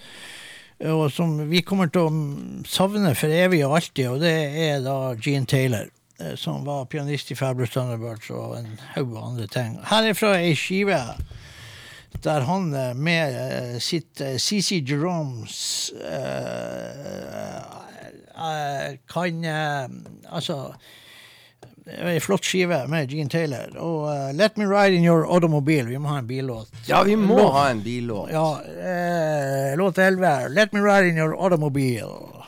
Eh, 0.80 0.92
Og 0.92 1.12
som 1.12 1.38
vi 1.50 1.62
kommer 1.62 1.88
til 1.92 2.08
å 2.08 2.66
savne 2.68 3.16
for 3.16 3.32
evig 3.32 3.64
og 3.66 3.78
alltid, 3.80 4.08
og 4.12 4.20
det 4.24 4.34
er 4.70 4.82
da 4.84 5.16
Gene 5.16 5.46
Taylor. 5.46 5.90
eh, 6.20 6.36
Som 6.36 6.66
var 6.66 6.86
pianist 6.86 7.32
i 7.32 7.36
Fabulous 7.36 7.72
Thunderbirds 7.72 8.30
og 8.30 8.58
en 8.58 8.80
haug 8.96 9.16
andre 9.18 9.48
ting. 9.48 9.80
Her 9.84 10.04
er 10.04 10.14
fra 10.14 10.38
ei 10.40 10.56
skive 10.56 11.18
der 12.24 12.46
han 12.48 12.74
eh, 12.74 12.94
med 12.94 13.82
sitt 13.84 14.22
CC 14.40 14.82
Jeromes 14.88 15.92
uh, 16.00 17.60
uh, 18.40 18.96
kan 19.12 19.44
uh, 19.44 19.90
Altså 20.32 20.74
Ei 21.86 22.20
flott 22.20 22.46
skive 22.46 22.88
med 22.90 23.12
Gene 23.12 23.30
Taylor. 23.30 23.76
Og 23.78 24.08
uh, 24.10 24.32
Let 24.34 24.58
Me 24.58 24.66
Ride 24.66 24.96
In 24.98 25.04
Your 25.06 25.26
Automobile. 25.30 25.86
Vi 25.90 25.98
må 26.02 26.10
ha 26.10 26.18
en 26.24 26.28
billåt. 26.28 26.72
Ja, 26.90 27.04
vi 27.06 27.16
må 27.16 27.38
Låt- 27.38 27.54
ha 27.54 27.68
en 27.70 27.84
billåt. 27.84 28.30
Ja, 28.32 28.48
uh, 28.58 29.78
låt 29.78 29.98
11. 29.98 30.48
Let 30.50 30.74
Me 30.74 30.80
Ride 30.82 31.10
In 31.10 31.18
Your 31.18 31.36
Automobile. 31.38 32.45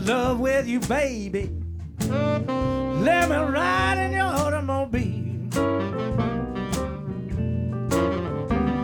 In 0.00 0.06
love 0.06 0.40
with 0.40 0.66
you, 0.66 0.80
baby. 0.80 1.50
Let 2.00 3.28
me 3.28 3.36
ride 3.36 3.98
in 3.98 4.12
your 4.12 4.24
automobile. 4.24 5.26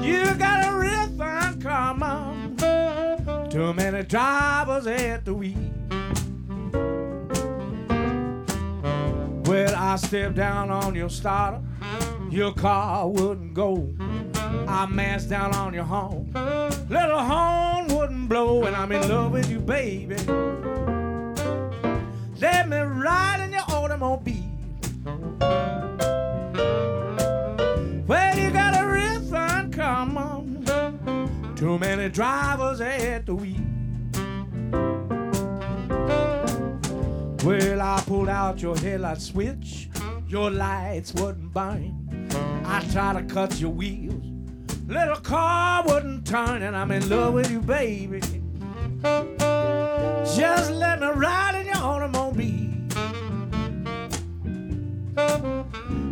You 0.03 0.35
got 0.35 0.73
a 0.73 0.77
real 0.77 1.09
fine 1.19 1.61
car, 1.61 1.95
mom. 1.95 2.57
Too 3.51 3.73
many 3.73 4.03
drivers 4.05 4.87
at 4.87 5.25
the 5.25 5.35
wheel. 5.35 5.57
Well, 9.47 9.75
I 9.77 9.97
stepped 9.97 10.35
down 10.35 10.71
on 10.71 10.95
your 10.95 11.09
starter, 11.09 11.62
your 12.31 12.53
car 12.53 13.09
wouldn't 13.09 13.55
go. 13.55 13.89
I 14.69 14.87
mashed 14.87 15.31
down 15.31 15.55
on 15.55 15.73
your 15.73 15.85
horn, 15.85 16.33
little 16.89 17.21
horn 17.21 17.87
wouldn't 17.89 18.29
blow, 18.29 18.64
and 18.64 18.75
I'm 18.75 18.91
in 18.91 19.09
love 19.09 19.33
with 19.33 19.49
you, 19.49 19.61
baby. 19.61 20.17
Let 22.39 22.68
me 22.68 22.76
ride 22.76 23.41
in 23.45 23.53
your 23.53 23.62
automobile. 23.68 24.45
Well, 28.07 28.39
you 28.39 28.51
got 28.51 28.78
a 28.78 28.87
real 28.87 29.20
fine 29.22 29.72
car. 29.72 30.07
Too 31.57 31.78
many 31.78 32.11
drivers 32.11 32.82
at 32.82 33.24
the 33.24 33.34
wheel. 33.34 33.61
Well, 37.43 37.80
I 37.80 38.03
pulled 38.07 38.28
out 38.28 38.61
your 38.61 38.76
headlight 38.76 39.20
switch. 39.22 39.89
Your 40.28 40.51
lights 40.51 41.14
wouldn't 41.14 41.55
burn. 41.55 42.28
I 42.66 42.84
tried 42.93 43.14
to 43.14 43.34
cut 43.34 43.59
your 43.59 43.70
wheels. 43.70 44.22
Little 44.87 45.16
car 45.16 45.84
wouldn't 45.87 46.26
turn, 46.26 46.62
and 46.62 46.76
I'm 46.76 46.91
in 46.91 47.09
love 47.09 47.32
with 47.32 47.51
you, 47.51 47.61
baby. 47.61 48.20
Just 50.37 50.70
let 50.72 51.01
me 51.01 51.07
ride 51.07 51.55
in 51.55 51.66
your 51.66 51.76
automobile. 51.78 52.74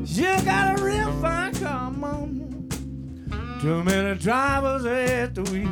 You 0.06 0.44
got 0.46 0.80
a 0.80 0.82
real 0.82 1.12
fine 1.20 1.54
car, 1.56 1.90
mom. 1.90 2.68
Too 3.60 3.84
many 3.84 4.18
drivers 4.18 4.86
at 4.86 5.34
the 5.34 5.42
wheel. 5.42 5.68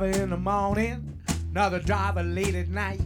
Driver 0.00 0.22
in 0.22 0.30
the 0.30 0.36
morning, 0.36 1.20
another 1.50 1.78
driver 1.78 2.22
late 2.22 2.54
at 2.54 2.68
night. 2.68 3.00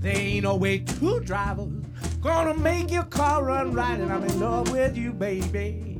There 0.00 0.14
ain't 0.14 0.42
no 0.42 0.56
way 0.56 0.80
two 0.80 1.20
drivers 1.20 1.72
gonna 2.20 2.54
make 2.58 2.90
your 2.90 3.04
car 3.04 3.42
run 3.44 3.72
right, 3.72 3.98
and 3.98 4.12
I'm 4.12 4.22
in 4.24 4.38
love 4.38 4.70
with 4.70 4.98
you, 4.98 5.14
baby. 5.14 5.98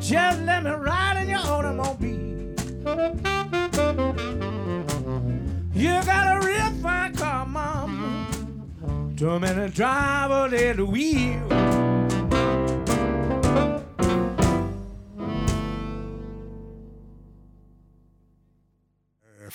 Just 0.00 0.40
let 0.42 0.62
me 0.62 0.70
ride 0.70 1.22
in 1.22 1.28
your 1.28 1.40
automobile. 1.40 2.54
You 5.74 6.02
got 6.04 6.36
a 6.36 6.46
real 6.46 6.70
fine 6.80 7.16
car, 7.16 7.46
mama. 7.46 8.28
Too 9.16 9.40
many 9.40 9.70
drivers 9.72 10.52
at 10.52 10.76
the 10.76 10.86
wheel. 10.86 11.47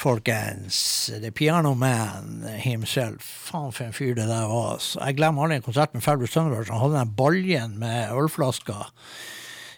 Folkens, 0.03 1.09
The 1.21 1.31
Piano 1.31 1.73
Man 1.73 2.43
himself. 2.59 3.23
Faen 3.47 3.71
for 3.71 3.85
en 3.85 3.93
fyr 3.95 4.17
det 4.17 4.25
der 4.27 4.49
var. 4.51 4.81
Så 4.83 4.99
Jeg 4.99 5.15
glemmer 5.15 5.45
aldri 5.45 5.61
en 5.61 5.63
konsert 5.63 5.93
med 5.95 6.03
Fabulous 6.03 6.33
Thunderbirds. 6.33 6.71
Han 6.73 6.81
hadde 6.81 6.97
den 6.97 7.13
baljen 7.15 7.77
med 7.79 8.11
ølflasker. 8.11 8.89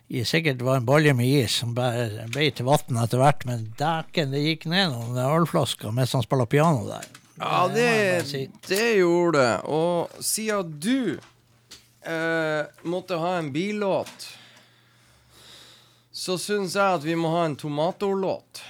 I 0.09 0.23
sikkert 0.25 0.63
var 0.65 0.79
en 0.79 0.87
balje 0.89 1.13
med 1.13 1.29
is 1.29 1.59
som 1.61 1.75
ble 1.77 2.49
til 2.57 2.65
vann 2.65 2.97
etter 3.03 3.21
hvert, 3.21 3.45
men 3.45 3.67
dæken, 3.77 4.33
det 4.33 4.41
gikk 4.41 4.65
ned 4.73 4.95
noen 4.95 5.21
ølflasker 5.27 5.93
mens 5.93 6.17
han 6.17 6.25
spiller 6.25 6.49
piano 6.49 6.87
der. 6.89 7.05
Ja, 7.37 7.67
må 7.67 7.75
det, 7.75 8.25
si. 8.25 8.45
det 8.65 8.91
gjorde 8.97 9.45
det. 9.45 9.55
Og 9.77 10.25
siden 10.25 10.77
du 10.81 11.19
eh, 12.01 12.65
måtte 12.81 13.21
ha 13.21 13.37
en 13.37 13.53
billåt, 13.53 14.31
så 16.09 16.41
syns 16.41 16.79
jeg 16.79 17.01
at 17.01 17.05
vi 17.05 17.13
må 17.13 17.29
ha 17.37 17.45
en 17.45 17.59
tomatorlåt. 17.61 18.65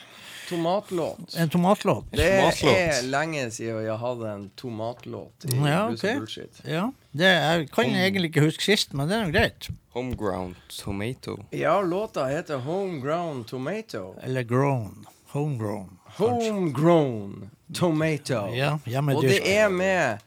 Tomatlåt. 0.49 1.35
En 1.37 1.49
tomatlåt. 1.49 2.05
Det 2.11 2.25
er 2.31 3.01
lenge 3.09 3.47
siden 3.51 3.83
jeg 3.85 3.97
hadde 3.97 4.29
en 4.31 4.49
tomatlåt 4.55 5.45
i 5.49 5.55
Ja, 5.57 5.85
okay. 5.89 5.95
ok. 6.15 6.19
Bullshit. 6.19 6.61
Ja, 6.67 6.91
det, 7.11 7.25
jeg 7.31 7.69
kan 7.71 7.85
egentlig 7.95 8.29
ikke 8.29 8.45
huske 8.45 8.63
sist, 8.63 8.93
men 8.93 9.07
det 9.09 9.17
er 9.17 9.25
jo 9.25 9.31
greit. 9.33 9.69
Homeground 9.95 10.55
tomato. 10.69 11.37
Ja, 11.51 11.81
låta 11.81 12.25
heter 12.27 12.57
Homegrown 12.57 13.43
Tomato. 13.43 14.15
Eller 14.23 14.43
grown. 14.43 15.05
Homegrown. 15.31 15.97
Homegrown 16.17 17.49
Tomato. 17.73 18.47
Ja. 18.53 18.77
Og 19.15 19.21
det 19.23 19.41
er 19.57 19.69
med 19.69 20.17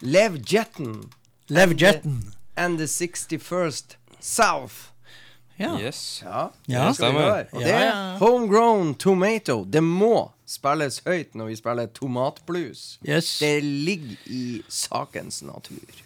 Lev 0.00 0.38
Jetten. 0.52 1.12
Lev 1.48 1.74
the- 1.78 2.00
And 2.56 2.78
the 2.78 2.86
61st 2.86 3.96
South. 4.20 4.74
Ja. 5.58 5.78
Yes. 5.80 6.22
Ja, 6.24 6.48
Ja. 6.66 6.86
det 6.88 6.94
Stemmer. 6.96 7.44
Og 7.52 7.60
det 7.60 7.70
er. 7.74 8.16
Homegrown 8.18 8.94
Tomato. 8.94 9.64
Det 9.64 9.82
må 9.82 10.30
spilles 10.46 11.00
høyt 11.06 11.34
når 11.34 11.46
vi 11.50 11.56
spiller 11.56 11.86
tomatblues. 11.86 12.98
Yes. 13.08 13.38
Det 13.38 13.62
ligger 13.64 14.16
i 14.26 14.62
sakens 14.68 15.42
natur. 15.42 16.02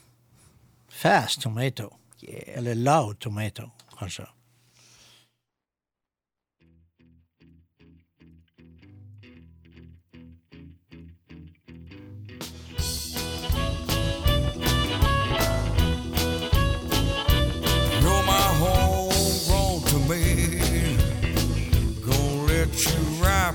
Fast 0.88 1.40
tomato. 1.42 1.90
Yeah. 2.22 2.56
Eller 2.58 2.74
loud 2.74 3.14
tomato, 3.20 3.68
kanskje. 3.98 4.26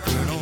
happening 0.05 0.36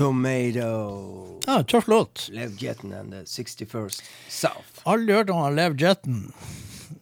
Tomato. 0.00 1.40
Ja, 1.46 1.62
tøff 1.62 1.88
låt. 1.88 2.28
Lev 2.32 2.56
Jetton 2.58 2.92
and 2.92 3.12
the 3.12 3.20
61st 3.28 4.02
South. 4.28 4.80
Aldri 4.88 5.12
hørt 5.14 5.30
om 5.30 5.42
Lev 5.56 5.76
Jetten. 5.80 6.32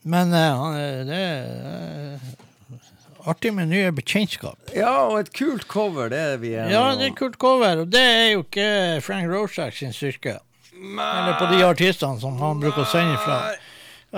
Men 0.02 0.32
uh, 0.34 0.74
det 1.06 1.20
er 1.20 2.16
uh, 2.18 3.30
artig 3.30 3.52
med 3.54 3.70
nye 3.70 3.92
bekjentskap. 3.94 4.58
Ja, 4.74 4.90
og 5.06 5.20
et 5.20 5.30
kult 5.36 5.68
cover, 5.70 6.10
det 6.10 6.18
er 6.32 6.42
vi 6.42 6.52
Ja, 6.56 6.88
det 6.98 7.12
er 7.12 7.16
kult 7.18 7.38
cover, 7.38 7.84
og 7.84 7.92
det 7.94 8.02
er 8.02 8.28
jo 8.32 8.42
ikke 8.42 8.68
Frank 9.06 9.30
Rosak 9.30 9.78
sin 9.78 9.94
styrke. 9.94 10.40
Eller 10.74 11.38
på 11.38 11.52
de 11.54 11.62
artistene 11.66 12.18
som 12.18 12.34
han 12.42 12.58
bruker 12.62 12.82
å 12.82 12.90
sende 12.90 13.18
fra. 13.22 13.40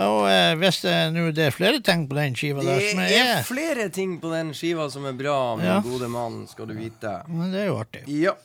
Og 0.00 0.20
eh, 0.30 0.52
hvis 0.60 0.84
det 0.84 0.92
nå 1.10 1.24
det 1.34 1.48
er 1.48 1.54
flere 1.54 1.80
ting 1.82 2.04
på 2.06 2.14
den 2.14 2.36
skiva 2.38 2.62
der 2.62 2.78
Det 2.78 2.90
som 2.92 3.00
er 3.02 3.14
er 3.18 3.40
flere 3.48 3.88
ting 3.90 4.12
på 4.22 4.30
den 4.30 4.52
skiva 4.54 4.86
som 4.92 5.08
er 5.08 5.16
bra, 5.18 5.56
min 5.58 5.66
Ja. 5.66 5.80
gode 5.82 6.06
mann, 6.08 6.44
skal 6.46 6.68
du 6.70 6.76
vite. 6.78 7.16
Men 7.26 7.50
det 7.50 7.64
er 7.64 7.66
jo 7.72 7.80
artig. 7.80 8.04
Ja. 8.06 8.36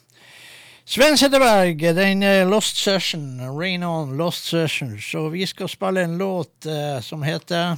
Sven 0.85 1.17
Setterberg, 1.17 1.81
den 1.97 2.23
eh, 2.23 2.43
Lost 2.45 2.77
Session, 2.77 3.39
Rain 3.59 3.83
On 3.83 4.17
Lost 4.17 4.45
Session. 4.45 4.99
Så 5.01 5.29
vi 5.33 5.47
skal 5.49 5.69
spille 5.69 6.03
en 6.05 6.17
låt 6.17 6.65
uh, 6.69 7.01
som 7.01 7.23
heter 7.25 7.77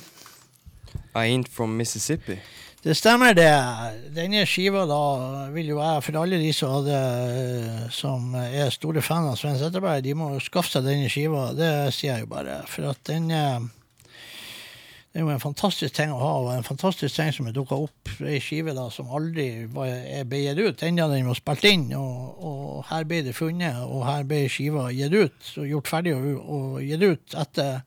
I 1.15 1.31
ain't 1.31 1.47
from 1.47 1.77
Mississippi. 1.77 2.35
Det 2.83 2.95
stemmer, 2.95 3.33
det. 3.33 3.47
Denne 4.15 4.43
skiva 4.45 4.83
da 4.87 4.99
vil 5.55 5.71
jo 5.71 5.79
jeg, 5.79 6.03
for 6.03 6.19
alle 6.19 6.37
de 6.39 6.51
som, 6.53 6.75
hadde, 6.77 6.99
eh, 6.99 7.87
som 7.95 8.35
er 8.37 8.75
store 8.75 9.01
fan 9.01 9.31
av 9.31 9.39
Sven 9.39 9.55
Setteberg, 9.59 10.03
de 10.03 10.13
må 10.15 10.29
skaffe 10.43 10.75
seg 10.75 10.85
denne 10.85 11.07
skiva. 11.11 11.49
Det 11.55 11.71
sier 11.95 12.13
jeg 12.13 12.27
jo 12.27 12.31
bare. 12.35 12.59
For 12.67 12.91
at 12.91 13.01
den 13.07 13.31
eh, 13.31 13.71
Det 15.17 15.23
er 15.23 15.31
jo 15.31 15.33
en 15.33 15.41
fantastisk 15.41 15.95
ting 15.97 16.11
å 16.13 16.17
ha, 16.21 16.33
og 16.43 16.47
en 16.53 16.65
fantastisk 16.67 17.15
ting 17.17 17.31
som 17.33 17.47
er 17.49 17.53
dukka 17.55 17.73
opp. 17.87 18.09
Ei 18.21 18.37
skive 18.37 18.75
da 18.77 18.83
som 18.93 19.07
aldri 19.17 19.63
ble 19.65 20.41
gitt 20.43 20.61
ut, 20.61 20.83
enda 20.85 21.07
den 21.09 21.25
var 21.25 21.39
spilt 21.39 21.65
inn. 21.65 21.87
Og, 21.97 22.43
og 22.45 22.83
her 22.91 23.07
ble 23.09 23.23
det 23.25 23.33
funnet, 23.33 23.79
og 23.81 24.03
her 24.05 24.27
ble 24.29 24.43
skiva 24.45 24.83
gitt 24.93 25.15
ut, 25.17 25.49
og 25.57 25.65
gjort 25.71 25.89
ferdig 25.89 26.13
og, 26.13 26.29
og 26.37 26.77
gitt 26.85 27.07
ut 27.07 27.37
etter 27.41 27.81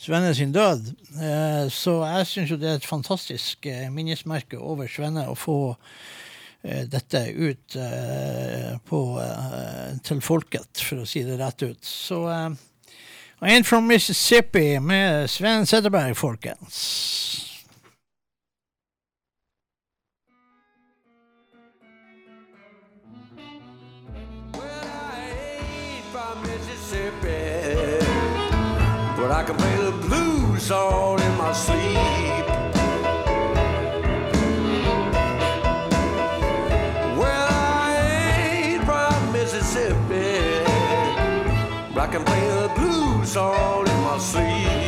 Svenne 0.00 0.32
sin 0.32 0.56
død. 0.56 0.88
Eh, 1.20 1.68
så 1.76 1.98
jeg 2.14 2.32
syns 2.32 2.56
jo 2.56 2.60
det 2.64 2.72
er 2.72 2.80
et 2.80 2.88
fantastisk 2.88 3.68
eh, 3.68 3.84
minnesmerke 3.92 4.56
over 4.56 4.88
Svenne 4.88 5.28
å 5.28 5.36
få 5.36 5.60
eh, 5.76 6.88
dette 6.88 7.26
ut 7.36 7.76
eh, 7.76 8.72
på, 8.88 9.06
eh, 9.20 9.88
til 10.08 10.24
folket, 10.24 10.86
for 10.88 11.04
å 11.04 11.10
si 11.12 11.20
det 11.28 11.36
rett 11.36 11.68
ut. 11.68 11.84
Så 11.84 12.24
eh, 12.32 12.48
En 13.44 13.64
from 13.64 13.86
Mississippi 13.86 14.78
med 14.78 15.30
Sven 15.30 15.66
Setterberg, 15.66 16.16
folkens. 16.16 17.08
Mississippi. 26.42 28.04
But 29.16 29.30
I 29.30 29.44
can 29.46 29.56
play 29.56 29.76
the 29.76 29.92
blues 30.06 30.70
all 30.70 31.20
in 31.20 31.36
my 31.36 31.52
sleep. 31.52 32.31
All 43.36 43.88
in 43.88 44.00
my 44.02 44.18
sleep. 44.18 44.81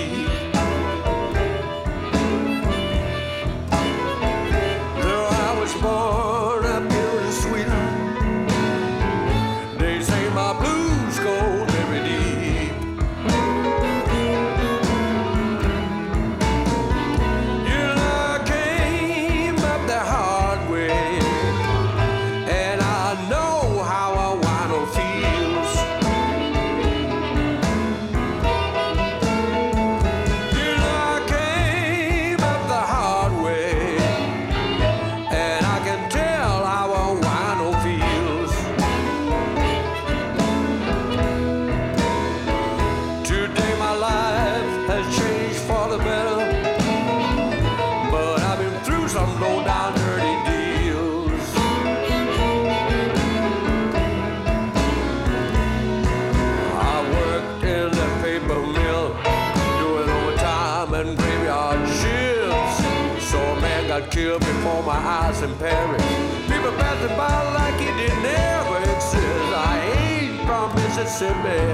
In 65.44 65.54
Paris. 65.56 66.02
People 66.48 66.72
passing 66.80 67.16
by 67.18 67.36
like 67.52 67.78
he 67.78 67.90
didn't 68.00 68.22
never 68.22 68.78
exist. 68.78 69.50
I 69.52 69.74
ain't 70.00 70.40
from 70.46 70.74
Mississippi. 70.74 71.64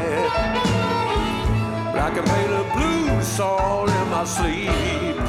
But 1.92 2.01
I 2.06 2.10
can 2.14 2.24
play 2.24 2.47
the 2.48 2.64
blues 2.74 3.38
all 3.38 3.88
in 3.88 4.10
my 4.10 4.24
sleep. 4.24 5.19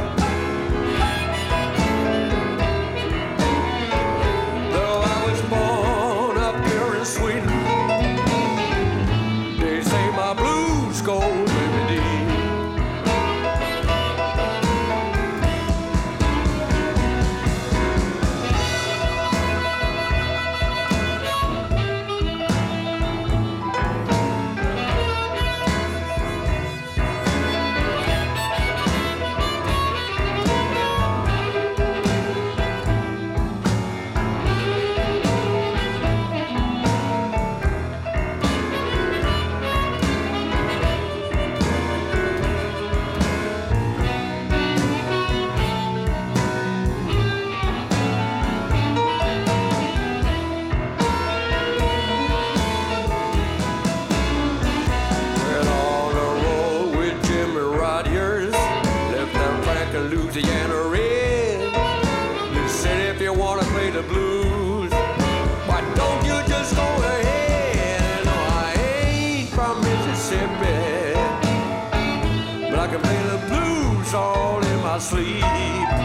Sleep. 75.02 76.01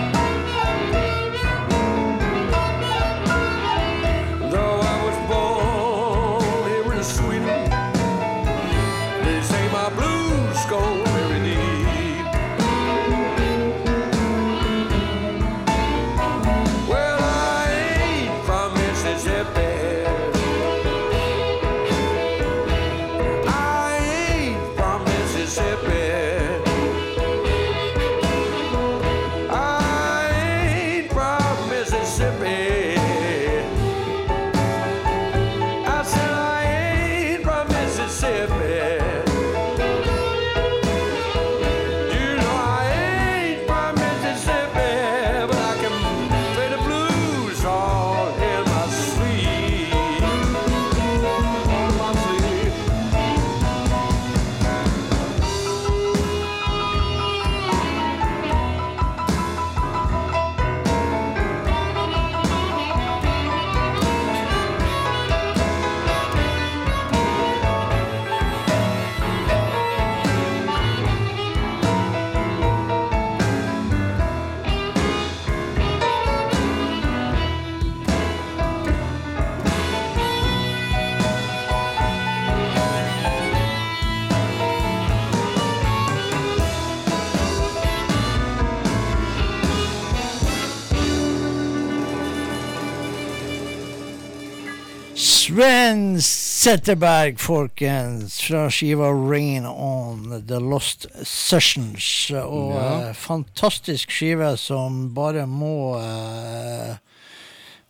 Setterberg, 96.67 97.37
folkens, 97.39 98.41
fra 98.43 98.65
skiva 98.75 99.07
'Rain 99.15 99.67
On 99.67 100.43
The 100.49 100.59
Lost 100.59 101.07
Sessions'. 101.23 102.33
Og 102.35 102.73
Ja. 102.75 103.09
eh, 103.11 103.13
fantastisk 103.15 104.11
skive 104.11 104.57
som 104.59 105.15
bare 105.15 105.47
må 105.47 105.95
eh, 106.01 106.97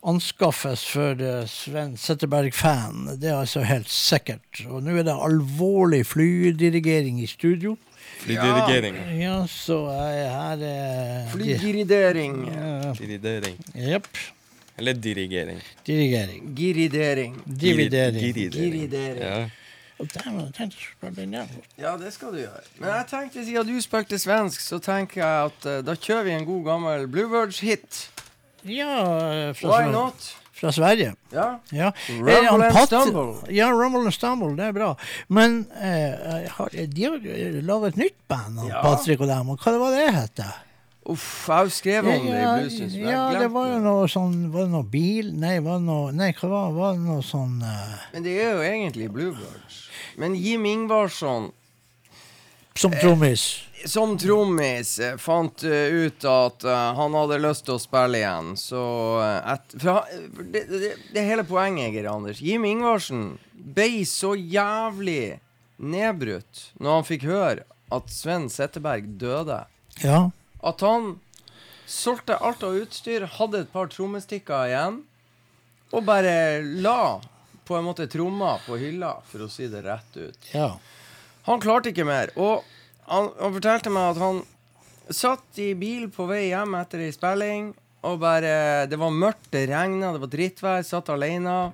anskaffes 0.05 0.85
for 0.85 1.13
eh, 1.13 1.47
Sven 1.47 1.97
Setterberg-fan. 1.97 3.17
Det 3.19 3.31
er 3.31 3.41
altså 3.41 3.65
helt 3.65 3.89
sikkert. 3.89 4.67
Og 4.69 4.83
nå 4.83 4.99
er 4.99 5.05
det 5.09 5.17
alvorlig 5.25 6.05
flydirigering 6.05 7.23
i 7.23 7.27
studio. 7.27 7.79
Flydirigering. 8.27 9.01
Ja, 9.23 9.47
så 9.49 9.89
eh, 9.89 10.29
her 10.29 10.59
er 10.61 11.31
Flygiridering. 11.33 12.45
Dirigering. 13.01 13.57
Jepp. 13.75 14.07
Eller 14.79 14.95
dirigering. 14.95 15.61
Dirigering. 15.87 16.51
Giridering. 16.57 17.37
Dividering. 17.47 18.21
Giridering. 18.53 19.23
Ja. 19.23 19.49
Den 21.17 21.33
der. 21.33 21.47
Ja, 21.81 21.97
det 21.97 22.11
skal 22.13 22.29
du 22.35 22.37
gjøre. 22.43 22.61
Men 22.79 22.89
jeg 22.91 23.07
tenkte, 23.09 23.45
siden 23.47 23.67
du 23.71 23.79
spilte 23.81 24.19
svensk, 24.21 24.61
så 24.61 24.79
tenker 24.85 25.23
jeg 25.23 25.47
at 25.51 25.69
eh, 25.73 25.79
da 25.87 25.95
kjører 25.97 26.27
vi 26.29 26.35
en 26.37 26.45
god 26.45 26.65
gammel 26.67 27.07
Bluebirds-hit. 27.09 28.03
Ja, 28.69 28.99
eh, 29.49 29.55
fra, 29.57 29.71
Why 29.73 29.89
not? 29.95 30.29
fra 30.57 30.73
Sverige. 30.73 31.15
Ja. 31.33 31.47
Ja. 31.73 31.91
Rumble 32.11 32.51
and 32.67 32.77
Pat- 32.77 32.87
Stumble. 32.93 33.55
Ja, 33.57 33.71
Rumble 33.73 34.05
and 34.11 34.13
Stumble, 34.17 34.53
det 34.57 34.69
er 34.69 34.77
bra. 34.77 34.91
Men 35.29 35.63
uh, 35.73 36.49
har, 36.59 36.69
de 36.93 37.05
har 37.09 37.19
laget 37.63 37.89
et 37.95 37.97
nytt 38.05 38.21
band, 38.29 38.61
Ja. 38.69 38.83
Patrick 38.85 39.21
og 39.21 39.29
dem. 39.33 39.51
Og 39.53 39.61
hva 39.65 39.79
var 39.81 39.97
det 39.97 40.07
het? 40.17 40.45
Uff, 41.07 41.47
jeg 41.47 41.55
har 41.55 41.69
jo 41.69 41.71
skrevet 41.71 42.17
om 42.19 42.25
det 42.27 42.39
i 42.41 42.47
Bluesens. 42.51 42.95
ja, 42.99 43.21
det 43.39 43.47
var 43.55 43.69
jo 43.71 43.77
noe 43.85 44.09
sånn 44.11 44.49
Var 44.51 44.65
det 44.65 44.73
noe 44.73 44.87
bil? 44.91 45.29
Nei, 45.39 45.61
var 45.63 45.79
det 45.79 45.87
noe, 45.87 46.09
nei 46.17 46.33
hva 46.35 46.49
var, 46.51 46.73
var 46.75 46.97
det 46.97 47.05
noe 47.07 47.23
sånn 47.23 47.61
uh... 47.63 47.93
Men 48.11 48.27
det 48.27 48.33
er 48.43 48.57
jo 48.57 48.65
egentlig 48.67 49.07
Bluebirds. 49.15 49.77
Men 50.19 50.35
Jim 50.35 50.67
Ingvarsson 50.67 51.53
Som 52.75 52.97
trommis. 52.99 53.45
som 53.87 54.17
trommis 54.19 54.97
eh, 54.99 55.15
fant 55.21 55.63
eh, 55.65 55.95
ut 55.95 56.25
at 56.27 56.65
uh, 56.67 56.75
han 56.99 57.15
hadde 57.15 57.39
lyst 57.45 57.65
til 57.69 57.77
å 57.77 57.81
spille 57.81 58.19
igjen, 58.19 58.51
så 58.59 58.83
eh, 59.23 59.53
et, 59.55 59.77
han, 59.85 60.27
det, 60.51 60.65
det, 60.73 60.91
det 61.13 61.21
er 61.23 61.29
hele 61.31 61.45
poenget, 61.47 61.93
Geir 61.95 62.09
Anders. 62.11 62.43
Jim 62.43 62.67
Ingvarsen 62.67 63.37
ble 63.55 64.03
så 64.09 64.35
jævlig 64.35 65.39
nedbrutt 65.79 66.67
når 66.81 66.99
han 66.99 67.07
fikk 67.09 67.29
høre 67.31 67.65
at 67.95 68.11
Sven 68.11 68.51
Setteberg 68.53 69.15
døde, 69.21 69.63
Ja. 70.03 70.27
At 70.63 70.81
han 70.81 71.17
solgte 71.87 72.37
alt 72.43 72.65
av 72.67 72.77
utstyr, 72.81 73.27
hadde 73.39 73.63
et 73.65 73.73
par 73.73 73.91
trommestikker 73.93 74.71
igjen, 74.71 75.01
og 75.95 76.05
bare 76.07 76.63
la 76.83 77.21
på 77.67 77.77
en 77.79 77.87
måte 77.87 78.07
tromma 78.11 78.57
på 78.67 78.79
hylla, 78.79 79.17
for 79.27 79.47
å 79.47 79.51
si 79.51 79.69
det 79.71 79.85
rett 79.87 80.17
ut. 80.17 80.53
ja. 80.55 80.77
Han 81.47 81.61
klarte 81.63 81.93
ikke 81.93 82.03
mer. 82.03 82.33
Og 82.43 82.65
han, 83.07 83.29
han 83.39 83.53
fortalte 83.55 83.91
meg 83.95 84.17
at 84.17 84.19
han 84.19 84.41
satt 85.15 85.61
i 85.63 85.69
bil 85.79 86.09
på 86.11 86.27
vei 86.27 86.49
hjem 86.49 86.75
etter 86.75 87.05
ei 87.05 87.13
spilling, 87.15 87.69
og 88.07 88.19
bare 88.23 88.87
Det 88.91 88.99
var 88.99 89.15
mørkt, 89.15 89.47
det 89.55 89.69
regna, 89.71 90.13
det 90.15 90.23
var 90.25 90.31
drittvær, 90.33 90.83
satt 90.87 91.11
alene. 91.15 91.73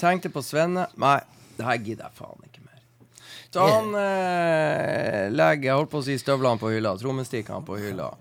Tenkte 0.00 0.32
på 0.32 0.40
Svenne. 0.44 0.86
Nei, 1.00 1.18
det 1.58 1.66
her 1.68 1.76
gidder 1.76 2.08
jeg 2.08 2.16
faen 2.16 2.48
ikke 2.48 2.59
Så 3.50 3.66
han 3.66 3.94
eh, 3.98 5.26
legger 5.34 5.72
Jeg 5.72 5.78
holdt 5.80 5.90
på 5.90 6.00
å 6.02 6.06
si 6.06 6.14
støvlene 6.20 6.60
på 6.60 6.70
hylla, 6.70 6.94
trommestikkene 7.00 7.66
på 7.66 7.80
hylla. 7.80 8.12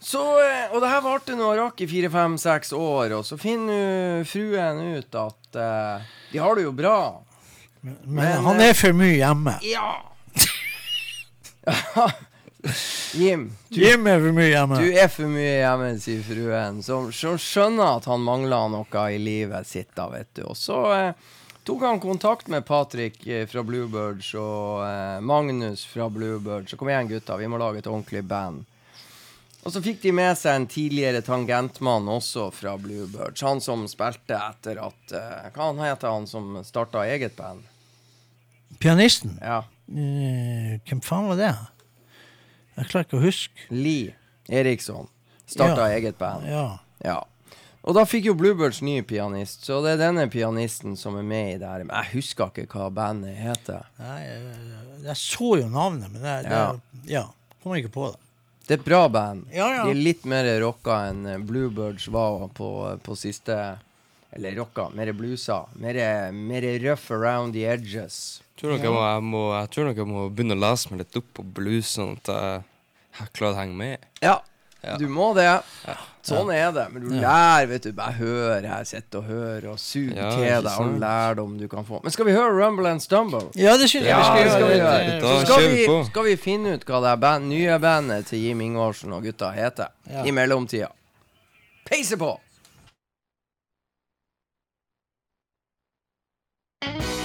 Så, 0.00 0.22
eh, 0.40 0.70
og 0.70 0.80
det 0.80 0.90
her 0.92 1.02
varte 1.04 1.34
nå 1.36 1.50
rakk 1.58 1.82
i 1.84 1.88
fire, 1.90 2.08
fem, 2.12 2.38
seks 2.40 2.72
år, 2.72 3.12
og 3.18 3.26
så 3.26 3.36
finner 3.40 4.22
fruen 4.28 4.78
ut 4.96 5.18
at 5.18 5.58
eh, 5.60 6.06
de 6.30 6.40
har 6.40 6.56
det 6.56 6.64
jo 6.64 6.72
bra. 6.72 7.00
Men, 7.82 7.98
Men, 8.06 8.40
han 8.46 8.62
eh, 8.62 8.70
er 8.70 8.78
for 8.78 8.96
mye 8.96 9.18
hjemme. 9.18 9.58
Ja! 9.66 9.90
Jim, 13.16 13.50
du, 13.68 13.80
Jim 13.80 14.06
er 14.08 14.20
for 14.20 14.36
mye 14.36 14.48
hjemme. 14.48 14.78
du 14.80 14.96
er 15.02 15.08
for 15.12 15.28
mye 15.32 15.52
hjemme, 15.58 15.90
sier 16.00 16.24
fruen, 16.24 16.80
som, 16.86 17.10
som 17.12 17.36
skjønner 17.40 17.98
at 17.98 18.08
han 18.08 18.22
mangler 18.24 18.70
noe 18.72 19.04
i 19.12 19.18
livet 19.20 19.68
sitt. 19.68 19.90
da, 19.96 20.08
vet 20.12 20.30
du. 20.38 20.44
Og 20.48 20.56
så 20.56 20.80
eh, 20.96 21.30
tok 21.64 21.82
han 21.82 22.00
kontakt 22.00 22.48
med 22.48 22.64
Patrick 22.66 23.26
eh, 23.26 23.46
fra 23.50 23.62
Bluebirds 23.66 24.32
og 24.38 24.82
eh, 24.86 25.20
Magnus 25.20 25.84
fra 25.86 26.08
Bluebirds. 26.12 26.70
Så 26.72 26.76
kom 26.80 26.90
igjen, 26.92 27.08
gutta, 27.10 27.36
vi 27.40 27.48
må 27.50 27.60
lage 27.60 27.82
et 27.82 27.88
ordentlig 27.90 28.22
band. 28.28 28.64
Og 29.60 29.74
så 29.74 29.82
fikk 29.84 29.98
de 30.00 30.12
med 30.16 30.38
seg 30.40 30.56
en 30.56 30.66
tidligere 30.72 31.20
tangentmann 31.24 32.06
også 32.08 32.46
fra 32.56 32.78
Bluebirds. 32.80 33.42
Han 33.44 33.60
som 33.60 33.84
spilte 33.92 34.38
etter 34.40 34.80
at 34.80 35.12
eh, 35.12 35.50
Hva 35.52 35.66
han 35.68 35.82
heter 35.84 36.08
han 36.14 36.28
som 36.30 36.54
starta 36.64 37.04
eget 37.04 37.36
band? 37.36 37.66
Pianisten. 38.80 39.36
Ja. 39.44 39.62
Uh, 39.90 40.78
hvem 40.86 41.00
faen 41.04 41.26
var 41.28 41.36
det? 41.40 41.50
Jeg 42.78 42.88
klarer 42.92 43.04
ikke 43.08 43.18
å 43.18 43.24
huske. 43.24 43.64
Lee 43.74 44.14
Eriksson 44.48 45.10
starta 45.50 45.90
Ja. 45.90 45.96
eget 45.98 46.16
band. 46.16 46.46
Ja. 46.48 46.78
Ja. 47.04 47.18
Og 47.80 47.96
da 47.96 48.02
fikk 48.04 48.26
jo 48.28 48.34
Bluebirds 48.36 48.82
ny 48.84 48.98
pianist, 49.08 49.62
så 49.64 49.78
det 49.84 49.94
er 49.94 50.00
denne 50.02 50.26
pianisten 50.28 50.98
som 51.00 51.14
er 51.16 51.24
med 51.24 51.54
i 51.54 51.58
det 51.62 51.68
her. 51.68 51.84
Men 51.88 51.94
jeg 51.96 52.18
husker 52.18 52.50
ikke 52.52 52.66
hva 52.76 52.90
bandet 52.92 53.38
heter. 53.40 53.86
Nei, 54.02 54.18
jeg, 54.26 54.56
jeg 55.06 55.16
så 55.22 55.52
jo 55.62 55.70
navnet, 55.72 56.10
men 56.12 56.20
det, 56.20 56.34
det, 56.44 56.50
Ja. 56.52 56.66
ja. 57.08 57.22
kommer 57.62 57.80
ikke 57.80 57.94
på 57.94 58.10
det. 58.12 58.20
Det 58.66 58.76
er 58.76 58.82
et 58.82 58.84
bra 58.86 59.00
band. 59.10 59.46
Ja, 59.50 59.70
ja. 59.78 59.86
De 59.88 59.94
er 59.96 60.02
litt 60.04 60.26
mer 60.28 60.46
rocka 60.62 61.00
enn 61.08 61.24
eh, 61.26 61.40
Bluebirds 61.42 62.04
var 62.12 62.44
på, 62.54 62.68
på 63.02 63.16
siste 63.18 63.56
Eller 64.30 64.54
rocka, 64.60 64.84
mer 64.94 65.10
bluesa. 65.16 65.64
Mer, 65.82 65.96
mer 66.30 66.62
rough 66.84 67.10
around 67.10 67.56
the 67.56 67.64
edges. 67.66 68.42
Tror 68.60 68.76
jeg, 68.76 68.92
må, 68.92 69.00
jeg, 69.02 69.24
må, 69.26 69.40
jeg 69.56 69.72
tror 69.74 69.88
nok 69.88 69.96
jeg 69.98 70.06
må 70.12 70.28
begynne 70.28 70.54
å 70.54 70.60
lese 70.68 70.92
meg 70.92 71.00
litt 71.02 71.16
opp 71.18 71.32
på 71.34 71.42
blues, 71.56 71.88
sånn 71.96 72.12
at 72.20 72.30
jeg, 72.30 72.62
jeg 73.18 73.32
klarer 73.40 73.56
å 73.56 73.60
henge 73.64 73.78
med. 73.80 74.06
Ja, 74.22 74.36
Ja. 74.82 74.96
du 74.96 75.06
må 75.12 75.34
det. 75.36 75.48
Sånn 76.24 76.50
er 76.52 76.70
det. 76.72 76.86
Men 76.92 77.02
du 77.04 77.14
lærer, 77.20 77.66
vet 77.68 77.82
du. 77.88 77.92
Bare 77.96 78.12
hør 78.16 78.64
her, 78.68 78.84
sitt 78.88 79.14
og 79.16 79.24
hør, 79.28 79.66
og 79.72 79.78
sug 79.80 80.10
Ja, 80.16 80.30
til 80.36 80.44
deg 80.64 80.68
all 80.72 80.94
lærdom 81.00 81.54
du 81.60 81.66
kan 81.68 81.84
få. 81.88 82.00
Men 82.04 82.12
skal 82.12 82.28
vi 82.28 82.32
høre 82.36 82.52
Rumble 82.56 82.88
and 82.90 83.00
Stumble? 83.04 83.46
Ja, 83.56 83.76
det 83.80 83.88
synes 83.92 84.06
jeg 84.06 84.12
Ja, 84.12 84.20
vi 84.20 84.26
skal 84.28 84.44
det 84.44 84.52
skal 84.52 84.68
vi 84.68 84.76
gjøre. 84.76 85.20
Så 85.20 85.46
skal 85.46 85.68
vi, 85.70 86.04
skal 86.10 86.28
vi 86.30 86.36
finne 86.40 86.74
ut 86.76 86.84
hva 86.88 87.00
det 87.06 87.16
band, 87.20 87.48
nye 87.52 87.78
bandet 87.82 88.26
til 88.32 88.44
Jim 88.44 88.60
Ingvarsen 88.60 89.12
og 89.16 89.24
gutta 89.28 89.50
heter 89.56 89.92
Ja. 90.10 90.24
i 90.24 90.30
mellomtida. 90.30 90.88
Peise 91.88 92.16
på! 92.20 92.38
When 96.82 97.19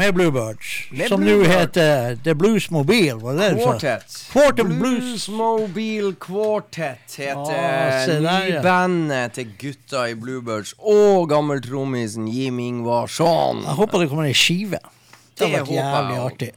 med 0.00 0.14
Bluebirds. 0.16 0.70
Med 0.96 1.08
som 1.12 1.20
nå 1.24 1.36
heter 1.44 2.16
The 2.24 2.34
Blues 2.34 2.70
Mobile. 2.72 3.18
Var 3.22 3.36
det? 3.38 3.48
Quartet. 3.60 4.16
Quartet 4.32 4.66
Blues. 4.70 5.26
Bluesmobile 5.28 6.14
Quartet 6.20 7.16
heter 7.20 7.58
Ah, 7.60 8.04
se 8.06 8.16
ja. 8.20 8.38
nybandet 8.46 9.32
til 9.36 9.52
gutta 9.60 10.06
i 10.10 10.14
Bluebirds 10.16 10.72
og 10.78 11.28
gammeltrommisen 11.30 12.28
Jim 12.32 12.58
Ingvar 12.64 13.06
Shaun. 13.12 13.62
Jeg 13.66 13.76
håper 13.82 13.98
det 14.04 14.08
kommer 14.12 14.28
ei 14.30 14.34
skive. 14.36 14.80
Det 15.38 15.46
har 15.48 15.58
vært 15.60 15.70
jævlig 15.76 16.18
artig. 16.24 16.50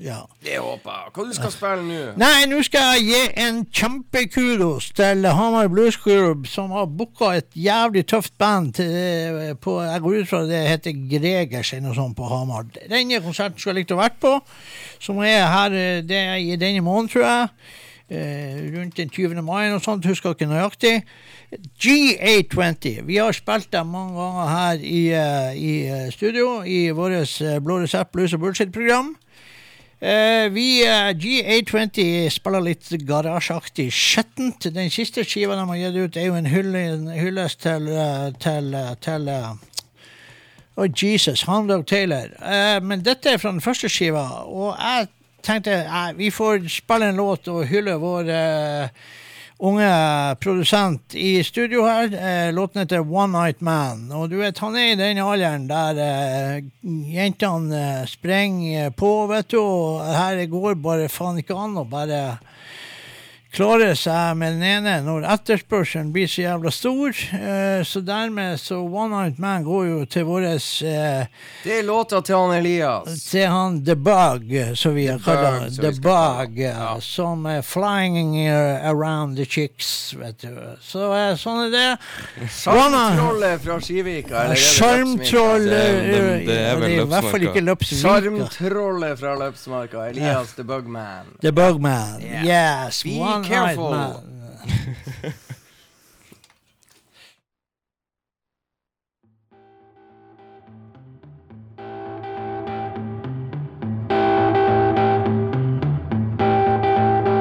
Ja. 0.00 0.22
Det 0.40 0.56
håper 0.56 0.94
jeg. 0.94 1.12
Hva 1.12 1.24
du 1.28 1.34
skal 1.36 1.52
spille 1.52 1.82
nå? 1.84 1.98
Nei, 2.20 2.46
nå 2.48 2.62
skal 2.64 2.94
jeg 2.96 3.04
gi 3.10 3.42
en 3.44 3.58
kjempekudos 3.68 4.88
til 4.96 5.28
Hamar 5.28 5.68
Blues 5.68 5.98
Group, 6.00 6.48
som 6.48 6.72
har 6.72 6.88
booka 6.88 7.34
et 7.36 7.50
jævlig 7.52 8.06
tøft 8.08 8.32
band 8.40 8.72
til, 8.80 9.52
på 9.60 9.76
Jeg 9.84 10.00
går 10.06 10.16
ut 10.22 10.30
fra 10.30 10.40
det 10.48 10.62
heter 10.70 10.96
Gregers 11.10 11.74
eller 11.74 11.90
noe 11.90 11.98
sånt 11.98 12.16
på 12.16 12.30
Hamar. 12.32 12.64
Denne 12.80 13.20
konserten 13.20 13.60
skulle 13.60 13.76
jeg 13.76 13.84
likt 13.84 13.94
å 13.94 14.00
vært 14.00 14.18
på, 14.24 14.32
som 15.04 15.20
er 15.26 15.44
her 15.52 15.76
eh, 15.76 16.02
det 16.06 16.24
er 16.24 16.40
i 16.40 16.56
denne 16.60 16.80
måneden, 16.86 17.12
tror 17.12 17.26
jeg. 17.28 17.52
Eh, 18.10 18.56
rundt 18.74 18.96
den 18.96 19.12
20. 19.12 19.42
mai 19.46 19.68
og 19.70 19.84
sånt, 19.84 20.08
husker 20.08 20.32
jeg 20.32 20.40
ikke 20.40 20.50
nøyaktig. 20.50 20.96
GA20. 21.78 23.04
Vi 23.06 23.16
har 23.20 23.32
spilt 23.32 23.72
dem 23.72 23.86
mange 23.92 24.16
ganger 24.16 24.48
her 24.48 24.82
i, 24.82 25.02
eh, 25.14 25.54
i 25.54 25.72
eh, 25.86 26.12
studio 26.12 26.62
i 26.62 26.90
vårt 26.90 27.40
eh, 27.42 27.60
Blå 27.62 27.82
resept 27.82 28.12
blues 28.12 28.34
og 28.34 28.40
bullshit-program. 28.40 29.14
Eh, 30.00 30.48
vi 30.48 30.80
eh, 30.86 31.10
G820 31.12 32.30
spiller 32.32 32.62
litt 32.64 32.88
garasjeaktig 33.04 33.90
skjettent. 33.92 34.70
Den 34.72 34.88
siste 34.88 35.26
skiva 35.28 35.58
de 35.58 35.66
har 35.68 35.80
gitt 35.82 35.98
ut, 35.98 36.16
er 36.16 36.30
jo 36.30 36.38
en, 36.38 36.48
hylle, 36.48 36.84
en 36.94 37.10
hyllest 37.12 37.60
til, 37.66 37.90
eh, 37.92 38.30
til, 38.40 38.72
til 39.04 39.28
Å, 39.28 40.86
Jesus, 40.88 41.44
Houndog 41.44 41.84
Taylor. 41.84 42.32
Eh, 42.40 42.78
men 42.80 43.04
dette 43.04 43.34
er 43.34 43.42
fra 43.42 43.52
den 43.52 43.60
første 43.60 43.92
skiva, 43.92 44.24
og 44.48 44.72
jeg 44.80 45.10
tenkte 45.44 45.76
vi 46.16 46.30
får 46.32 46.64
spille 46.72 47.12
en 47.12 47.20
låt 47.20 47.52
og 47.52 47.66
hylle 47.68 47.98
vår 48.00 48.32
unge 49.60 50.36
produsent 50.40 51.14
i 51.14 51.44
studio 51.44 51.84
her. 51.84 52.14
Eh, 52.14 52.52
låten 52.52 52.80
heter 52.80 53.12
One 53.12 53.44
Night 53.44 53.60
Man. 53.60 54.12
Og 54.12 54.30
du 54.30 54.38
vet, 54.40 54.58
han 54.58 54.76
er 54.76 54.92
i 54.92 54.98
den 54.98 55.20
alderen 55.20 55.66
der 55.68 56.00
eh, 56.04 56.64
jentene 57.14 57.82
eh, 58.00 58.06
sprenger 58.08 58.90
på, 58.96 59.12
vet 59.30 59.50
du. 59.52 59.60
Og 59.60 60.06
her 60.06 60.40
går 60.50 60.80
bare 60.80 61.10
faen 61.12 61.42
ikke 61.42 61.58
an 61.58 61.76
å 61.80 61.84
bare 61.88 62.38
klare 63.50 63.94
seg 63.98 64.36
med 64.38 64.52
den 64.54 64.62
ene 64.62 64.92
når 65.02 65.24
etterspørselen 65.34 66.12
blir 66.14 66.28
så 66.30 66.42
jævla 66.44 66.70
stor. 66.70 67.16
Eh, 67.34 67.82
så 67.84 68.00
dermed 68.06 68.60
så 68.62 68.78
One 68.84 69.10
Night 69.24 69.38
Man 69.42 69.64
går 69.66 69.86
jo 69.88 70.04
til 70.06 70.24
våres 70.28 70.66
eh, 70.82 71.26
Det 71.64 71.78
er 71.80 71.82
låta 71.88 72.20
til 72.22 72.36
han 72.36 72.54
Elias. 72.58 73.24
til 73.30 73.46
han 73.50 73.80
The 73.84 73.96
Bug, 73.96 74.52
som 74.78 74.94
vi 74.94 75.06
har 75.10 75.18
The 75.18 75.24
kalt 75.24 75.46
han. 75.46 75.70
The 75.80 75.92
Bug, 76.00 76.58
ja. 76.62 76.96
som 77.00 77.46
er 77.46 77.62
flying 77.62 78.36
uh, 78.48 78.86
around 78.90 79.36
the 79.36 79.44
chicks, 79.44 80.14
vet 80.18 80.38
du. 80.46 80.54
Så 80.80 81.10
eh, 81.16 81.34
sånn 81.40 81.66
er 81.66 81.74
det. 81.74 82.48
Sjarmtrollet 82.50 83.62
fra 83.64 83.80
Skivika. 83.80 84.44
eller 84.44 84.54
er 84.54 85.58
det 85.58 85.70
Det- 85.70 86.46
det 86.46 86.58
er 86.58 86.76
vel 86.76 87.64
Løpsmarka. 87.66 87.84
Sjarmtrollet 87.84 89.18
fra 89.18 89.34
Løpsmarka. 89.34 90.08
Elias 90.10 90.52
the 90.54 90.62
Bugman. 90.64 91.26
The 91.42 91.52
Bugman. 91.52 92.20
Yeah. 92.22 92.86
Yes. 92.86 93.02
Be 93.02 93.10
one 93.40 93.48
careful. 93.48 93.90
Man. 93.90 94.26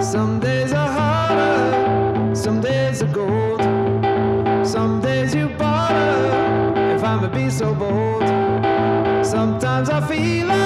Some 0.01 0.39
days 0.39 0.71
are 0.73 0.89
harder, 0.89 2.35
some 2.35 2.61
days 2.61 3.01
are 3.03 3.13
gold. 3.13 3.61
Some 4.65 5.01
days 5.01 5.35
you 5.35 5.49
bother, 5.49 6.95
if 6.95 7.03
I 7.03 7.19
may 7.21 7.43
be 7.43 7.49
so 7.49 7.73
bold. 7.73 8.23
Sometimes 9.25 9.89
I 9.89 10.01
feel 10.07 10.47
like 10.47 10.58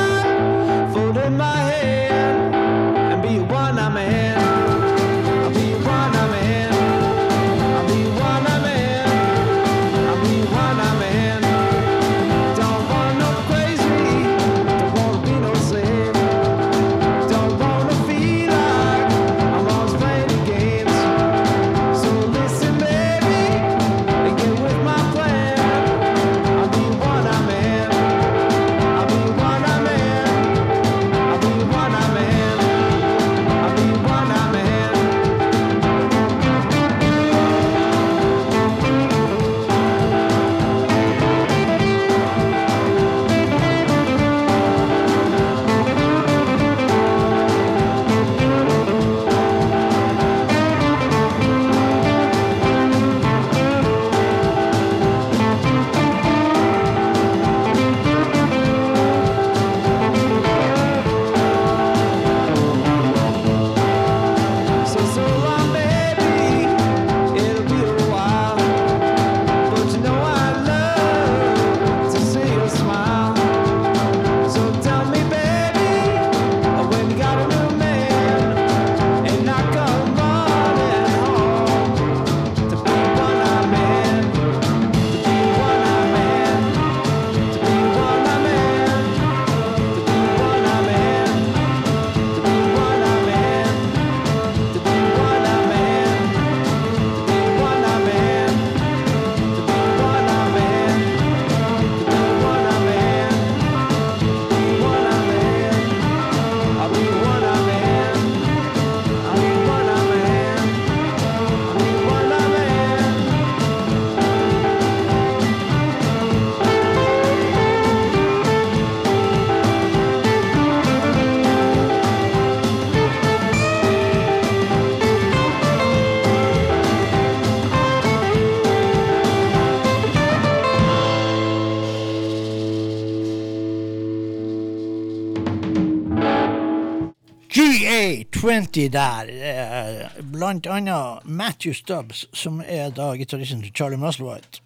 GA20 138.73 138.89
der. 138.89 139.29
eh, 139.29 140.21
Blant 140.21 140.67
annet 140.67 141.23
Matthew 141.25 141.73
Stubbs, 141.73 142.25
som 142.33 142.61
er 142.61 142.89
da 142.91 143.13
gitaristen 143.15 143.61
til 143.61 143.73
Charlie 143.73 143.97
Musselwhite. 143.97 144.61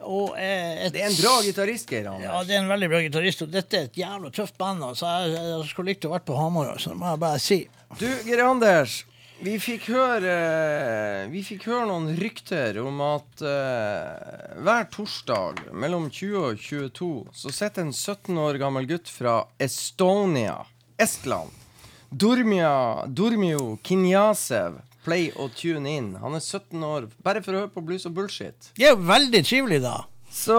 Og, 0.00 0.32
eh, 0.38 0.86
et, 0.86 0.92
Det 0.92 1.02
er 1.02 1.10
en 1.10 1.22
bra 1.22 1.42
gitarist, 1.44 1.90
Geir 1.90 2.06
Anders. 2.08 2.24
Ja, 2.24 2.42
det 2.44 2.54
er 2.54 2.62
en 2.62 2.68
veldig 2.68 2.88
bra 2.88 3.00
gitarist. 3.04 3.42
Og 3.42 3.50
dette 3.52 3.76
er 3.76 3.82
et 3.84 3.96
jævla 4.00 4.30
tøft 4.30 4.56
band. 4.58 4.82
Altså. 4.82 5.06
Jeg, 5.06 5.36
jeg 5.36 5.68
skulle 5.68 5.92
likt 5.92 6.04
å 6.08 6.14
vært 6.14 6.24
på 6.24 6.36
Hamar, 6.38 6.78
så 6.78 6.90
Det 6.94 6.96
må 6.96 7.10
jeg 7.10 7.20
bare 7.20 7.38
si. 7.38 7.68
Du, 7.98 8.06
Geir 8.24 8.44
Anders. 8.46 9.04
Vi 9.40 9.54
fikk 9.56 9.86
høre 9.88 11.28
Vi 11.32 11.40
fikk 11.42 11.62
høre 11.70 11.86
noen 11.88 12.10
rykter 12.18 12.76
om 12.82 12.98
at 13.00 13.40
uh, 13.40 14.58
hver 14.60 14.84
torsdag 14.92 15.62
mellom 15.72 16.10
20 16.12 16.36
og 16.44 16.58
22 16.60 17.08
så 17.32 17.52
sitter 17.52 17.86
en 17.86 17.92
17 17.96 18.36
år 18.36 18.58
gammel 18.60 18.84
gutt 18.90 19.08
fra 19.08 19.38
Estonia, 19.58 20.58
Estland, 21.00 21.56
Durmia, 22.10 23.06
Durmio 23.06 23.78
Kinyasev, 23.82 24.80
play 25.04 25.30
og 25.36 25.54
tune 25.54 25.90
in. 25.96 26.14
Han 26.20 26.34
er 26.34 26.40
17 26.42 26.82
år, 26.84 27.08
bare 27.22 27.42
for 27.42 27.54
å 27.54 27.60
høre 27.64 27.74
på 27.74 27.84
blues 27.86 28.06
og 28.08 28.16
bullshit. 28.16 28.72
Det 28.76 28.88
er 28.88 28.96
jo 28.96 29.04
veldig 29.06 29.44
trivelig, 29.46 29.82
da. 29.84 30.00
Så 30.30 30.54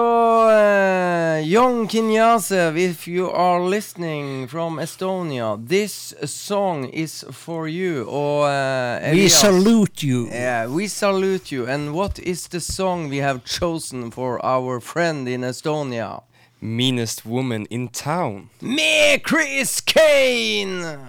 uh, 0.51 1.39
young 1.47 1.87
Kinyasev, 1.87 2.77
if 2.77 3.07
you 3.07 3.29
are 3.29 3.61
listening 3.69 4.47
from 4.47 4.79
Estonia, 4.79 5.55
this 5.67 6.13
song 6.25 6.89
is 6.89 7.23
for 7.31 7.67
you. 7.69 8.03
Og, 8.07 8.47
uh, 8.49 9.11
We 9.13 9.29
salute 9.29 10.03
you. 10.03 10.27
Yeah, 10.27 10.67
we 10.67 10.87
salute 10.87 11.51
you. 11.55 11.67
And 11.67 11.93
what 11.93 12.19
is 12.19 12.47
the 12.47 12.59
song 12.59 13.09
we 13.09 13.17
have 13.17 13.45
chosen 13.45 14.11
for 14.11 14.39
our 14.45 14.81
friend 14.81 15.27
in 15.27 15.41
Estonia? 15.41 16.23
Meanest 16.61 17.25
woman 17.25 17.65
in 17.69 17.87
town. 17.87 18.49
Me, 18.61 19.17
Chris 19.19 19.81
Kane! 19.81 20.99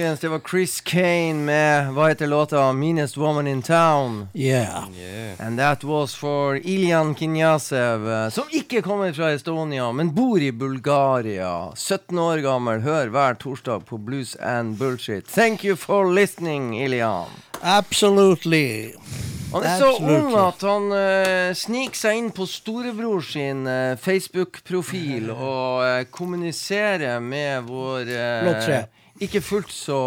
Folkens, 0.00 0.20
det 0.20 0.28
var 0.28 0.40
Chris 0.50 0.80
Kane 0.80 1.34
med 1.34 1.92
Hva 1.92 2.08
heter 2.08 2.26
låta? 2.26 2.72
'Meanest 2.72 3.16
Woman 3.16 3.46
in 3.46 3.62
Town'. 3.62 4.26
Yeah. 4.34 4.84
And 5.38 5.58
that 5.58 5.84
was 5.84 6.14
for 6.14 6.56
Iljan 6.56 7.14
Kinyasev, 7.14 8.10
eh, 8.10 8.28
som 8.28 8.44
ikke 8.50 8.82
kommer 8.82 9.12
fra 9.12 9.32
Estonia, 9.32 9.92
men 9.92 10.14
bor 10.14 10.40
i 10.40 10.52
Bulgaria. 10.52 11.72
17 11.76 12.18
år 12.18 12.38
gammel, 12.38 12.80
hør 12.80 13.08
hver 13.08 13.34
torsdag 13.34 13.84
på 13.86 13.98
Blues 13.98 14.36
and 14.36 14.78
Bullshit. 14.78 15.26
Thank 15.26 15.64
you 15.64 15.76
for 15.76 16.14
listening, 16.14 16.80
Iljan. 16.82 17.28
Absolutely. 17.62 18.94
Han 19.52 19.62
er 19.62 19.78
så 19.78 19.98
ung 19.98 20.34
at 20.34 20.62
han 20.62 20.92
uh, 20.92 21.54
sniker 21.54 21.96
seg 21.96 22.16
inn 22.16 22.30
på 22.30 22.46
storebror 22.46 23.20
sin 23.20 23.66
uh, 23.66 23.98
Facebook-profil 23.98 25.30
og 25.30 25.82
uh, 25.82 26.04
kommuniserer 26.10 27.20
med 27.20 27.62
vår 27.66 28.04
tre. 28.64 28.84
Ikke 29.20 29.40
fullt 29.44 29.72
så 29.72 30.00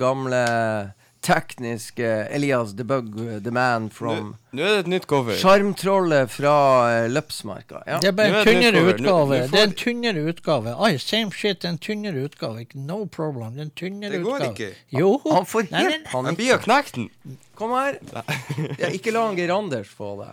gamle 0.00 0.42
tekniske 1.22 2.08
Elias 2.34 2.72
the 2.74 2.82
Bug, 2.84 3.14
the 3.44 3.50
man 3.54 3.84
from 3.94 4.32
Nå 4.52 4.62
er 4.62 4.66
det 4.74 4.78
et 4.82 4.88
nytt 4.90 5.06
cover. 5.06 5.36
Sjarmtrollet 5.38 6.30
fra 6.34 6.54
uh, 7.04 7.06
Løpsmarka. 7.14 7.78
Ja. 7.86 8.00
Det 8.02 8.08
er 8.10 8.16
bare 8.18 8.26
en 8.26 8.34
er 8.40 8.44
tynnere 8.48 8.82
utgave. 8.90 9.36
nå 9.38 9.44
får- 9.46 9.52
Det 9.52 9.60
er 9.60 9.68
en 9.68 9.76
tynnere 9.84 10.24
utgave. 10.32 10.74
Ai, 10.82 10.96
same 10.98 11.30
shit, 11.32 11.64
en 11.64 11.78
tynnere 11.78 12.24
utgave. 12.26 12.66
No 12.74 13.04
problem. 13.06 13.54
Det 13.54 13.60
er 13.60 13.64
en 13.68 13.70
tynnere 13.70 14.18
utgave. 14.18 14.18
Det 14.18 14.24
går 14.26 14.36
utgave. 14.40 14.52
ikke. 14.52 14.98
Jo. 14.98 15.12
Han 15.30 15.46
får 15.46 15.60
helt 15.62 15.70
panikk. 15.78 16.06
Han 16.12 16.24
panikk. 16.24 16.36
blir 16.42 16.54
å 16.56 16.58
knekke 16.66 16.92
den. 16.98 17.38
Kom 17.54 17.70
her. 17.78 18.00
Ja, 18.82 18.90
ikke 18.90 19.14
la 19.14 19.26
han 19.28 19.36
Geir 19.38 19.54
Anders 19.54 19.88
få 19.94 20.16
det. 20.24 20.32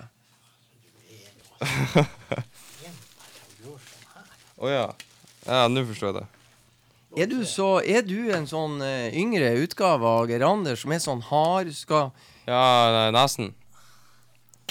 Å 4.60 4.68
ja. 4.73 4.85
Ja, 5.47 5.68
nå 5.72 5.85
forstår 5.88 6.10
jeg 6.11 6.15
det. 6.19 6.27
Er 7.19 7.27
du, 7.27 7.39
så, 7.43 7.81
er 7.83 8.05
du 8.07 8.29
en 8.31 8.45
sånn 8.47 8.77
eh, 8.85 9.09
yngre 9.19 9.49
utgave 9.65 10.07
av 10.07 10.29
Geir 10.29 10.45
Anders 10.47 10.85
som 10.85 10.93
er 10.95 11.01
sånn 11.03 11.23
hard, 11.27 11.71
skal 11.75 12.13
Ja, 12.47 13.09
nesten. 13.11 13.51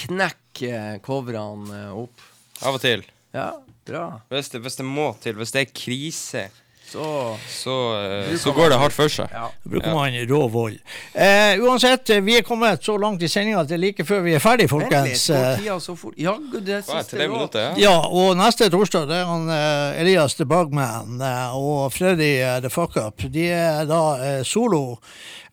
knekke 0.01 0.99
coverne 1.05 1.83
eh, 1.89 1.97
opp? 2.05 2.23
Av 2.65 2.75
og 2.77 2.81
til. 2.83 3.03
Ja, 3.35 3.51
bra. 3.87 4.05
Hvis 4.33 4.49
det, 4.53 4.63
hvis 4.65 4.79
det 4.79 4.87
må 4.87 5.11
til, 5.21 5.37
hvis 5.39 5.53
det 5.55 5.61
er 5.67 5.73
krise, 5.75 6.47
Så 6.89 7.37
så, 7.47 7.73
eh, 8.03 8.35
så 8.37 8.49
man- 8.49 8.55
går 8.57 8.69
det 8.69 8.77
hardt 8.79 8.93
for 8.93 9.09
seg. 9.09 9.29
Ja. 9.31 9.51
Da 9.63 9.69
bruker 9.69 9.93
man 9.93 10.13
rå 10.13 10.47
vold. 10.49 10.79
Eh, 11.13 11.59
uansett, 11.61 12.09
eh, 12.09 12.19
vi 12.19 12.37
er 12.37 12.41
kommet 12.41 12.83
så 12.83 12.97
langt 12.97 13.21
i 13.21 13.27
sendinga 13.27 13.59
at 13.61 13.67
det 13.67 13.75
er 13.75 13.83
like 13.83 14.03
før 14.03 14.23
vi 14.23 14.33
er 14.33 14.39
ferdig, 14.39 14.69
folkens. 14.69 15.29
Eh, 15.29 15.57
tida 15.57 15.79
så 15.79 15.95
fort? 15.95 16.13
Ja, 16.17 16.33
det 16.51 16.67
er 16.67 16.77
er 16.77 16.81
siste 16.81 17.17
minutter, 17.17 17.59
ja? 17.59 17.75
Ja, 17.77 17.99
og 17.99 18.35
neste 18.37 18.69
torsdag 18.69 19.07
det 19.07 19.17
er 19.21 19.25
han 19.25 19.49
uh, 19.49 20.01
Elias 20.01 20.33
the 20.35 20.45
Bugman 20.45 21.21
uh, 21.21 21.55
og 21.55 21.93
Freddy 21.93 22.41
uh, 22.41 22.59
the 22.59 22.69
Fuck 22.69 22.97
Up. 22.97 23.21
De 23.31 23.49
er 23.49 23.85
da 23.85 24.43
solo, 24.43 24.97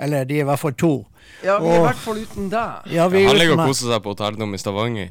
eller 0.01 0.25
de 0.25 0.39
er 0.39 0.41
i 0.41 0.49
hvert 0.49 0.59
fall 0.59 0.73
to. 0.73 1.07
Ja, 1.45 1.59
vi 1.61 1.69
er 1.69 1.77
i 1.77 1.83
hvert 1.85 1.99
fall 2.01 2.19
uten 2.23 2.47
deg. 2.51 2.87
Ja, 2.95 3.07
vi 3.13 3.21
er 3.23 3.29
Han 3.29 3.37
ligger 3.37 3.59
og 3.61 3.69
koser 3.69 3.91
seg 3.93 4.03
på 4.03 4.13
hotellrom 4.15 4.55
i 4.57 4.59
Stavanger. 4.59 5.11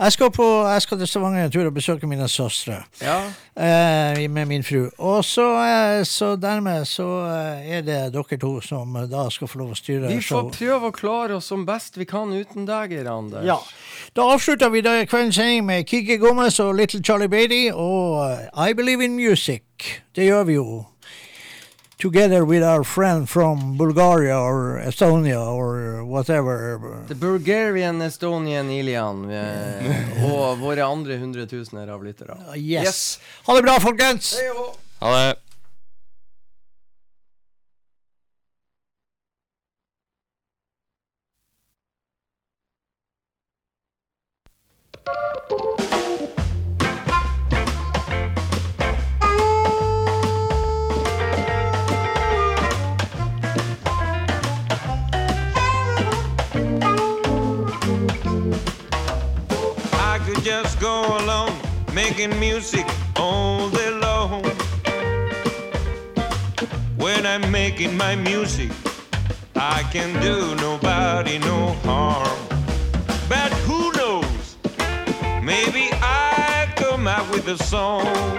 Jeg 0.00 0.12
skal, 0.14 0.30
på, 0.32 0.46
jeg 0.72 0.82
skal 0.82 0.98
til 1.02 1.06
Stavanger 1.10 1.44
en 1.44 1.52
tur 1.52 1.66
og 1.68 1.74
besøke 1.76 2.08
mine 2.08 2.28
søstre 2.32 2.78
Ja. 3.02 3.18
eh, 3.56 4.22
med 4.28 4.46
min 4.48 4.64
fru. 4.64 4.88
Og 4.98 5.24
så, 5.24 5.44
eh, 5.66 6.02
så 6.08 6.32
dermed 6.40 6.84
så 6.88 7.06
eh, 7.28 7.76
er 7.78 7.82
det 7.86 7.98
dere 8.14 8.38
to 8.40 8.60
som 8.64 8.96
eh, 8.96 9.06
da 9.12 9.28
skal 9.30 9.48
få 9.52 9.58
lov 9.58 9.74
å 9.74 9.78
styre 9.78 10.08
Vi 10.08 10.16
får 10.16 10.22
showet. 10.30 10.58
prøve 10.58 10.90
å 10.90 10.96
klare 10.96 11.36
oss 11.36 11.46
som 11.52 11.66
best 11.68 11.96
vi 12.00 12.04
kan 12.08 12.32
uten 12.32 12.64
deg, 12.66 12.90
Geir 12.96 13.10
Anders. 13.12 13.44
Ja. 13.44 13.58
Da 14.16 14.22
avslutter 14.32 14.70
vi 14.72 14.80
da 14.80 14.96
kveldens 15.04 15.36
sending 15.36 15.66
med 15.66 15.86
Kiki 15.86 16.16
Gomez 16.16 16.58
og 16.60 16.74
Little 16.74 17.02
Charlie 17.04 17.28
Beatty 17.28 17.70
og 17.74 18.30
eh, 18.30 18.70
I 18.70 18.72
Believe 18.74 19.04
in 19.04 19.14
Music. 19.16 19.62
Det 20.16 20.24
gjør 20.30 20.44
vi 20.48 20.54
jo. 20.56 20.84
Together 21.98 22.44
with 22.44 22.62
our 22.62 22.84
friend 22.84 23.26
from 23.28 23.78
Bulgaria 23.78 24.36
or 24.38 24.78
Estonia 24.84 25.40
or 25.40 26.04
whatever. 26.04 26.78
The 27.08 27.14
Bulgarian 27.14 28.02
Estonian 28.02 28.68
Ilian 28.70 29.24
og 30.28 30.58
våre 30.60 30.84
andre 30.84 31.16
hundretusener 31.16 31.88
av 31.88 32.04
lyttere. 32.04 32.36
Yes. 32.56 33.18
Ha 33.46 33.56
det 33.56 33.62
bra, 33.62 33.78
folkens! 33.80 34.34
Ha 35.00 35.16
det. 35.16 35.45
Just 60.46 60.78
go 60.78 61.02
along 61.18 61.50
making 61.92 62.30
music 62.38 62.86
all 63.16 63.68
day 63.68 63.90
long. 63.90 64.44
When 66.96 67.26
I'm 67.26 67.50
making 67.50 67.96
my 67.96 68.14
music, 68.14 68.70
I 69.56 69.82
can 69.90 70.12
do 70.22 70.54
nobody 70.54 71.38
no 71.40 71.72
harm. 71.86 72.38
But 73.28 73.50
who 73.66 73.90
knows? 73.98 74.56
Maybe 75.42 75.88
I 75.94 76.72
come 76.76 77.08
out 77.08 77.28
with 77.32 77.48
a 77.48 77.58
song. 77.64 78.38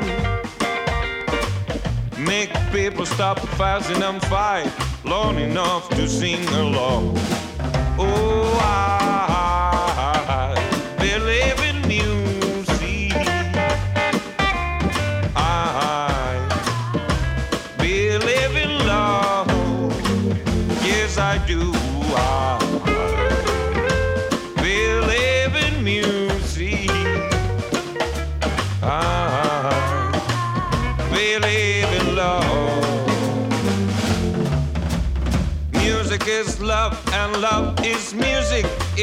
Make 2.25 2.53
people 2.71 3.05
stop 3.05 3.37
fussing 3.59 4.01
and 4.01 4.21
fight 4.27 4.71
long 5.03 5.39
enough 5.39 5.89
to 5.89 6.07
sing 6.07 6.47
along. 6.63 7.17
Oh, 7.99 8.57
I 8.61 8.97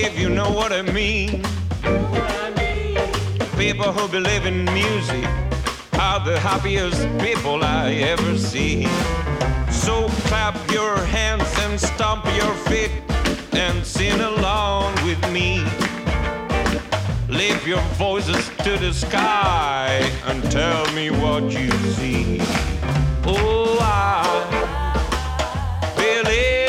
if 0.05 0.19
you 0.19 0.29
know 0.29 0.51
what 0.51 0.71
I 0.71 0.83
mean. 0.83 1.43
People 3.57 3.91
who 3.93 4.07
believe 4.09 4.45
in 4.45 4.65
music 4.67 5.25
are 5.99 6.21
the 6.21 6.39
happiest 6.39 7.01
people 7.19 7.65
I 7.65 7.93
ever 8.13 8.37
see. 8.37 8.87
So 9.71 10.09
clap 10.29 10.55
your 10.71 10.97
hands 11.19 11.49
and 11.61 11.81
stomp 11.81 12.25
your 12.37 12.55
feet 12.69 12.93
and 13.53 13.85
sing 13.85 14.21
along 14.21 14.95
with 15.07 15.21
me. 15.33 15.65
Lift 17.29 17.67
your 17.67 17.85
voices 17.97 18.51
to 18.65 18.77
the 18.77 18.93
sky 18.93 19.89
and 20.27 20.43
tell 20.51 20.85
me 20.93 21.11
what 21.11 21.45
you 21.45 21.71
see. 21.97 22.39
Oh, 23.25 23.79
I 23.81 24.25
believe 25.97 26.64